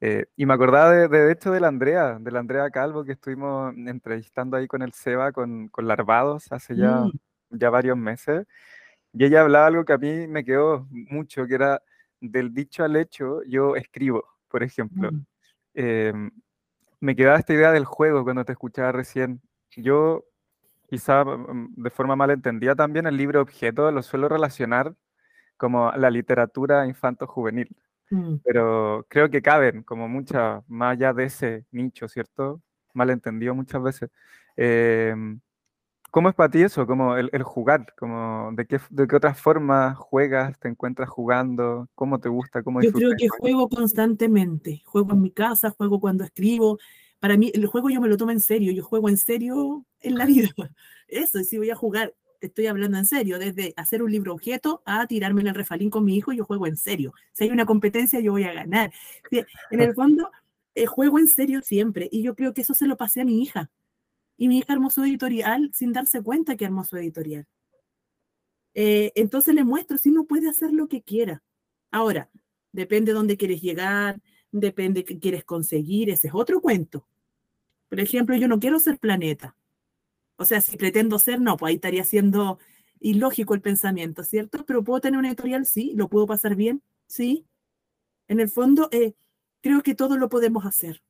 Eh, 0.00 0.26
y 0.34 0.46
me 0.46 0.54
acordaba 0.54 0.90
de, 0.92 1.08
de, 1.08 1.30
hecho 1.30 1.50
de 1.52 1.60
la 1.60 1.68
Andrea, 1.68 2.18
de 2.18 2.30
la 2.30 2.40
Andrea 2.40 2.70
Calvo 2.70 3.04
que 3.04 3.12
estuvimos 3.12 3.74
entrevistando 3.76 4.56
ahí 4.56 4.66
con 4.66 4.80
el 4.82 4.92
Seba, 4.92 5.30
con, 5.32 5.68
con 5.68 5.86
Larvados, 5.86 6.50
hace 6.50 6.74
ya, 6.74 7.04
ya 7.50 7.70
varios 7.70 7.96
meses. 7.96 8.46
Y 9.12 9.24
ella 9.24 9.42
hablaba 9.42 9.66
algo 9.66 9.84
que 9.84 9.92
a 9.92 9.98
mí 9.98 10.26
me 10.26 10.44
quedó 10.44 10.86
mucho, 10.90 11.46
que 11.46 11.54
era 11.54 11.82
del 12.20 12.54
dicho 12.54 12.84
al 12.84 12.96
hecho, 12.96 13.42
yo 13.44 13.76
escribo, 13.76 14.24
por 14.48 14.62
ejemplo. 14.62 15.10
Mm. 15.12 15.26
Em, 15.74 16.30
me 17.00 17.16
quedaba 17.16 17.38
esta 17.38 17.54
idea 17.54 17.72
del 17.72 17.84
juego 17.84 18.24
cuando 18.24 18.44
te 18.44 18.52
escuchaba 18.52 18.92
recién. 18.92 19.40
Yo, 19.76 20.24
quizá 20.88 21.24
mm, 21.24 21.74
de 21.76 21.90
forma 21.90 22.16
mal 22.16 22.30
entendida 22.30 22.74
también, 22.74 23.06
el 23.06 23.16
libro 23.16 23.40
objeto 23.40 23.90
lo 23.90 24.02
suelo 24.02 24.28
relacionar 24.28 24.94
como 25.56 25.92
la 25.92 26.10
literatura 26.10 26.86
infanto-juvenil. 26.86 27.68
Mm. 28.10 28.36
Pero 28.44 29.06
creo 29.08 29.30
que 29.30 29.40
caben 29.40 29.82
como 29.82 30.08
muchas, 30.08 30.62
más 30.68 30.92
allá 30.92 31.12
de 31.12 31.24
ese 31.24 31.64
nicho, 31.70 32.08
¿cierto? 32.08 32.60
Malentendido 32.92 33.54
muchas 33.54 33.82
veces. 33.82 34.10
Em, 34.56 35.40
¿Cómo 36.10 36.28
es 36.28 36.34
para 36.34 36.50
ti 36.50 36.62
eso? 36.62 36.86
Como 36.88 37.16
el, 37.16 37.30
jugar, 37.44 37.94
como 37.96 38.50
de 38.52 38.66
qué, 38.66 38.80
de 38.90 39.06
qué 39.06 39.16
otras 39.16 39.40
formas 39.40 39.96
juegas, 39.96 40.58
te 40.58 40.68
encuentras 40.68 41.08
jugando, 41.08 41.88
cómo 41.94 42.18
te 42.18 42.28
gusta, 42.28 42.64
cómo 42.64 42.82
Yo 42.82 42.92
creo 42.92 43.12
que 43.16 43.28
juego 43.28 43.68
constantemente, 43.68 44.82
juego 44.86 45.12
en 45.12 45.22
mi 45.22 45.30
casa, 45.30 45.70
juego 45.70 46.00
cuando 46.00 46.24
escribo. 46.24 46.78
Para 47.20 47.36
mí 47.36 47.52
el 47.54 47.66
juego 47.66 47.90
yo 47.90 48.00
me 48.00 48.08
lo 48.08 48.16
tomo 48.16 48.32
en 48.32 48.40
serio, 48.40 48.72
yo 48.72 48.82
juego 48.82 49.08
en 49.08 49.18
serio 49.18 49.84
en 50.00 50.16
la 50.16 50.26
vida. 50.26 50.48
Eso, 51.06 51.38
si 51.44 51.58
voy 51.58 51.70
a 51.70 51.76
jugar, 51.76 52.12
te 52.40 52.46
estoy 52.46 52.66
hablando 52.66 52.98
en 52.98 53.04
serio, 53.04 53.38
desde 53.38 53.74
hacer 53.76 54.02
un 54.02 54.10
libro 54.10 54.32
objeto 54.32 54.82
a 54.86 55.06
tirarme 55.06 55.42
en 55.42 55.48
el 55.48 55.54
refalín 55.54 55.90
con 55.90 56.04
mi 56.04 56.16
hijo, 56.16 56.32
yo 56.32 56.44
juego 56.44 56.66
en 56.66 56.76
serio. 56.76 57.12
Si 57.32 57.44
hay 57.44 57.50
una 57.50 57.66
competencia, 57.66 58.18
yo 58.20 58.32
voy 58.32 58.44
a 58.44 58.52
ganar. 58.52 58.92
En 59.70 59.80
el 59.80 59.94
fondo, 59.94 60.30
eh, 60.74 60.86
juego 60.86 61.18
en 61.18 61.28
serio 61.28 61.60
siempre 61.62 62.08
y 62.10 62.22
yo 62.22 62.34
creo 62.34 62.54
que 62.54 62.62
eso 62.62 62.74
se 62.74 62.86
lo 62.86 62.96
pasé 62.96 63.20
a 63.20 63.24
mi 63.24 63.42
hija 63.42 63.70
y 64.36 64.48
mi 64.48 64.58
hija 64.58 64.72
armó 64.72 64.88
editorial 64.96 65.70
sin 65.74 65.92
darse 65.92 66.22
cuenta 66.22 66.56
que 66.56 66.64
armó 66.64 66.82
su 66.84 66.96
editorial. 66.96 67.46
Eh, 68.72 69.12
entonces 69.14 69.54
le 69.54 69.64
muestro, 69.64 69.98
si 69.98 70.10
no 70.10 70.24
puede 70.24 70.48
hacer 70.48 70.72
lo 70.72 70.88
que 70.88 71.02
quiera. 71.02 71.42
Ahora, 71.90 72.30
depende 72.72 73.12
de 73.12 73.16
dónde 73.16 73.36
quieres 73.36 73.60
llegar, 73.60 74.20
depende 74.50 75.04
qué 75.04 75.18
quieres 75.18 75.44
conseguir, 75.44 76.08
ese 76.08 76.28
es 76.28 76.34
otro 76.34 76.62
cuento. 76.62 77.06
Por 77.90 78.00
ejemplo, 78.00 78.34
yo 78.36 78.48
no 78.48 78.60
quiero 78.60 78.78
ser 78.78 78.98
planeta. 78.98 79.56
O 80.40 80.46
sea, 80.46 80.62
si 80.62 80.78
pretendo 80.78 81.18
ser, 81.18 81.38
no, 81.38 81.58
pues 81.58 81.68
ahí 81.68 81.74
estaría 81.74 82.02
siendo 82.02 82.58
ilógico 82.98 83.52
el 83.52 83.60
pensamiento, 83.60 84.24
¿cierto? 84.24 84.64
Pero 84.64 84.82
puedo 84.82 84.98
tener 84.98 85.18
una 85.18 85.28
editorial, 85.28 85.66
sí, 85.66 85.92
lo 85.94 86.08
puedo 86.08 86.26
pasar 86.26 86.56
bien, 86.56 86.82
sí. 87.06 87.44
En 88.26 88.40
el 88.40 88.48
fondo, 88.48 88.88
eh, 88.90 89.12
creo 89.60 89.82
que 89.82 89.94
todo 89.94 90.16
lo 90.16 90.30
podemos 90.30 90.64
hacer, 90.64 91.02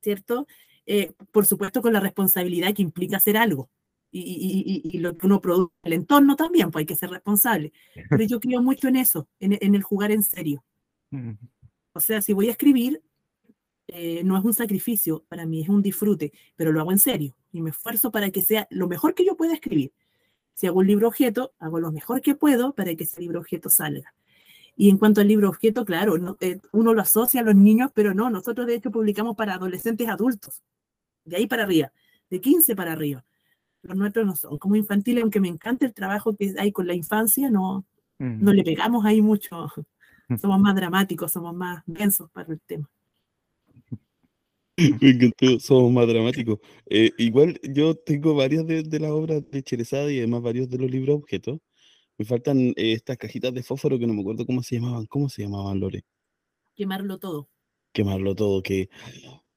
¿cierto? 0.00 0.46
Eh, 0.86 1.12
por 1.30 1.44
supuesto, 1.44 1.82
con 1.82 1.92
la 1.92 2.00
responsabilidad 2.00 2.72
que 2.72 2.80
implica 2.80 3.18
hacer 3.18 3.36
algo. 3.36 3.68
Y, 4.10 4.98
lo 4.98 5.14
que 5.18 5.26
uno 5.26 5.42
produce, 5.42 5.74
el 5.82 5.92
entorno 5.92 6.36
también, 6.36 6.70
pues 6.70 6.84
hay 6.84 6.86
que 6.86 6.96
ser 6.96 7.10
responsable. 7.10 7.74
Pero 8.08 8.24
yo 8.24 8.40
creo 8.40 8.62
mucho 8.62 8.88
en 8.88 8.96
eso, 8.96 9.28
en, 9.40 9.74
el 9.74 9.82
jugar 9.82 10.10
en 10.10 10.22
serio. 10.22 10.64
O 11.92 12.00
sea, 12.00 12.22
si 12.22 12.32
voy 12.32 12.48
a 12.48 12.52
escribir, 12.52 13.02
eh, 13.88 14.24
no 14.24 14.38
es 14.38 14.44
un 14.44 14.54
sacrificio 14.54 15.26
para 15.28 15.44
mí, 15.44 15.60
es 15.60 15.68
un 15.68 15.82
disfrute, 15.82 16.32
pero 16.56 16.72
lo 16.72 16.80
hago 16.80 16.92
en 16.92 16.98
serio 16.98 17.36
y 17.56 17.62
me 17.62 17.70
esfuerzo 17.70 18.10
para 18.10 18.30
que 18.30 18.42
sea 18.42 18.66
lo 18.70 18.86
mejor 18.88 19.14
que 19.14 19.24
yo 19.24 19.36
pueda 19.36 19.54
escribir. 19.54 19.92
Si 20.54 20.66
hago 20.66 20.80
un 20.80 20.86
libro 20.86 21.08
objeto, 21.08 21.52
hago 21.58 21.80
lo 21.80 21.92
mejor 21.92 22.20
que 22.20 22.34
puedo 22.34 22.74
para 22.74 22.94
que 22.94 23.04
ese 23.04 23.20
libro 23.20 23.40
objeto 23.40 23.70
salga. 23.70 24.14
Y 24.76 24.90
en 24.90 24.98
cuanto 24.98 25.22
al 25.22 25.28
libro 25.28 25.48
objeto, 25.48 25.84
claro, 25.84 26.36
eh, 26.40 26.60
uno 26.72 26.92
lo 26.92 27.00
asocia 27.00 27.40
a 27.40 27.44
los 27.44 27.54
niños, 27.54 27.90
pero 27.94 28.12
no, 28.12 28.28
nosotros 28.30 28.66
de 28.66 28.74
hecho 28.74 28.90
publicamos 28.90 29.36
para 29.36 29.54
adolescentes 29.54 30.08
adultos, 30.08 30.62
de 31.24 31.36
ahí 31.36 31.46
para 31.46 31.62
arriba, 31.62 31.92
de 32.28 32.40
15 32.40 32.76
para 32.76 32.92
arriba. 32.92 33.24
Los 33.82 33.96
nuestros 33.96 34.26
no 34.26 34.36
son 34.36 34.58
como 34.58 34.76
infantiles, 34.76 35.22
aunque 35.22 35.40
me 35.40 35.48
encanta 35.48 35.86
el 35.86 35.94
trabajo 35.94 36.36
que 36.36 36.54
hay 36.58 36.72
con 36.72 36.86
la 36.86 36.94
infancia, 36.94 37.50
no, 37.50 37.86
no 38.18 38.52
le 38.52 38.64
pegamos 38.64 39.04
ahí 39.04 39.22
mucho. 39.22 39.68
Somos 40.40 40.60
más 40.60 40.74
dramáticos, 40.74 41.32
somos 41.32 41.54
más 41.54 41.82
densos 41.86 42.30
para 42.32 42.52
el 42.52 42.60
tema. 42.60 42.90
Me 44.76 45.10
encantó, 45.10 45.58
somos 45.58 45.90
más 45.90 46.06
dramáticos. 46.06 46.58
Eh, 46.90 47.10
igual 47.16 47.58
yo 47.62 47.94
tengo 47.94 48.34
varias 48.34 48.66
de, 48.66 48.84
las 49.00 49.10
obras 49.10 49.42
de 49.50 49.62
Cherezada 49.62 50.12
y 50.12 50.18
además 50.18 50.42
varios 50.42 50.68
de 50.68 50.78
los 50.78 50.90
libros 50.90 51.16
objetos. 51.16 51.60
Me 52.18 52.26
faltan 52.26 52.58
eh, 52.76 52.92
estas 52.92 53.16
cajitas 53.16 53.54
de 53.54 53.62
fósforo 53.62 53.98
que 53.98 54.06
no 54.06 54.12
me 54.12 54.20
acuerdo 54.20 54.44
cómo 54.44 54.62
se 54.62 54.76
llamaban. 54.76 55.06
¿Cómo 55.06 55.30
se 55.30 55.42
llamaban, 55.42 55.80
Lore? 55.80 56.04
Quemarlo 56.74 57.18
todo. 57.18 57.48
Quemarlo 57.92 58.34
todo, 58.34 58.62
que 58.62 58.90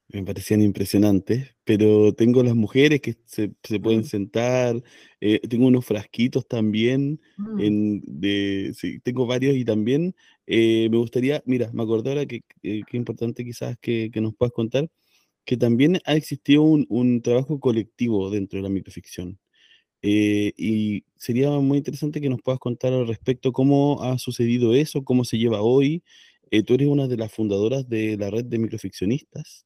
me 0.07 0.23
parecían 0.23 0.61
impresionantes, 0.61 1.53
pero 1.65 2.13
tengo 2.13 2.41
las 2.41 2.55
mujeres 2.55 3.01
que 3.01 3.17
se, 3.25 3.49
pueden 3.79 3.99
mm. 3.99 4.05
sentar, 4.05 4.81
eh, 5.19 5.39
tengo 5.47 5.67
unos 5.67 5.85
frasquitos 5.85 6.47
también, 6.47 7.19
mm. 7.37 7.59
en, 7.59 8.01
de, 8.05 8.71
sí, 8.73 9.01
tengo 9.01 9.27
varios 9.27 9.55
y 9.55 9.65
también 9.65 10.15
me 10.47 10.87
gustaría, 10.97 11.43
mira, 11.45 11.69
me 11.73 11.83
acordé 11.83 12.09
ahora 12.09 12.25
que, 12.25 12.41
que, 12.61 12.83
importante 12.93 13.43
quizás 13.43 13.77
que, 13.79 14.09
que, 14.11 14.21
nos 14.21 14.33
puedas 14.33 14.53
contar, 14.53 14.89
que 15.49 15.57
también 15.57 15.99
ha 16.05 16.13
existido 16.13 16.61
un, 16.61 17.21
trabajo 17.23 17.59
colectivo 17.59 18.29
dentro 18.29 18.57
de 18.57 18.63
la 18.63 18.69
microficción. 18.69 19.39
Eh, 20.03 20.53
y 20.55 21.05
sería 21.17 21.49
muy 21.49 21.79
interesante 21.79 22.21
que 22.21 22.29
nos 22.29 22.39
puedas 22.43 22.59
contar 22.59 22.93
al 22.93 23.07
respecto 23.07 23.51
cómo 23.51 24.03
ha 24.03 24.19
sucedido 24.19 24.75
eso, 24.75 25.03
cómo 25.03 25.25
se 25.25 25.39
lleva 25.39 25.61
hoy. 25.63 26.03
Eh, 26.51 26.61
tú 26.61 26.75
eres 26.75 26.87
una 26.87 27.07
de 27.07 27.17
las 27.17 27.33
fundadoras 27.33 27.89
de 27.89 28.15
la 28.15 28.29
red 28.29 28.45
de 28.45 28.59
microficcionistas. 28.59 29.65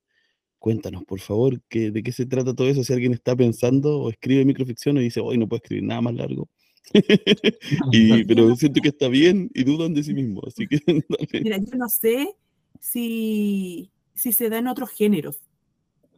Cuéntanos, 0.58 1.04
por 1.04 1.20
favor, 1.20 1.62
que, 1.68 1.92
de 1.92 2.02
qué 2.02 2.14
se 2.14 2.28
trata 2.28 2.56
todo 2.56 2.70
eso. 2.70 2.86
Si 2.86 2.94
alguien 2.94 3.12
está 3.12 3.36
pensando 3.36 4.00
o 4.00 4.10
escribe 4.10 4.46
microficción 4.46 4.96
y 5.00 5.02
dice, 5.02 5.20
hoy 5.20 5.38
no 5.38 5.50
puedo 5.50 5.62
escribir 5.62 5.84
nada 5.84 6.00
más 6.00 6.14
largo. 6.14 6.48
y, 7.92 8.24
pero 8.24 8.56
siento 8.56 8.80
que 8.80 8.88
está 8.88 9.10
bien 9.10 9.52
y 9.54 9.66
dudan 9.66 9.94
de 9.94 10.04
sí 10.04 10.14
mismo. 10.14 10.44
Así 10.48 10.66
que, 10.66 10.80
Mira, 11.44 11.58
yo 11.58 11.76
no 11.78 11.90
sé 11.90 12.38
si, 12.80 13.92
si 14.14 14.32
se 14.32 14.48
da 14.48 14.60
en 14.60 14.68
otros 14.68 14.90
géneros 14.90 15.42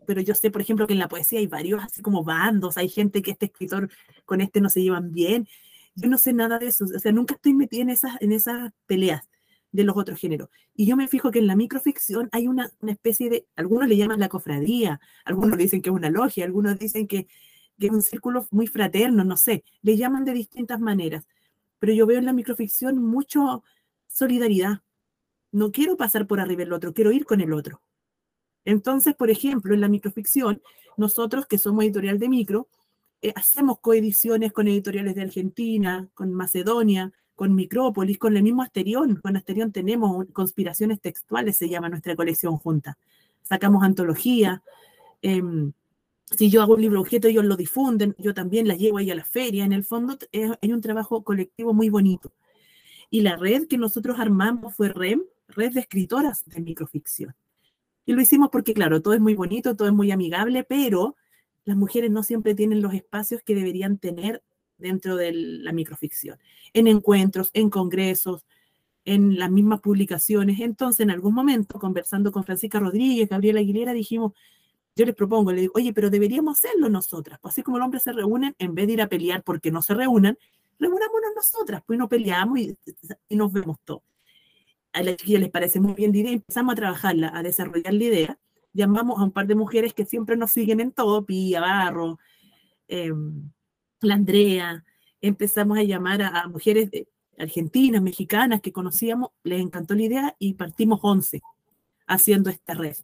pero 0.06 0.22
yo 0.22 0.36
sé, 0.36 0.52
por 0.52 0.62
ejemplo, 0.62 0.88
que 0.88 0.94
en 0.94 1.00
la 1.00 1.08
poesía 1.08 1.40
hay 1.40 1.48
varios 1.48 1.84
así 1.84 2.02
como 2.02 2.24
bandos, 2.24 2.78
hay 2.78 2.90
gente 2.90 3.22
que 3.22 3.32
este 3.32 3.48
escritor 3.48 3.90
con 4.26 4.42
este 4.42 4.62
no 4.62 4.70
se 4.70 4.82
llevan 4.82 5.12
bien. 5.12 5.48
Yo 5.96 6.10
no 6.10 6.18
sé 6.18 6.34
nada 6.34 6.60
de 6.60 6.68
eso, 6.68 6.86
o 6.86 7.00
sea, 7.00 7.12
nunca 7.12 7.36
estoy 7.36 7.54
metida 7.54 7.82
en 7.82 7.90
esas, 7.90 8.22
en 8.22 8.32
esas 8.32 8.72
peleas 8.86 9.28
de 9.72 9.84
los 9.84 9.98
otros 9.98 10.20
géneros. 10.20 10.50
Y 10.74 10.86
yo 10.86 10.96
me 10.96 11.08
fijo 11.08 11.32
que 11.32 11.40
en 11.40 11.48
la 11.48 11.56
microficción 11.56 12.30
hay 12.32 12.48
una, 12.48 12.72
una 12.82 12.94
especie 12.94 13.30
de, 13.30 13.48
algunos 13.56 13.88
le 13.88 13.98
llaman 13.98 14.20
la 14.20 14.30
cofradía, 14.30 15.00
algunos 15.26 15.58
dicen 15.58 15.82
que 15.82 15.90
es 15.90 15.96
una 15.96 16.10
logia, 16.10 16.46
algunos 16.46 16.80
dicen 16.80 17.08
que, 17.08 17.28
que 17.80 17.88
es 17.88 17.92
un 17.92 18.02
círculo 18.02 18.48
muy 18.52 18.68
fraterno, 18.68 19.24
no 19.24 19.38
sé, 19.38 19.64
le 19.82 19.98
llaman 19.98 20.26
de 20.26 20.34
distintas 20.34 20.80
maneras. 20.80 21.28
Pero 21.80 21.94
yo 21.94 22.06
veo 22.06 22.20
en 22.20 22.26
la 22.26 22.34
microficción 22.34 22.98
mucho 22.98 23.64
solidaridad. 24.08 24.82
No 25.52 25.72
quiero 25.72 25.98
pasar 25.98 26.26
por 26.28 26.40
arriba 26.40 26.64
el 26.64 26.74
otro, 26.74 26.94
quiero 26.94 27.12
ir 27.12 27.26
con 27.26 27.42
el 27.42 27.54
otro. 27.54 27.82
Entonces, 28.66 29.16
por 29.16 29.30
ejemplo, 29.30 29.74
en 29.74 29.82
la 29.82 29.88
microficción, 29.88 30.62
nosotros 30.98 31.46
que 31.46 31.58
somos 31.58 31.84
editorial 31.84 32.20
de 32.20 32.30
micro, 32.30 32.68
eh, 33.22 33.32
hacemos 33.36 33.80
coediciones 33.80 34.52
con 34.52 34.68
editoriales 34.68 35.16
de 35.16 35.22
Argentina, 35.22 36.10
con 36.14 36.34
Macedonia, 36.34 37.14
con 37.36 37.54
Micrópolis, 37.56 38.18
con 38.18 38.36
el 38.38 38.44
mismo 38.44 38.64
Asterión. 38.64 39.18
Con 39.18 39.38
Asterión 39.38 39.72
tenemos 39.72 40.26
conspiraciones 40.34 41.00
textuales, 41.00 41.58
se 41.58 41.70
llama 41.70 41.90
nuestra 41.90 42.16
colección 42.16 42.58
junta. 42.58 42.98
Sacamos 43.44 43.84
antología. 43.84 44.64
Em, 45.22 45.74
si 46.36 46.50
yo 46.50 46.62
hago 46.62 46.76
un 46.76 46.82
libro 46.82 47.02
objeto, 47.02 47.28
ellos 47.28 47.46
lo 47.46 47.56
difunden, 47.56 48.16
yo 48.18 48.34
también 48.34 48.68
la 48.68 48.76
llevo 48.76 48.98
ahí 48.98 49.12
a 49.12 49.16
la 49.16 49.26
feria. 49.26 49.66
En 49.66 49.74
el 49.74 49.84
fondo, 49.84 50.18
hay 50.62 50.74
un 50.74 50.82
trabajo 50.82 51.24
colectivo 51.24 51.74
muy 51.74 51.90
bonito. 51.90 52.32
Y 53.10 53.22
la 53.22 53.36
red 53.36 53.68
que 53.68 53.78
nosotros 53.78 54.20
armamos 54.20 54.76
fue 54.76 54.90
REM, 54.90 55.22
Red 55.48 55.74
de 55.74 55.82
Escritoras 55.82 56.44
de 56.46 56.62
Microficción. 56.62 57.36
Y 58.06 58.14
lo 58.14 58.22
hicimos 58.22 58.50
porque, 58.52 58.74
claro, 58.74 59.02
todo 59.02 59.14
es 59.14 59.22
muy 59.22 59.36
bonito, 59.36 59.76
todo 59.76 59.88
es 59.88 59.94
muy 59.94 60.12
amigable, 60.12 60.64
pero 60.64 61.16
las 61.64 61.76
mujeres 61.76 62.12
no 62.12 62.24
siempre 62.24 62.54
tienen 62.54 62.82
los 62.82 62.94
espacios 62.94 63.42
que 63.42 63.56
deberían 63.56 63.98
tener 63.98 64.44
dentro 64.78 65.16
de 65.16 65.32
la 65.34 65.72
microficción, 65.72 66.38
en 66.74 66.88
encuentros, 66.88 67.50
en 67.54 67.70
congresos, 67.70 68.46
en 69.06 69.40
las 69.40 69.50
mismas 69.50 69.82
publicaciones. 69.82 70.60
Entonces, 70.60 71.02
en 71.02 71.12
algún 71.12 71.34
momento, 71.34 71.80
conversando 71.80 72.32
con 72.32 72.44
Francisca 72.44 72.80
Rodríguez, 72.80 73.30
Gabriela 73.30 73.62
Aguilera, 73.62 73.94
dijimos, 73.94 74.34
yo 74.96 75.06
les 75.06 75.16
propongo, 75.16 75.52
le 75.52 75.62
digo, 75.62 75.74
oye, 75.76 75.94
pero 75.94 76.10
deberíamos 76.10 76.58
hacerlo 76.58 76.90
nosotras, 76.90 77.40
pues 77.42 77.54
así 77.54 77.64
como 77.64 77.78
los 77.78 77.86
hombres 77.86 78.04
se 78.04 78.14
reúnen, 78.14 78.56
en 78.60 78.76
vez 78.76 78.88
de 78.88 78.94
ir 78.94 79.02
a 79.02 79.08
pelear 79.08 79.44
porque 79.44 79.72
no 79.72 79.82
se 79.82 79.94
reúnan, 79.94 80.38
reunámonos 80.80 81.32
nosotras, 81.36 81.82
pues 81.86 82.00
no 82.00 82.08
peleamos 82.08 82.60
y, 82.60 82.78
y 83.30 83.36
nos 83.36 83.52
vemos 83.52 83.78
todos 83.84 84.04
a 84.96 85.04
las 85.04 85.18
chiquillas 85.18 85.42
les 85.42 85.52
parece 85.52 85.80
muy 85.82 85.94
bien 85.94 86.14
la 86.14 86.20
idea, 86.20 86.32
empezamos 86.32 86.72
a 86.72 86.76
trabajarla, 86.76 87.32
a 87.36 87.44
desarrollar 87.44 87.94
la 87.94 88.04
idea. 88.04 88.40
Llamamos 88.72 89.20
a 89.20 89.24
un 89.24 89.32
par 89.32 89.46
de 89.46 89.56
mujeres 89.56 89.94
que 89.94 90.06
siempre 90.06 90.38
nos 90.38 90.52
siguen 90.52 90.80
en 90.80 90.92
todo, 90.94 91.26
Pía, 91.26 91.60
Barro, 91.60 92.18
em, 92.88 93.52
la 94.00 94.16
Andrea, 94.16 94.86
empezamos 95.20 95.78
a 95.78 95.84
llamar 95.84 96.22
a, 96.22 96.48
mujeres 96.48 96.90
argentinas, 97.38 98.02
mexicanas 98.02 98.62
que 98.62 98.72
conocíamos, 98.72 99.32
les 99.44 99.60
encantó 99.60 99.96
la 99.96 100.04
idea 100.04 100.36
y 100.40 100.54
partimos 100.54 101.02
11 101.04 101.42
haciendo 102.08 102.50
esta 102.50 102.74
red. 102.74 102.96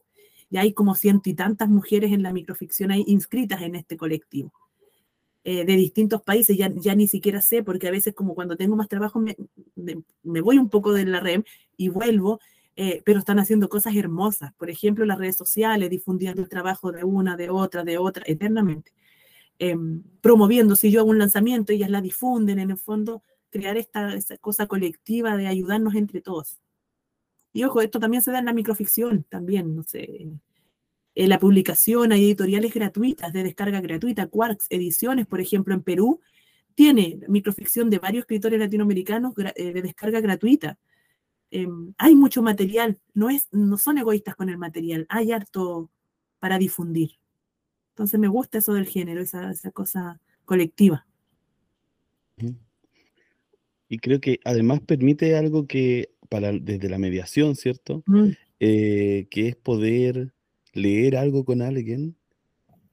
Y 0.49 0.57
hay 0.57 0.73
como 0.73 0.95
ciento 0.95 1.29
y 1.29 1.33
tantas 1.33 1.67
mujeres 1.67 2.13
en 2.13 2.23
la 2.23 2.31
microficción 2.31 2.91
ahí 2.91 3.03
inscritas 3.07 3.61
en 3.61 3.75
este 3.75 3.97
colectivo. 3.97 4.53
Eh, 5.43 5.65
de 5.65 5.75
distintos 5.75 6.21
países, 6.21 6.55
ya, 6.55 6.71
ya 6.75 6.93
ni 6.93 7.07
siquiera 7.07 7.41
sé, 7.41 7.63
porque 7.63 7.87
a 7.87 7.91
veces 7.91 8.13
como 8.13 8.35
cuando 8.35 8.55
tengo 8.57 8.75
más 8.75 8.87
trabajo 8.87 9.19
me, 9.19 9.35
me, 9.75 10.41
voy 10.41 10.59
un 10.59 10.69
poco 10.69 10.93
de 10.93 11.03
la 11.03 11.19
REM 11.19 11.43
y 11.77 11.89
vuelvo, 11.89 12.39
eh, 12.75 13.01
pero 13.05 13.17
están 13.17 13.39
haciendo 13.39 13.67
cosas 13.67 13.95
hermosas. 13.95 14.53
Por 14.53 14.69
ejemplo, 14.69 15.03
las 15.03 15.17
redes 15.17 15.37
sociales, 15.37 15.89
difundiendo 15.89 16.43
el 16.43 16.49
trabajo 16.49 16.91
de 16.91 17.03
una, 17.03 17.37
de 17.37 17.49
otra, 17.49 17.83
de 17.83 17.97
otra, 17.97 18.23
eternamente. 18.27 18.93
Em, 19.57 20.03
promoviendo, 20.21 20.75
si 20.75 20.91
yo 20.91 21.01
hago 21.01 21.09
un 21.09 21.19
lanzamiento, 21.19 21.73
ellas 21.73 21.89
la 21.89 22.01
difunden, 22.01 22.59
en 22.59 22.71
el 22.71 22.77
fondo, 22.77 23.23
crear 23.49 23.77
esta, 23.77 24.13
esta 24.13 24.37
cosa 24.37 24.67
colectiva 24.67 25.37
de 25.37 25.47
ayudarnos 25.47 25.95
entre 25.95 26.21
todos. 26.21 26.59
Y 27.53 27.63
ojo, 27.63 27.81
esto 27.81 27.99
también 27.99 28.23
se 28.23 28.31
da 28.31 28.39
en 28.39 28.45
la 28.45 28.53
microficción, 28.53 29.23
también, 29.29 29.75
no 29.75 29.83
sé, 29.83 30.29
en 31.13 31.29
la 31.29 31.39
publicación 31.39 32.11
hay 32.11 32.25
editoriales 32.25 32.73
gratuitas, 32.73 33.33
de 33.33 33.43
descarga 33.43 33.81
gratuita, 33.81 34.27
Quarks 34.27 34.67
Ediciones, 34.69 35.27
por 35.27 35.41
ejemplo, 35.41 35.73
en 35.73 35.81
Perú, 35.81 36.21
tiene 36.73 37.19
microficción 37.27 37.89
de 37.89 37.99
varios 37.99 38.21
escritores 38.21 38.59
latinoamericanos 38.59 39.33
eh, 39.55 39.73
de 39.73 39.81
descarga 39.81 40.21
gratuita. 40.21 40.79
Em, 41.51 41.93
hay 41.97 42.15
mucho 42.15 42.41
material, 42.41 42.99
no, 43.13 43.29
es, 43.29 43.49
no 43.51 43.77
son 43.77 43.97
egoístas 43.97 44.35
con 44.35 44.49
el 44.49 44.57
material, 44.57 45.05
hay 45.09 45.33
harto 45.33 45.89
para 46.39 46.57
difundir. 46.57 47.11
Entonces 47.89 48.19
me 48.19 48.29
gusta 48.29 48.59
eso 48.59 48.73
del 48.73 48.87
género, 48.87 49.21
esa, 49.21 49.53
cosa 49.73 50.21
colectiva. 50.45 51.05
Y 53.89 53.99
creo 53.99 54.21
que 54.21 54.39
además 54.45 54.79
permite 54.79 55.35
algo 55.35 55.67
que, 55.67 56.13
para, 56.29 56.53
desde 56.53 56.89
la 56.89 56.97
mediación, 56.97 57.57
¿cierto? 57.57 58.01
Mm. 58.05 58.29
Eh, 58.61 59.27
que 59.29 59.49
es 59.49 59.55
poder 59.57 60.33
leer 60.73 61.17
algo 61.17 61.45
con 61.45 61.61
alguien 61.61 62.15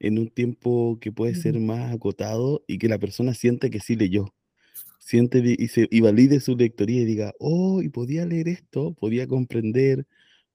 en 0.01 0.19
un 0.19 0.29
tiempo 0.29 0.99
que 1.01 1.13
puede 1.13 1.35
ser 1.35 1.59
más 1.61 1.93
acotado 1.93 2.65
y 2.67 2.79
que 2.79 2.89
la 2.89 2.99
persona 2.99 3.35
siente 3.35 3.71
que 3.71 3.81
sí 3.81 3.97
leyó. 3.97 4.35
siente 5.01 5.43
y, 5.45 5.69
se, 5.69 5.89
y 5.91 6.01
valide 6.01 6.41
su 6.41 6.57
lectoría 6.57 7.03
y 7.03 7.05
diga, 7.07 7.33
oh, 7.39 7.83
y 7.83 7.89
podía 7.89 8.27
leer 8.27 8.49
esto, 8.49 8.93
podía 8.95 9.27
comprender, 9.27 10.07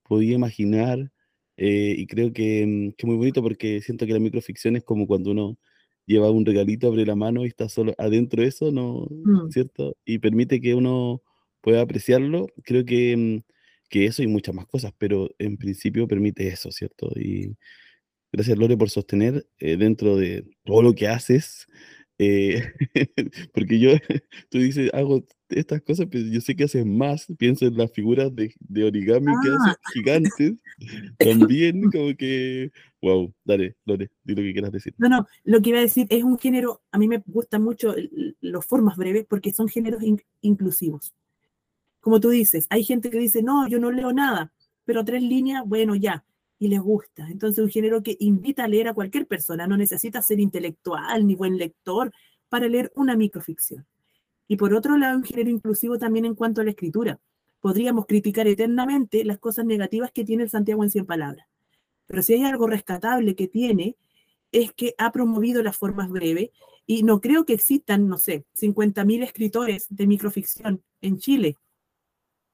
podía 0.03 0.36
imaginar, 0.36 1.11
eh, 1.57 1.95
y 1.97 2.07
creo 2.07 2.34
que, 2.34 2.65
mm, 2.65 2.91
que, 2.91 2.95
es 2.99 3.05
muy 3.05 3.17
bonito 3.17 3.41
porque 3.41 3.82
siento 3.82 4.05
que 4.05 4.13
la 4.13 4.19
microficción 4.19 4.76
es 4.76 4.84
como 4.84 5.07
cuando 5.07 5.32
uno 5.32 5.57
lleva 6.05 6.32
un 6.32 6.45
regalito, 6.45 6.88
abre 6.88 7.05
la 7.05 7.15
mano 7.15 7.45
y 7.45 7.47
está 7.47 7.69
solo 7.69 7.93
adentro 7.97 8.41
de 8.41 8.49
eso, 8.49 8.71
¿no? 8.71 9.07
Mm. 9.09 9.49
¿Cierto? 9.51 9.95
Y 10.05 10.19
permite 10.19 10.59
que 10.61 10.76
uno 10.76 11.21
pueda 11.61 11.82
apreciarlo. 11.82 12.47
Creo 12.63 12.86
que, 12.86 13.15
mm, 13.17 13.53
que 13.93 14.05
eso 14.07 14.23
y 14.23 14.27
muchas 14.27 14.55
más 14.55 14.65
cosas, 14.65 14.91
pero 14.97 15.29
en 15.37 15.55
principio 15.55 16.07
permite 16.07 16.47
eso, 16.47 16.71
¿cierto? 16.71 17.11
Y 17.15 17.55
gracias, 18.31 18.57
Lore, 18.57 18.75
por 18.75 18.89
sostener 18.89 19.45
eh, 19.59 19.77
dentro 19.77 20.17
de 20.17 20.43
todo 20.63 20.81
lo 20.81 20.93
que 20.95 21.07
haces. 21.07 21.67
eh, 22.17 22.63
porque 23.53 23.77
yo, 23.79 23.91
tú 24.49 24.57
dices, 24.57 24.89
hago 24.93 25.23
estas 25.49 25.83
cosas, 25.83 26.07
pero 26.09 26.25
yo 26.25 26.41
sé 26.41 26.55
que 26.55 26.63
haces 26.63 26.83
más, 26.87 27.27
pienso 27.37 27.67
en 27.67 27.77
las 27.77 27.91
figuras 27.91 28.33
de, 28.35 28.51
de 28.59 28.83
origami 28.83 29.31
que 29.43 29.49
haces, 29.49 29.75
Ah. 29.77 29.91
gigantes, 29.93 30.53
también 31.19 31.91
como 31.91 32.15
que, 32.17 32.71
wow, 32.99 33.31
dale, 33.45 33.75
Lore, 33.85 34.09
di 34.23 34.33
lo 34.33 34.41
que 34.41 34.53
quieras 34.53 34.71
decir. 34.71 34.95
No, 34.97 35.07
no, 35.09 35.27
lo 35.43 35.61
que 35.61 35.69
iba 35.69 35.77
a 35.77 35.83
decir 35.83 36.07
es 36.09 36.23
un 36.23 36.39
género, 36.39 36.81
a 36.91 36.97
mí 36.97 37.07
me 37.07 37.21
gustan 37.27 37.61
mucho 37.61 37.93
los 38.41 38.65
formas 38.65 38.97
breves 38.97 39.25
porque 39.29 39.53
son 39.53 39.67
géneros 39.67 40.01
in- 40.01 40.21
inclusivos. 40.41 41.13
Como 42.04 42.20
tú 42.20 42.32
dices, 42.32 42.68
hay 42.70 42.84
gente 42.84 43.10
que 43.10 43.18
dice, 43.18 43.41
no, 43.41 43.66
yo 43.70 43.80
no 43.80 43.89
leo 43.89 44.12
nada, 44.12 44.51
pero 44.84 45.06
tres 45.06 45.24
líneas, 45.24 45.64
bueno, 45.66 45.95
ya, 45.95 46.26
y 46.60 46.68
les 46.68 46.82
gusta. 46.82 47.30
Entonces, 47.30 47.64
un 47.64 47.70
género 47.70 48.04
que 48.04 48.18
invita 48.20 48.66
a 48.66 48.68
leer 48.68 48.89
a 48.89 48.93
cualquier 48.93 49.26
persona, 49.26 49.68
no 49.68 49.78
necesita 49.78 50.22
ser 50.22 50.41
intelectual 50.41 51.26
ni 51.26 51.36
buen 51.36 51.58
lector 51.58 52.12
para 52.49 52.68
leer 52.68 52.91
una 52.95 53.16
microficción. 53.16 53.88
Y 54.49 54.58
por 54.58 54.74
otro 54.74 54.97
lado, 54.97 55.16
un 55.16 55.24
género 55.24 55.49
inclusivo 55.49 55.97
también 55.97 56.26
en 56.26 56.36
cuanto 56.36 56.60
a 56.60 56.66
la 56.66 56.72
escritura. 56.72 57.22
Podríamos 57.62 58.06
criticar 58.06 58.47
eternamente 58.47 59.24
las 59.24 59.39
cosas 59.39 59.64
negativas 59.64 60.12
que 60.12 60.26
tiene 60.26 60.43
el 60.43 60.49
Santiago 60.49 60.84
en 60.84 60.89
100 60.89 61.06
palabras. 61.06 61.47
Pero 62.06 62.22
si 62.22 62.34
hay 62.34 62.43
algo 62.43 62.68
rescatable 62.68 63.34
que 63.34 63.47
tiene, 63.47 63.95
es 64.51 64.74
que 64.74 64.93
ha 64.97 65.14
promovido 65.14 65.64
las 65.64 65.78
formas 65.78 66.10
breves 66.10 66.49
y 66.86 67.04
no 67.04 67.22
creo 67.22 67.45
que 67.45 67.54
existan, 67.54 68.10
no 68.10 68.18
sé, 68.18 68.43
50.000 68.60 69.24
escritores 69.24 69.86
de 69.89 70.06
microficción 70.06 70.84
en 70.99 71.18
Chile. 71.18 71.56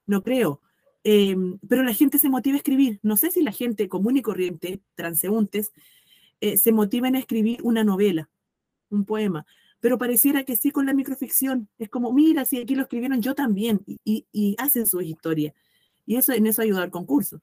No 0.09 0.23
creo. 0.23 0.59
Eh, 1.03 1.37
pero 1.67 1.83
la 1.83 1.93
gente 1.93 2.17
se 2.17 2.29
motiva 2.29 2.55
a 2.55 2.57
escribir. 2.57 2.99
No 3.03 3.15
sé 3.15 3.29
si 3.29 3.43
la 3.43 3.51
gente 3.51 3.87
común 3.87 4.17
y 4.17 4.23
corriente, 4.23 4.81
transeúntes, 4.95 5.71
eh, 6.41 6.57
se 6.57 6.71
motivan 6.71 7.15
a 7.15 7.19
escribir 7.19 7.59
una 7.61 7.83
novela, 7.83 8.27
un 8.89 9.05
poema. 9.05 9.45
Pero 9.79 9.99
pareciera 9.99 10.43
que 10.43 10.55
sí 10.55 10.71
con 10.71 10.87
la 10.87 10.95
microficción. 10.95 11.69
Es 11.77 11.89
como, 11.89 12.11
mira, 12.11 12.43
si 12.43 12.57
aquí 12.57 12.73
lo 12.73 12.81
escribieron 12.81 13.21
yo 13.21 13.35
también, 13.35 13.81
y, 14.03 14.55
hacen 14.57 14.87
su 14.87 14.99
historia. 14.99 15.53
Y 16.07 16.15
eso 16.15 16.33
en 16.33 16.47
eso 16.47 16.63
ayuda 16.63 16.81
al 16.81 16.89
concurso. 16.89 17.39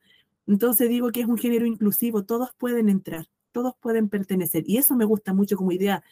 Entonces 0.49 0.89
digo 0.89 1.13
que 1.13 1.21
es 1.21 1.29
un 1.29 1.39
género 1.39 1.67
inclusivo, 1.67 2.25
todos 2.25 2.51
pueden 2.59 2.89
entrar, 2.89 3.29
todos 3.53 3.75
pueden 3.81 4.09
pertenecer. 4.09 4.65
Y 4.67 4.79
eso 4.79 4.97
me 4.97 5.05
gusta 5.05 5.33
mucho 5.33 5.57
como 5.57 5.71
idea, 5.71 6.03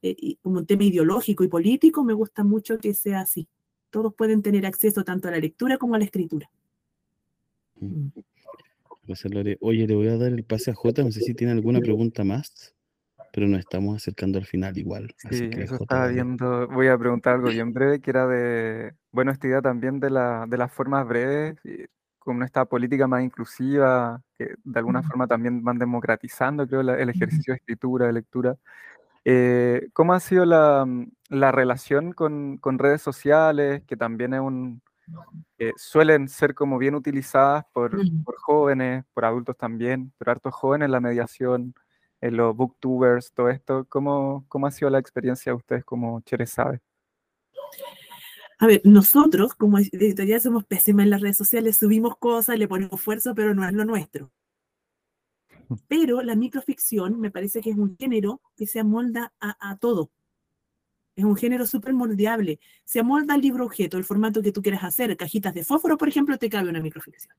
eh, 0.00 0.36
como 0.40 0.60
un 0.60 0.66
tema 0.66 0.84
ideológico 0.84 1.44
y 1.44 1.48
político, 1.48 2.02
me 2.02 2.14
gusta 2.14 2.44
mucho 2.44 2.78
que 2.78 2.94
sea 2.94 3.20
así. 3.20 3.46
Todos 3.90 4.14
pueden 4.14 4.42
tener 4.42 4.66
acceso 4.66 5.04
tanto 5.04 5.28
a 5.28 5.30
la 5.30 5.38
lectura 5.38 5.78
como 5.78 5.94
a 5.94 5.98
la 5.98 6.04
escritura. 6.04 6.50
Mm. 7.76 8.08
Gracias, 9.04 9.32
Lore. 9.32 9.56
Oye, 9.60 9.86
le 9.86 9.94
voy 9.94 10.08
a 10.08 10.18
dar 10.18 10.32
el 10.32 10.44
pase 10.44 10.70
a 10.70 10.74
Jota, 10.74 11.02
no 11.02 11.10
sé 11.10 11.20
si 11.22 11.34
tiene 11.34 11.52
alguna 11.52 11.80
pregunta 11.80 12.24
más, 12.24 12.74
pero 13.32 13.46
nos 13.48 13.60
estamos 13.60 13.96
acercando 13.96 14.38
al 14.38 14.44
final 14.44 14.76
igual. 14.76 15.14
Así 15.24 15.38
Sí, 15.46 15.50
que 15.50 15.62
eso 15.62 15.78
Jota, 15.78 15.84
estaba 15.84 16.08
viendo. 16.08 16.68
Voy 16.68 16.88
a 16.88 16.98
preguntar 16.98 17.36
algo 17.36 17.48
bien 17.50 17.72
breve, 17.72 18.00
que 18.00 18.10
era 18.10 18.26
de, 18.26 18.92
bueno, 19.10 19.30
esta 19.30 19.46
idea 19.46 19.62
también 19.62 19.98
de 20.00 20.10
la, 20.10 20.44
de 20.46 20.58
las 20.58 20.70
formas 20.70 21.08
breves, 21.08 21.56
como 22.18 22.44
esta 22.44 22.66
política 22.66 23.06
más 23.06 23.22
inclusiva, 23.24 24.20
que 24.36 24.54
de 24.62 24.78
alguna 24.78 25.00
Ujú. 25.00 25.08
forma 25.08 25.26
también 25.26 25.64
van 25.64 25.78
democratizando, 25.78 26.66
creo, 26.68 26.82
la- 26.82 26.98
el 27.00 27.08
ejercicio 27.08 27.54
de 27.54 27.58
escritura, 27.58 28.06
de 28.08 28.12
lectura. 28.12 28.56
Eh, 29.24 29.88
¿cómo 29.92 30.12
ha 30.12 30.20
sido 30.20 30.44
la, 30.44 30.84
mm, 30.86 31.10
la 31.30 31.52
relación 31.52 32.12
con, 32.12 32.58
con 32.58 32.78
redes 32.78 33.02
sociales, 33.02 33.82
que 33.86 33.96
también 33.96 34.34
es 34.34 34.40
un, 34.40 34.82
eh, 35.58 35.72
suelen 35.76 36.28
ser 36.28 36.54
como 36.54 36.78
bien 36.78 36.94
utilizadas 36.94 37.64
por, 37.72 37.96
por 38.24 38.36
jóvenes, 38.38 39.04
por 39.12 39.24
adultos 39.24 39.56
también, 39.56 40.12
pero 40.18 40.30
hartos 40.30 40.54
jóvenes 40.54 40.86
en 40.86 40.92
la 40.92 41.00
mediación, 41.00 41.74
en 42.20 42.36
los 42.36 42.54
booktubers, 42.56 43.32
todo 43.32 43.48
esto. 43.48 43.84
¿Cómo, 43.88 44.44
cómo 44.48 44.66
ha 44.66 44.70
sido 44.70 44.90
la 44.90 44.98
experiencia 44.98 45.52
de 45.52 45.56
ustedes 45.56 45.84
como 45.84 46.20
Cherezade? 46.20 46.80
A 48.60 48.66
ver, 48.66 48.80
nosotros 48.84 49.54
como 49.54 49.78
editorial 49.78 50.40
somos 50.40 50.64
pésimas 50.64 51.04
en 51.04 51.10
las 51.10 51.20
redes 51.20 51.36
sociales, 51.36 51.76
subimos 51.76 52.16
cosas, 52.16 52.58
le 52.58 52.66
ponemos 52.66 52.98
esfuerzo, 52.98 53.34
pero 53.34 53.54
no 53.54 53.66
es 53.66 53.72
lo 53.72 53.84
nuestro. 53.84 54.30
Pero 55.86 56.22
la 56.22 56.34
microficción 56.34 57.20
me 57.20 57.30
parece 57.30 57.60
que 57.60 57.70
es 57.70 57.76
un 57.76 57.96
género 57.96 58.40
que 58.56 58.66
se 58.66 58.80
amolda 58.80 59.32
a, 59.40 59.70
a 59.70 59.76
todo. 59.76 60.10
Es 61.14 61.24
un 61.24 61.36
género 61.36 61.66
súper 61.66 61.92
moldeable. 61.94 62.60
Se 62.84 63.00
amolda 63.00 63.34
al 63.34 63.40
libro 63.40 63.64
objeto, 63.64 63.98
el 63.98 64.04
formato 64.04 64.40
que 64.40 64.52
tú 64.52 64.62
quieras 64.62 64.84
hacer. 64.84 65.16
Cajitas 65.16 65.52
de 65.52 65.64
fósforo, 65.64 65.98
por 65.98 66.08
ejemplo, 66.08 66.38
te 66.38 66.48
cabe 66.48 66.70
una 66.70 66.80
microficción. 66.80 67.34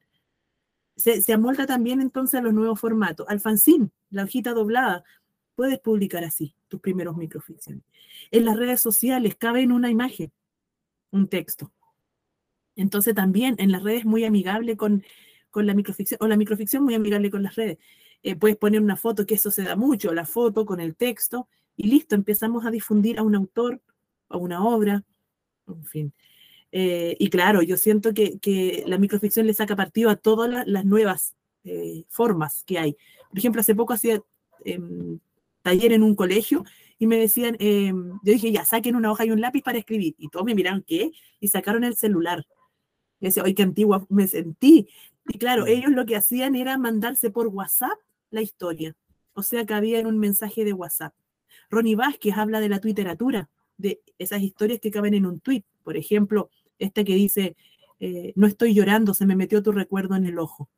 Se, 0.95 1.21
se 1.21 1.33
amolda 1.33 1.65
también 1.65 2.01
entonces 2.01 2.39
a 2.39 2.43
los 2.43 2.53
nuevos 2.53 2.79
formatos. 2.79 3.25
Al 3.29 3.39
fanzine, 3.39 3.89
la 4.09 4.23
hojita 4.23 4.53
doblada, 4.53 5.03
puedes 5.55 5.79
publicar 5.79 6.23
así 6.23 6.55
tus 6.69 6.79
primeros 6.79 7.17
microficciones. 7.17 7.83
En 8.31 8.45
las 8.45 8.55
redes 8.55 8.79
sociales 8.81 9.35
cabe 9.35 9.61
en 9.61 9.71
una 9.71 9.89
imagen, 9.89 10.31
un 11.11 11.27
texto. 11.27 11.71
Entonces 12.77 13.13
también 13.13 13.55
en 13.59 13.71
las 13.71 13.83
redes 13.83 14.05
muy 14.05 14.23
amigable 14.23 14.77
con, 14.77 15.03
con 15.49 15.67
la 15.67 15.73
microficción, 15.73 16.17
o 16.21 16.27
la 16.27 16.37
microficción 16.37 16.83
muy 16.83 16.95
amigable 16.95 17.29
con 17.29 17.43
las 17.43 17.55
redes. 17.55 17.77
Eh, 18.23 18.35
puedes 18.35 18.57
poner 18.57 18.81
una 18.81 18.97
foto, 18.97 19.25
que 19.25 19.35
eso 19.35 19.51
se 19.51 19.63
da 19.63 19.75
mucho, 19.75 20.13
la 20.13 20.25
foto 20.25 20.65
con 20.65 20.79
el 20.79 20.95
texto, 20.95 21.47
y 21.75 21.87
listo, 21.87 22.15
empezamos 22.15 22.65
a 22.65 22.71
difundir 22.71 23.19
a 23.19 23.23
un 23.23 23.35
autor, 23.35 23.81
a 24.29 24.37
una 24.37 24.63
obra, 24.63 25.03
en 25.67 25.85
fin. 25.85 26.13
Eh, 26.71 27.15
y 27.19 27.29
claro, 27.29 27.61
yo 27.61 27.77
siento 27.77 28.13
que, 28.13 28.39
que, 28.39 28.83
la 28.85 28.97
microficción 28.97 29.47
le 29.47 29.53
saca 29.53 29.75
partido 29.75 30.09
a 30.09 30.15
todas 30.15 30.49
las, 30.49 30.67
las 30.67 30.85
nuevas 30.85 31.35
eh, 31.63 32.05
formas 32.09 32.63
que 32.65 32.79
hay. 32.79 32.97
Por 33.29 33.37
ejemplo, 33.37 33.61
hace 33.61 33.75
poco 33.75 33.93
hacía 33.93 34.21
eh, 34.65 34.79
taller 35.61 35.93
en 35.93 36.03
un 36.03 36.15
colegio 36.15 36.63
y 36.97 37.07
me 37.07 37.17
decían, 37.17 37.55
eh, 37.59 37.91
yo 37.93 38.33
dije, 38.33 38.51
ya, 38.51 38.65
saquen 38.65 38.95
una 38.95 39.11
hoja 39.11 39.25
y 39.25 39.31
un 39.31 39.41
lápiz 39.41 39.61
para 39.61 39.77
escribir. 39.77 40.15
Y 40.17 40.29
todos 40.29 40.45
me 40.45 40.55
miraron, 40.55 40.83
¿qué? 40.85 41.11
Y 41.39 41.47
sacaron 41.49 41.83
el 41.83 41.95
celular. 41.95 42.45
Y 43.19 43.27
decía, 43.27 43.43
oye, 43.43 43.55
qué 43.55 43.63
antigua 43.63 44.05
me 44.09 44.27
sentí. 44.27 44.89
Y 45.27 45.37
claro, 45.37 45.65
ellos 45.67 45.91
lo 45.91 46.05
que 46.05 46.15
hacían 46.15 46.55
era 46.55 46.77
mandarse 46.77 47.29
por 47.29 47.47
WhatsApp 47.47 47.97
la 48.31 48.41
historia. 48.41 48.95
O 49.33 49.43
sea, 49.43 49.65
que 49.65 49.73
había 49.73 49.99
en 49.99 50.07
un 50.07 50.19
mensaje 50.19 50.65
de 50.65 50.73
WhatsApp. 50.73 51.13
Ronnie 51.69 51.95
Vázquez 51.95 52.37
habla 52.37 52.59
de 52.59 52.69
la 52.69 52.79
twitteratura, 52.79 53.49
de 53.77 54.01
esas 54.17 54.41
historias 54.41 54.79
que 54.79 54.91
caben 54.91 55.13
en 55.13 55.25
un 55.25 55.39
tweet. 55.39 55.63
Por 55.83 55.97
ejemplo, 55.97 56.49
esta 56.77 57.03
que 57.03 57.15
dice, 57.15 57.55
eh, 57.99 58.33
no 58.35 58.47
estoy 58.47 58.73
llorando, 58.73 59.13
se 59.13 59.25
me 59.25 59.35
metió 59.35 59.63
tu 59.63 59.71
recuerdo 59.71 60.15
en 60.15 60.25
el 60.25 60.39
ojo. 60.39 60.69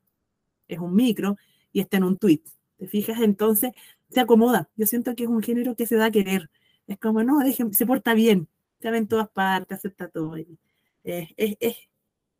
Es 0.68 0.78
un 0.78 0.94
micro 0.94 1.36
y 1.72 1.80
está 1.80 1.96
en 1.96 2.04
un 2.04 2.16
tweet. 2.18 2.42
¿Te 2.78 2.86
fijas? 2.88 3.20
Entonces 3.20 3.72
se 4.10 4.20
acomoda. 4.20 4.68
Yo 4.76 4.86
siento 4.86 5.14
que 5.14 5.24
es 5.24 5.28
un 5.28 5.42
género 5.42 5.74
que 5.76 5.86
se 5.86 5.96
da 5.96 6.06
a 6.06 6.10
querer. 6.10 6.50
Es 6.86 6.98
como, 6.98 7.22
no, 7.22 7.38
dejen, 7.40 7.72
se 7.72 7.86
porta 7.86 8.14
bien, 8.14 8.48
cabe 8.80 8.98
en 8.98 9.08
todas 9.08 9.28
partes, 9.30 9.78
acepta 9.78 10.08
todo. 10.08 10.36
Es, 10.36 11.28
es 11.36 11.76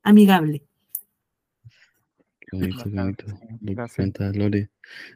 amigable. 0.03 0.65
Qué 2.53 2.59
bonito, 2.59 3.25
qué 3.65 3.75
gracias. 3.75 3.97
Lore. 4.37 4.69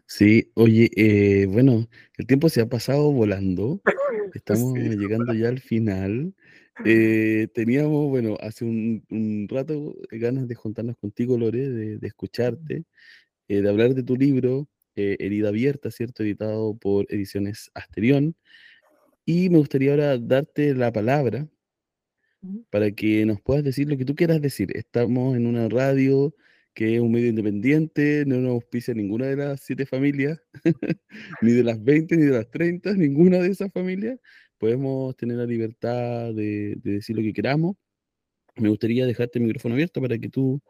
Sí, 0.06 0.50
oye, 0.54 0.90
eh, 0.96 1.46
bueno, 1.46 1.86
el 2.16 2.26
tiempo 2.26 2.48
se 2.48 2.62
ha 2.62 2.66
pasado 2.66 3.12
volando. 3.12 3.82
Estamos 4.34 4.72
Sí, 4.74 4.96
llegando 4.96 5.34
ya 5.34 5.48
al 5.48 5.60
final. 5.60 6.34
Eh, 6.84 7.48
teníamos, 7.54 8.10
bueno, 8.10 8.36
hace 8.38 8.66
un, 8.66 9.02
un 9.08 9.48
rato 9.48 9.96
ganas 10.10 10.46
de 10.46 10.54
juntarnos 10.54 10.98
contigo, 10.98 11.38
Lore, 11.38 11.70
de, 11.70 11.96
de 11.96 12.06
escucharte, 12.06 12.84
eh, 13.48 13.62
de 13.62 13.68
hablar 13.70 13.94
de 13.94 14.02
tu 14.02 14.14
libro, 14.14 14.68
Herida 14.94 15.48
Abierta, 15.48 15.90
¿cierto? 15.90 16.22
Editado 16.22 16.76
por 16.76 17.06
Ediciones 17.08 17.70
Asterión. 17.72 18.36
Y 19.24 19.48
me 19.48 19.56
gustaría 19.56 19.92
ahora 19.92 20.18
darte 20.18 20.74
la 20.74 20.92
palabra 20.92 21.48
para 22.70 22.90
que 22.90 23.24
nos 23.24 23.40
puedas 23.40 23.64
decir 23.64 23.88
lo 23.88 23.96
que 23.96 24.04
tú 24.04 24.14
quieras 24.14 24.42
decir. 24.42 24.68
Estamos 24.76 25.36
en 25.36 25.46
una 25.46 25.68
radio 25.70 26.34
que 26.76 26.96
es 26.96 27.00
un 27.00 27.10
medio 27.10 27.28
independiente, 27.28 28.24
no 28.26 28.36
nos 28.36 28.50
auspicia 28.50 28.92
ninguna 28.92 29.24
de 29.28 29.36
las 29.36 29.62
siete 29.62 29.86
familias, 29.86 30.38
ni 31.40 31.52
de 31.52 31.64
las 31.64 31.82
20, 31.82 32.18
ni 32.18 32.24
de 32.24 32.32
las 32.32 32.50
30, 32.50 32.92
ninguna 32.92 33.38
de 33.38 33.48
esas 33.48 33.72
familias. 33.72 34.20
Podemos 34.58 35.16
tener 35.16 35.38
la 35.38 35.46
libertad 35.46 36.34
de, 36.34 36.76
de 36.76 36.92
decir 36.92 37.16
lo 37.16 37.22
que 37.22 37.32
queramos. 37.32 37.76
Me 38.56 38.68
gustaría 38.68 39.06
dejarte 39.06 39.38
el 39.38 39.46
micrófono 39.46 39.74
abierto 39.74 40.02
para 40.02 40.18
que 40.18 40.28
tú 40.28 40.60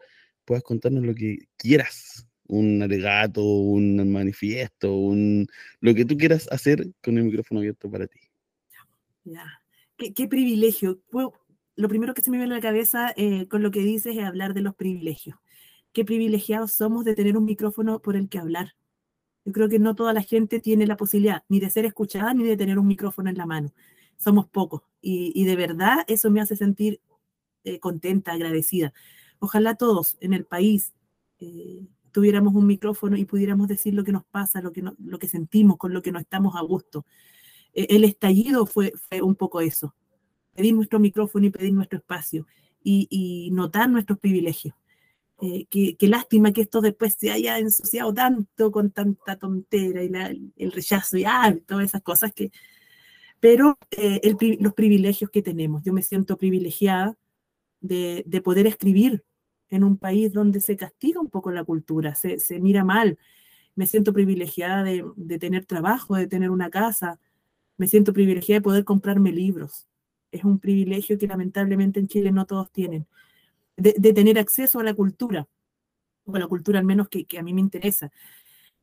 puedas 0.45 0.63
contarnos 0.63 1.05
lo 1.05 1.13
que 1.13 1.39
quieras. 1.57 2.25
Un 2.47 2.81
alegato, 2.85 3.43
un 3.43 4.13
manifiesto, 4.13 4.97
un, 4.97 5.49
lo 5.81 5.93
que 5.93 6.05
tú 6.05 6.17
quieras 6.17 6.47
hacer 6.53 6.87
con 7.03 7.19
el 7.19 7.25
micrófono 7.25 7.59
abierto 7.59 7.91
para 7.91 8.07
ti. 8.07 8.21
Qué, 9.97 10.29
privilegio. 10.29 11.01
Lo 11.75 11.89
primero 11.89 12.15
que 12.15 12.23
se 12.23 12.31
me 12.31 12.39
viene 12.39 12.55
a 12.55 12.59
la 12.59 12.63
cabeza 12.63 13.13
eh, 13.17 13.49
con 13.49 13.65
lo 13.65 13.73
que 13.73 13.81
dices 13.81 14.17
es 14.17 14.23
hablar 14.23 14.55
de 14.55 14.61
los 14.61 14.77
privilegios. 14.77 15.37
Qué 15.97 16.05
privilegiados 16.05 16.72
somos 16.72 17.07
de 17.07 17.14
tener 17.14 17.38
un 17.38 17.47
micrófono 17.47 18.03
por 18.03 18.16
el 18.16 18.28
que 18.28 18.38
hablar. 18.38 18.76
Yo 19.47 19.53
creo 19.53 19.70
que 19.70 19.78
no 19.78 19.94
toda 19.94 20.12
la 20.12 20.20
gente 20.20 20.61
tiene 20.61 20.86
la 20.86 20.99
posibilidad 20.99 21.44
ni 21.49 21.59
de 21.59 21.70
ser 21.70 21.86
escuchada 21.86 22.34
ni 22.34 22.44
de 22.44 22.55
tener 22.55 22.78
un 22.78 22.86
micrófono 22.86 23.30
en 23.30 23.38
la 23.38 23.47
mano. 23.47 23.72
Somos 24.18 24.47
pocos. 24.47 24.82
Y, 25.01 25.42
de 25.47 25.57
verdad 25.57 26.05
eso 26.07 26.30
me 26.30 26.42
hace 26.42 26.55
sentir 26.55 27.01
eh, 27.64 27.80
contenta, 27.80 28.32
agradecida. 28.32 28.92
Ojalá 29.38 29.76
todos 29.76 30.18
en 30.20 30.34
el 30.34 30.44
país 30.44 30.92
eh, 31.38 31.86
tuviéramos 32.12 32.55
un 32.55 32.66
micrófono 32.66 33.16
y 33.16 33.24
pudiéramos 33.24 33.66
decir 33.66 33.94
lo 33.94 34.05
que 34.05 34.12
nos 34.12 34.26
pasa, 34.26 34.61
lo 34.61 34.72
que, 34.72 34.82
lo 34.82 35.18
que 35.18 35.28
sentimos, 35.28 35.78
con 35.78 35.94
lo 35.94 36.03
que 36.03 36.12
no 36.12 36.18
estamos 36.18 36.57
a 36.57 36.61
gusto. 36.61 37.07
E, 37.72 37.86
el 37.88 38.05
estallido 38.05 38.66
fue, 38.66 38.92
fue 39.09 39.22
un 39.22 39.34
poco 39.34 39.62
eso 39.62 39.94
pedir 40.55 40.74
nuestro 40.74 41.01
micrófono 41.01 41.47
y 41.47 41.51
pedir 41.51 41.72
nuestro 41.72 41.99
espacio 41.99 42.47
y, 42.84 43.49
notar 43.53 43.88
nuestros 43.88 44.18
privilegios. 44.18 44.74
Eh, 45.43 45.66
qué, 45.68 45.97
lástima 46.09 46.53
que 46.53 46.62
esto 46.62 46.80
después 46.80 47.16
se 47.18 47.30
haya 47.30 47.59
ensuciado 47.59 48.12
tanto 48.14 48.72
con 48.72 48.91
tanta 48.91 49.37
tontera 49.37 50.03
y 50.03 50.11
el 50.57 50.72
rechazo 50.72 51.18
y 51.18 51.24
ah, 51.24 51.55
todas 51.66 51.84
esas 51.87 52.03
cosas 52.03 52.32
que... 52.32 52.51
Pero 53.41 53.78
eh, 53.91 54.20
los 54.61 54.74
privilegios 54.74 55.30
que 55.30 55.43
tenemos, 55.43 55.82
yo 55.84 55.93
me 55.93 56.03
siento 56.03 56.39
privilegiada 56.39 57.16
de, 57.80 58.24
poder 58.43 58.66
escribir 58.66 59.24
en 59.68 59.84
un 59.84 59.99
país 59.99 60.32
donde 60.32 60.61
se 60.61 60.76
castiga 60.76 61.20
un 61.20 61.28
poco 61.28 61.51
la 61.53 61.64
cultura, 61.64 62.14
se, 62.14 62.39
mira 62.61 62.84
mal. 62.84 63.18
Me 63.74 63.87
siento 63.87 64.12
privilegiada 64.14 64.82
de, 64.84 65.05
de, 65.16 65.39
tener 65.39 65.66
trabajo, 65.66 66.16
de 66.16 66.26
tener 66.26 66.51
una 66.51 66.70
casa. 66.70 67.20
Me 67.76 67.89
siento 67.89 68.12
privilegiada 68.14 68.61
de 68.61 68.64
poder 68.64 68.84
comprarme 68.84 69.32
libros 69.32 69.87
es 70.37 70.45
un 70.45 70.59
privilegio 70.59 71.18
que 71.18 71.26
lamentablemente 71.26 72.01
en 72.01 72.09
Chile 72.09 72.32
no 72.32 72.47
todos 72.47 72.70
tienen, 72.70 73.07
de, 73.77 74.12
tener 74.12 74.39
acceso 74.39 74.81
a 74.81 74.85
la 74.85 74.95
cultura, 74.95 75.49
o 76.24 76.37
a 76.37 76.39
la 76.39 76.47
cultura 76.47 76.79
al 76.79 76.85
menos 76.85 77.09
que, 77.09 77.27
a 77.39 77.43
mí 77.43 77.53
me 77.53 77.61
interesa. 77.61 78.11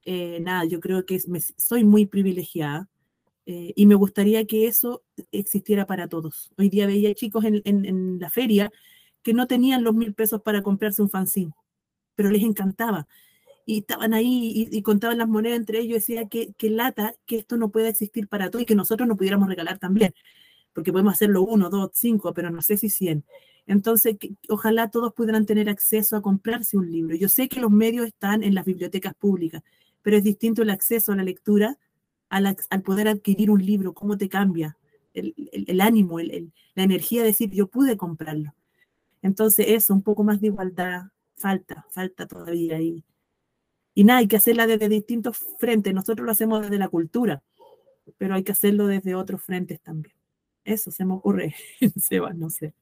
Eh, 0.06 0.40
nada, 0.42 0.66
yo 0.66 0.80
creo 0.80 1.06
que 1.06 1.20
soy 1.58 1.84
muy 1.84 2.06
privilegiada 2.06 2.90
eh, 3.46 3.74
y 3.76 3.86
me 3.86 3.96
gustaría 3.96 4.46
que 4.46 4.68
eso 4.68 5.04
existiera 5.32 5.86
para 5.86 6.08
todos. 6.08 6.52
Hoy 6.58 6.70
día 6.70 6.88
veía 6.88 7.14
chicos 7.14 7.44
en, 7.46 8.20
la 8.20 8.30
feria 8.30 8.72
que 9.22 9.34
no 9.34 9.48
tenían 9.48 9.84
los 9.84 9.96
mil 9.96 10.14
pesos 10.14 10.42
para 10.42 10.62
comprarse 10.62 11.02
un 11.02 11.10
fanzine, 11.10 11.54
pero 12.16 12.30
les 12.30 12.44
encantaba. 12.44 13.08
Y 13.66 13.80
estaban 13.80 14.14
ahí 14.14 14.68
y, 14.72 14.82
contaban 14.82 15.18
las 15.18 15.30
monedas 15.30 15.58
entre 15.58 15.80
ellos 15.80 15.92
y 15.92 15.94
decía 15.94 16.28
que, 16.28 16.54
que 16.58 16.70
lata 16.70 17.16
que 17.26 17.38
esto 17.38 17.56
no 17.58 17.72
pueda 17.72 17.88
existir 17.88 18.28
para 18.28 18.50
todos 18.50 18.64
y 18.64 18.66
que 18.66 18.76
nosotros 18.76 19.08
no 19.08 19.16
pudiéramos 19.16 19.48
regalar 19.48 19.80
también 19.80 20.14
porque 20.74 20.92
podemos 20.92 21.14
hacerlo 21.14 21.44
uno, 21.44 21.70
dos, 21.70 21.92
cinco, 21.94 22.34
pero 22.34 22.50
no 22.50 22.62
sé 22.62 22.78
si 22.78 22.90
cien. 22.90 23.24
Entonces, 23.66 24.18
ojalá 24.50 24.90
todos 24.90 25.14
pudieran 25.14 25.46
tener 25.46 25.70
acceso 25.70 26.18
a 26.18 26.22
comprarse 26.22 26.78
un 26.78 26.92
libro. 26.92 27.16
Yo 27.16 27.30
sé 27.30 27.48
que 27.48 27.62
los 27.62 27.72
medios 27.72 28.06
están 28.08 28.44
en 28.44 28.56
las 28.56 28.66
bibliotecas 28.66 29.14
públicas, 29.16 29.64
pero 30.02 30.18
es 30.18 30.24
distinto 30.24 30.62
el 30.64 30.70
acceso 30.70 31.12
a 31.12 31.16
la 31.16 31.24
lectura 31.24 31.78
al, 32.30 32.56
poder 32.84 33.08
adquirir 33.08 33.52
un 33.52 33.64
libro, 33.66 33.94
cómo 33.94 34.18
te 34.18 34.28
cambia 34.28 34.78
el, 35.14 35.82
ánimo, 35.82 36.20
la 36.20 36.84
energía 36.84 37.22
de 37.22 37.28
decir, 37.28 37.52
yo 37.52 37.68
pude 37.68 37.96
comprarlo. 37.96 38.54
Entonces, 39.22 39.68
eso, 39.70 39.94
un 39.94 40.02
poco 40.02 40.24
más 40.24 40.42
de 40.42 40.48
igualdad, 40.48 41.04
falta, 41.38 41.86
falta 41.92 42.28
todavía. 42.28 42.82
Y, 42.82 43.04
y 43.94 44.04
nada, 44.04 44.20
hay 44.20 44.28
que 44.28 44.38
hacerla 44.38 44.68
desde 44.68 44.90
distintos 44.90 45.38
frentes. 45.60 45.94
Nosotros 45.94 46.26
lo 46.26 46.32
hacemos 46.32 46.62
desde 46.62 46.78
la 46.78 46.90
cultura, 46.90 47.44
pero 48.18 48.36
hay 48.36 48.44
que 48.44 48.52
hacerlo 48.52 48.88
desde 48.88 49.16
otros 49.16 49.42
frentes 49.42 49.80
también. 49.82 50.13
Eso 50.66 50.92
se 50.92 51.06
me 51.06 51.14
ocurre, 51.14 51.56
Seba, 51.98 52.34
no 52.34 52.50
sé. 52.50 52.74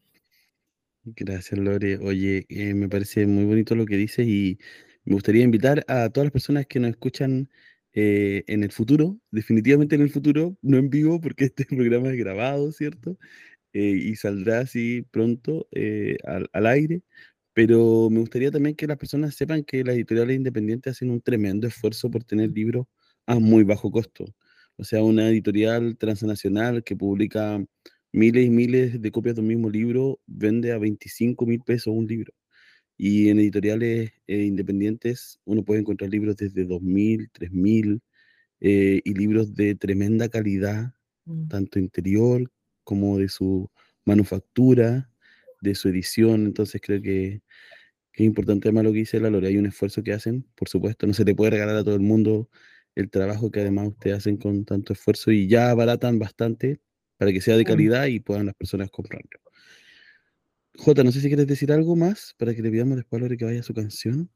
Gracias, 1.04 1.60
Lore. 1.60 1.98
Oye, 1.98 2.46
eh, 2.50 2.74
me 2.76 2.88
parece 2.88 3.26
muy 3.26 3.46
bonito 3.46 3.74
lo 3.74 3.86
que 3.86 3.98
dices 3.98 4.28
y 4.28 4.60
me 5.04 5.16
gustaría 5.16 5.44
invitar 5.44 5.84
a 5.88 6.10
todas 6.10 6.26
las 6.26 6.32
personas 6.32 6.68
que 6.68 6.80
nos 6.80 6.92
escuchan 6.92 7.50
eh, 7.94 8.44
en 8.48 8.64
el 8.64 8.72
futuro, 8.72 9.18
definitivamente 9.32 9.96
en 9.96 10.02
el 10.02 10.12
futuro, 10.12 10.58
no 10.62 10.78
en 10.78 10.90
vivo 10.92 11.20
porque 11.20 11.46
este 11.46 11.66
programa 11.66 12.10
es 12.10 12.18
grabado, 12.18 12.72
¿cierto? 12.72 13.18
Eh, 13.74 13.82
y 13.82 14.16
saldrá 14.16 14.62
así 14.62 15.04
pronto 15.12 15.68
al, 16.26 16.50
al, 16.54 16.66
aire, 16.68 17.04
pero 17.54 18.10
me 18.12 18.20
gustaría 18.20 18.52
también 18.52 18.76
que 18.76 18.88
las 18.88 18.98
personas 18.98 19.36
sepan 19.36 19.64
que 19.64 19.84
las 19.84 19.96
editoriales 19.96 20.38
independientes 20.38 20.92
hacen 20.94 21.12
un 21.12 21.22
tremendo 21.22 21.68
esfuerzo 21.68 22.12
por 22.12 22.24
tener 22.24 22.52
libros 22.52 22.88
a 23.28 23.40
muy 23.40 23.64
bajo 23.64 23.92
costo 23.92 24.26
o 24.78 24.84
sea, 24.84 25.04
una 25.04 25.30
editorial 25.30 25.98
transnacional 25.98 26.84
que 26.84 26.96
publica 26.96 27.64
miles 28.14 28.46
y 28.46 28.50
miles 28.50 29.02
de 29.02 29.12
copias 29.12 29.36
de 29.36 29.42
un 29.42 29.48
mismo 29.48 29.70
libro, 29.70 30.20
vende 30.28 30.72
a 30.72 30.78
25 30.78 31.46
mil 31.46 31.62
pesos 31.62 31.94
un 31.96 32.08
libro. 32.08 32.34
Y 32.98 33.30
en 33.30 33.40
editoriales 33.40 34.12
eh, 34.28 34.44
independientes 34.44 35.40
uno 35.46 35.64
puede 35.64 35.82
encontrar 35.82 36.12
libros 36.12 36.36
desde 36.38 36.68
2.000, 36.68 37.32
3.000 37.32 38.02
eh, 38.62 39.02
y 39.04 39.14
libros 39.14 39.56
de 39.56 39.76
tremenda 39.76 40.30
calidad, 40.30 40.94
mm. 41.26 41.48
tanto 41.48 41.80
interior 41.80 42.52
como 42.84 43.18
de 43.18 43.30
su 43.30 43.70
manufactura, 44.06 45.10
de 45.62 45.76
su 45.76 45.90
edición. 45.90 46.46
Entonces 46.46 46.82
creo 46.84 47.02
que, 47.02 47.42
que 48.14 48.24
es 48.24 48.28
importante 48.28 48.68
además 48.68 48.84
lo 48.86 48.92
que 48.92 49.00
dice 49.00 49.20
la 49.20 49.30
Lore. 49.30 49.48
Hay 49.48 49.58
un 49.58 49.66
esfuerzo 49.66 50.04
que 50.04 50.14
hacen, 50.14 50.46
por 50.56 50.70
supuesto, 50.70 51.08
no 51.08 51.14
se 51.14 51.26
le 51.26 51.36
puede 51.36 51.52
regalar 51.52 51.78
a 51.78 51.84
todo 51.84 51.96
el 51.96 52.02
mundo 52.02 52.50
el 52.96 53.10
trabajo 53.10 53.52
que 53.52 53.62
además 53.62 53.90
ustedes 53.90 54.18
hacen 54.18 54.38
con 54.38 54.66
tanto 54.66 54.94
esfuerzo 54.94 55.32
y 55.32 55.48
ya 55.48 55.70
abaratan 55.70 56.20
bastante 56.20 56.82
para 57.18 57.32
que 57.32 57.42
sea 57.42 57.56
de 57.56 57.66
calidad 57.66 58.06
y 58.06 58.20
puedan 58.20 58.46
las 58.48 58.56
personas 58.56 58.90
comprarlo. 58.90 59.40
Jota, 60.78 61.04
no 61.04 61.12
sé 61.12 61.22
si 61.22 61.28
quieres 61.28 61.48
decir 61.48 61.72
algo 61.72 61.96
más 61.96 62.34
para 62.38 62.56
que 62.56 62.62
le 62.62 62.72
pidamos 62.72 62.98
después 62.98 63.20
a 63.20 63.24
Lore 63.24 63.38
que 63.38 63.46
vaya 63.46 63.60
a 63.60 63.64
su 63.64 63.74
canción. 63.74 64.30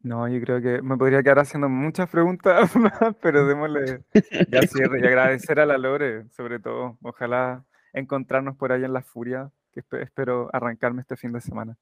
No, 0.00 0.28
yo 0.28 0.40
creo 0.40 0.60
que 0.60 0.82
me 0.82 0.96
podría 0.96 1.22
quedar 1.22 1.38
haciendo 1.38 1.68
muchas 1.68 2.10
preguntas 2.10 2.74
más, 2.76 3.16
pero 3.22 3.46
démosle 3.46 4.02
ya 4.50 4.62
cierre 4.62 5.00
y 5.00 5.06
agradecer 5.06 5.60
a 5.60 5.66
la 5.66 5.78
Lore, 5.78 6.28
sobre 6.30 6.58
todo. 6.58 6.98
Ojalá 7.02 7.64
encontrarnos 7.92 8.56
por 8.56 8.72
ahí 8.72 8.84
en 8.84 8.92
la 8.92 9.02
furia, 9.02 9.50
que 9.72 9.82
espero 10.00 10.50
arrancarme 10.52 11.02
este 11.02 11.16
fin 11.16 11.32
de 11.32 11.40
semana. 11.40 11.76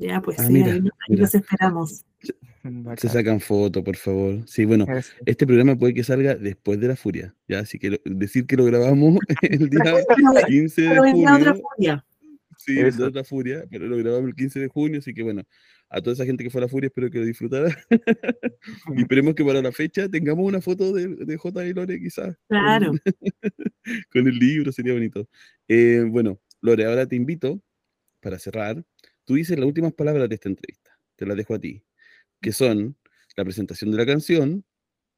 Ya, 0.00 0.22
pues 0.22 0.38
ah, 0.40 0.46
sí, 0.46 0.62
ahí, 0.62 0.82
los 1.08 1.34
esperamos. 1.34 2.06
Se 2.96 3.08
sacan 3.08 3.38
fotos, 3.38 3.82
por 3.82 3.96
favor. 3.96 4.38
Sí, 4.46 4.64
bueno, 4.64 4.86
este 5.26 5.46
programa 5.46 5.76
puede 5.76 5.92
que 5.92 6.02
salga 6.02 6.34
después 6.34 6.80
de 6.80 6.88
la 6.88 6.96
furia, 6.96 7.34
ya, 7.46 7.60
así 7.60 7.78
que 7.78 8.00
decir 8.04 8.46
que 8.46 8.56
lo 8.56 8.64
grabamos 8.64 9.18
el 9.42 9.68
día 9.68 9.94
15 10.46 10.82
de 10.82 10.96
junio. 11.12 12.04
Sí, 12.56 12.78
es 12.78 12.98
otra 12.98 13.24
furia, 13.24 13.64
pero 13.70 13.86
lo 13.86 13.96
grabamos 13.98 14.28
el 14.28 14.34
15 14.34 14.60
de 14.60 14.68
junio, 14.68 14.98
así 15.00 15.12
que 15.12 15.22
bueno, 15.22 15.42
a 15.90 16.00
toda 16.00 16.14
esa 16.14 16.24
gente 16.24 16.44
que 16.44 16.50
fue 16.50 16.60
a 16.60 16.64
la 16.64 16.68
furia, 16.68 16.86
espero 16.88 17.10
que 17.10 17.18
lo 17.18 17.24
disfrutara. 17.26 17.68
y 18.96 19.02
esperemos 19.02 19.34
que 19.34 19.44
para 19.44 19.60
la 19.60 19.72
fecha 19.72 20.08
tengamos 20.08 20.46
una 20.46 20.62
foto 20.62 20.92
de, 20.92 21.08
de 21.08 21.36
J. 21.36 21.66
y 21.66 21.74
Lore, 21.74 22.00
quizás. 22.00 22.36
Claro. 22.48 22.92
Con, 24.12 24.28
el 24.28 24.38
libro, 24.38 24.72
sería 24.72 24.94
bonito. 24.94 25.28
Eh, 25.68 26.04
bueno, 26.06 26.38
Lore, 26.60 26.86
ahora 26.86 27.06
te 27.06 27.16
invito, 27.16 27.62
para 28.20 28.38
cerrar, 28.38 28.82
tú 29.30 29.36
dices 29.36 29.56
las 29.56 29.68
últimas 29.68 29.92
palabras 29.92 30.28
de 30.28 30.34
esta 30.34 30.48
entrevista, 30.48 30.98
te 31.14 31.24
las 31.24 31.36
dejo 31.36 31.54
a 31.54 31.60
ti, 31.60 31.84
que 32.40 32.50
son 32.50 32.96
la 33.36 33.44
presentación 33.44 33.92
de 33.92 33.96
la 33.96 34.04
canción, 34.04 34.64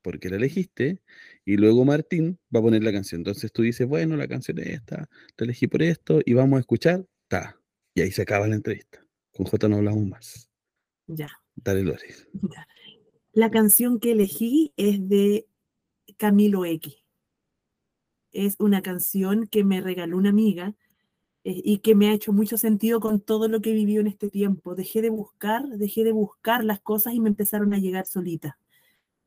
porque 0.03 0.29
la 0.29 0.37
elegiste, 0.37 1.01
y 1.47 1.57
luego 1.57 1.87
Martín 1.87 2.39
va 2.55 2.61
a 2.61 2.63
poner 2.63 2.85
la 2.85 2.93
canción. 2.93 3.21
Entonces 3.21 3.51
tú 3.53 3.63
dices, 3.63 3.89
bueno, 3.89 4.15
la 4.19 4.29
canción 4.29 4.59
es 4.59 4.67
esta, 4.67 5.09
la 5.39 5.45
elegí 5.47 5.67
por 5.67 5.83
esto, 5.83 6.21
y 6.27 6.35
vamos 6.35 6.59
a 6.59 6.61
escuchar, 6.61 7.07
ta. 7.27 7.59
Y 7.95 8.03
ahí 8.03 8.11
se 8.11 8.21
acaba 8.21 8.47
la 8.47 8.55
entrevista. 8.55 9.03
Con 9.33 9.47
J 9.47 9.67
no 9.71 9.77
hablamos 9.77 10.05
más. 10.05 10.51
Ya. 11.07 11.31
Dale, 11.55 11.83
Lore. 11.83 12.15
La 13.33 13.51
canción 13.51 13.99
que 13.99 14.13
elegí 14.13 14.75
es 14.77 15.09
de 15.09 15.47
Camilo 16.19 16.67
X. 16.67 16.97
Es 18.31 18.57
una 18.59 18.83
canción 18.83 19.47
que 19.47 19.65
me 19.65 19.81
regaló 19.81 20.19
una 20.19 20.29
amiga 20.29 20.77
y 21.45 21.79
que 21.79 21.95
me 21.95 22.09
ha 22.09 22.13
hecho 22.13 22.33
mucho 22.33 22.57
sentido 22.57 23.01
con 23.01 23.21
todo 23.21 23.49
lo 23.49 23.61
que 23.61 23.71
he 23.71 23.75
vivido 23.75 24.01
en 24.01 24.07
este 24.07 24.31
tiempo. 24.31 24.75
Dejé 24.75 25.03
de 25.03 25.11
buscar, 25.11 25.67
dejé 25.69 26.05
de 26.05 26.13
buscar 26.13 26.65
las 26.65 26.81
cosas 26.81 27.15
y 27.15 27.21
me 27.21 27.29
empezaron 27.29 27.75
a 27.75 27.79
llegar 27.79 28.07
solitas. 28.07 28.55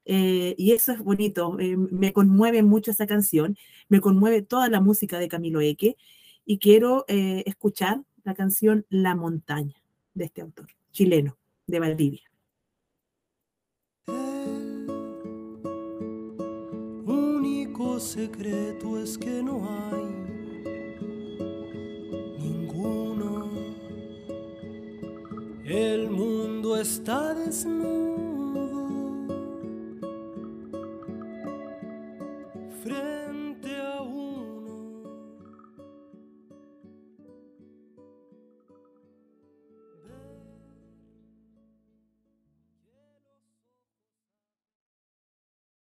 Eh, 0.05 0.55
y 0.57 0.71
eso 0.71 0.91
es 0.91 0.99
bonito, 0.99 1.59
eh, 1.59 1.75
me 1.77 2.13
conmueve 2.13 2.61
mucho 2.61 2.91
esa 2.91 3.07
canción, 3.07 3.57
me 3.89 4.01
conmueve 4.01 4.43
toda 4.43 4.69
la 4.69 4.79
música 4.79 5.17
de 5.19 5.27
Camilo 5.27 5.61
Eque 5.61 5.97
y 6.45 6.59
quiero 6.59 7.05
escuchar 7.07 8.03
la 8.23 8.35
canción 8.35 8.85
La 8.89 9.15
montaña 9.15 9.75
de 10.13 10.25
este 10.25 10.41
autor 10.41 10.67
chileno 10.91 11.37
de 11.67 11.79
Valdivia. 11.79 12.21
único 17.75 17.99
secreto 17.99 18.99
es 18.99 19.17
que 19.17 19.43
no 19.43 19.67
hay 19.67 20.24
El 25.65 26.11
mundo 26.11 26.77
está 26.77 27.33
desnudo 27.33 28.24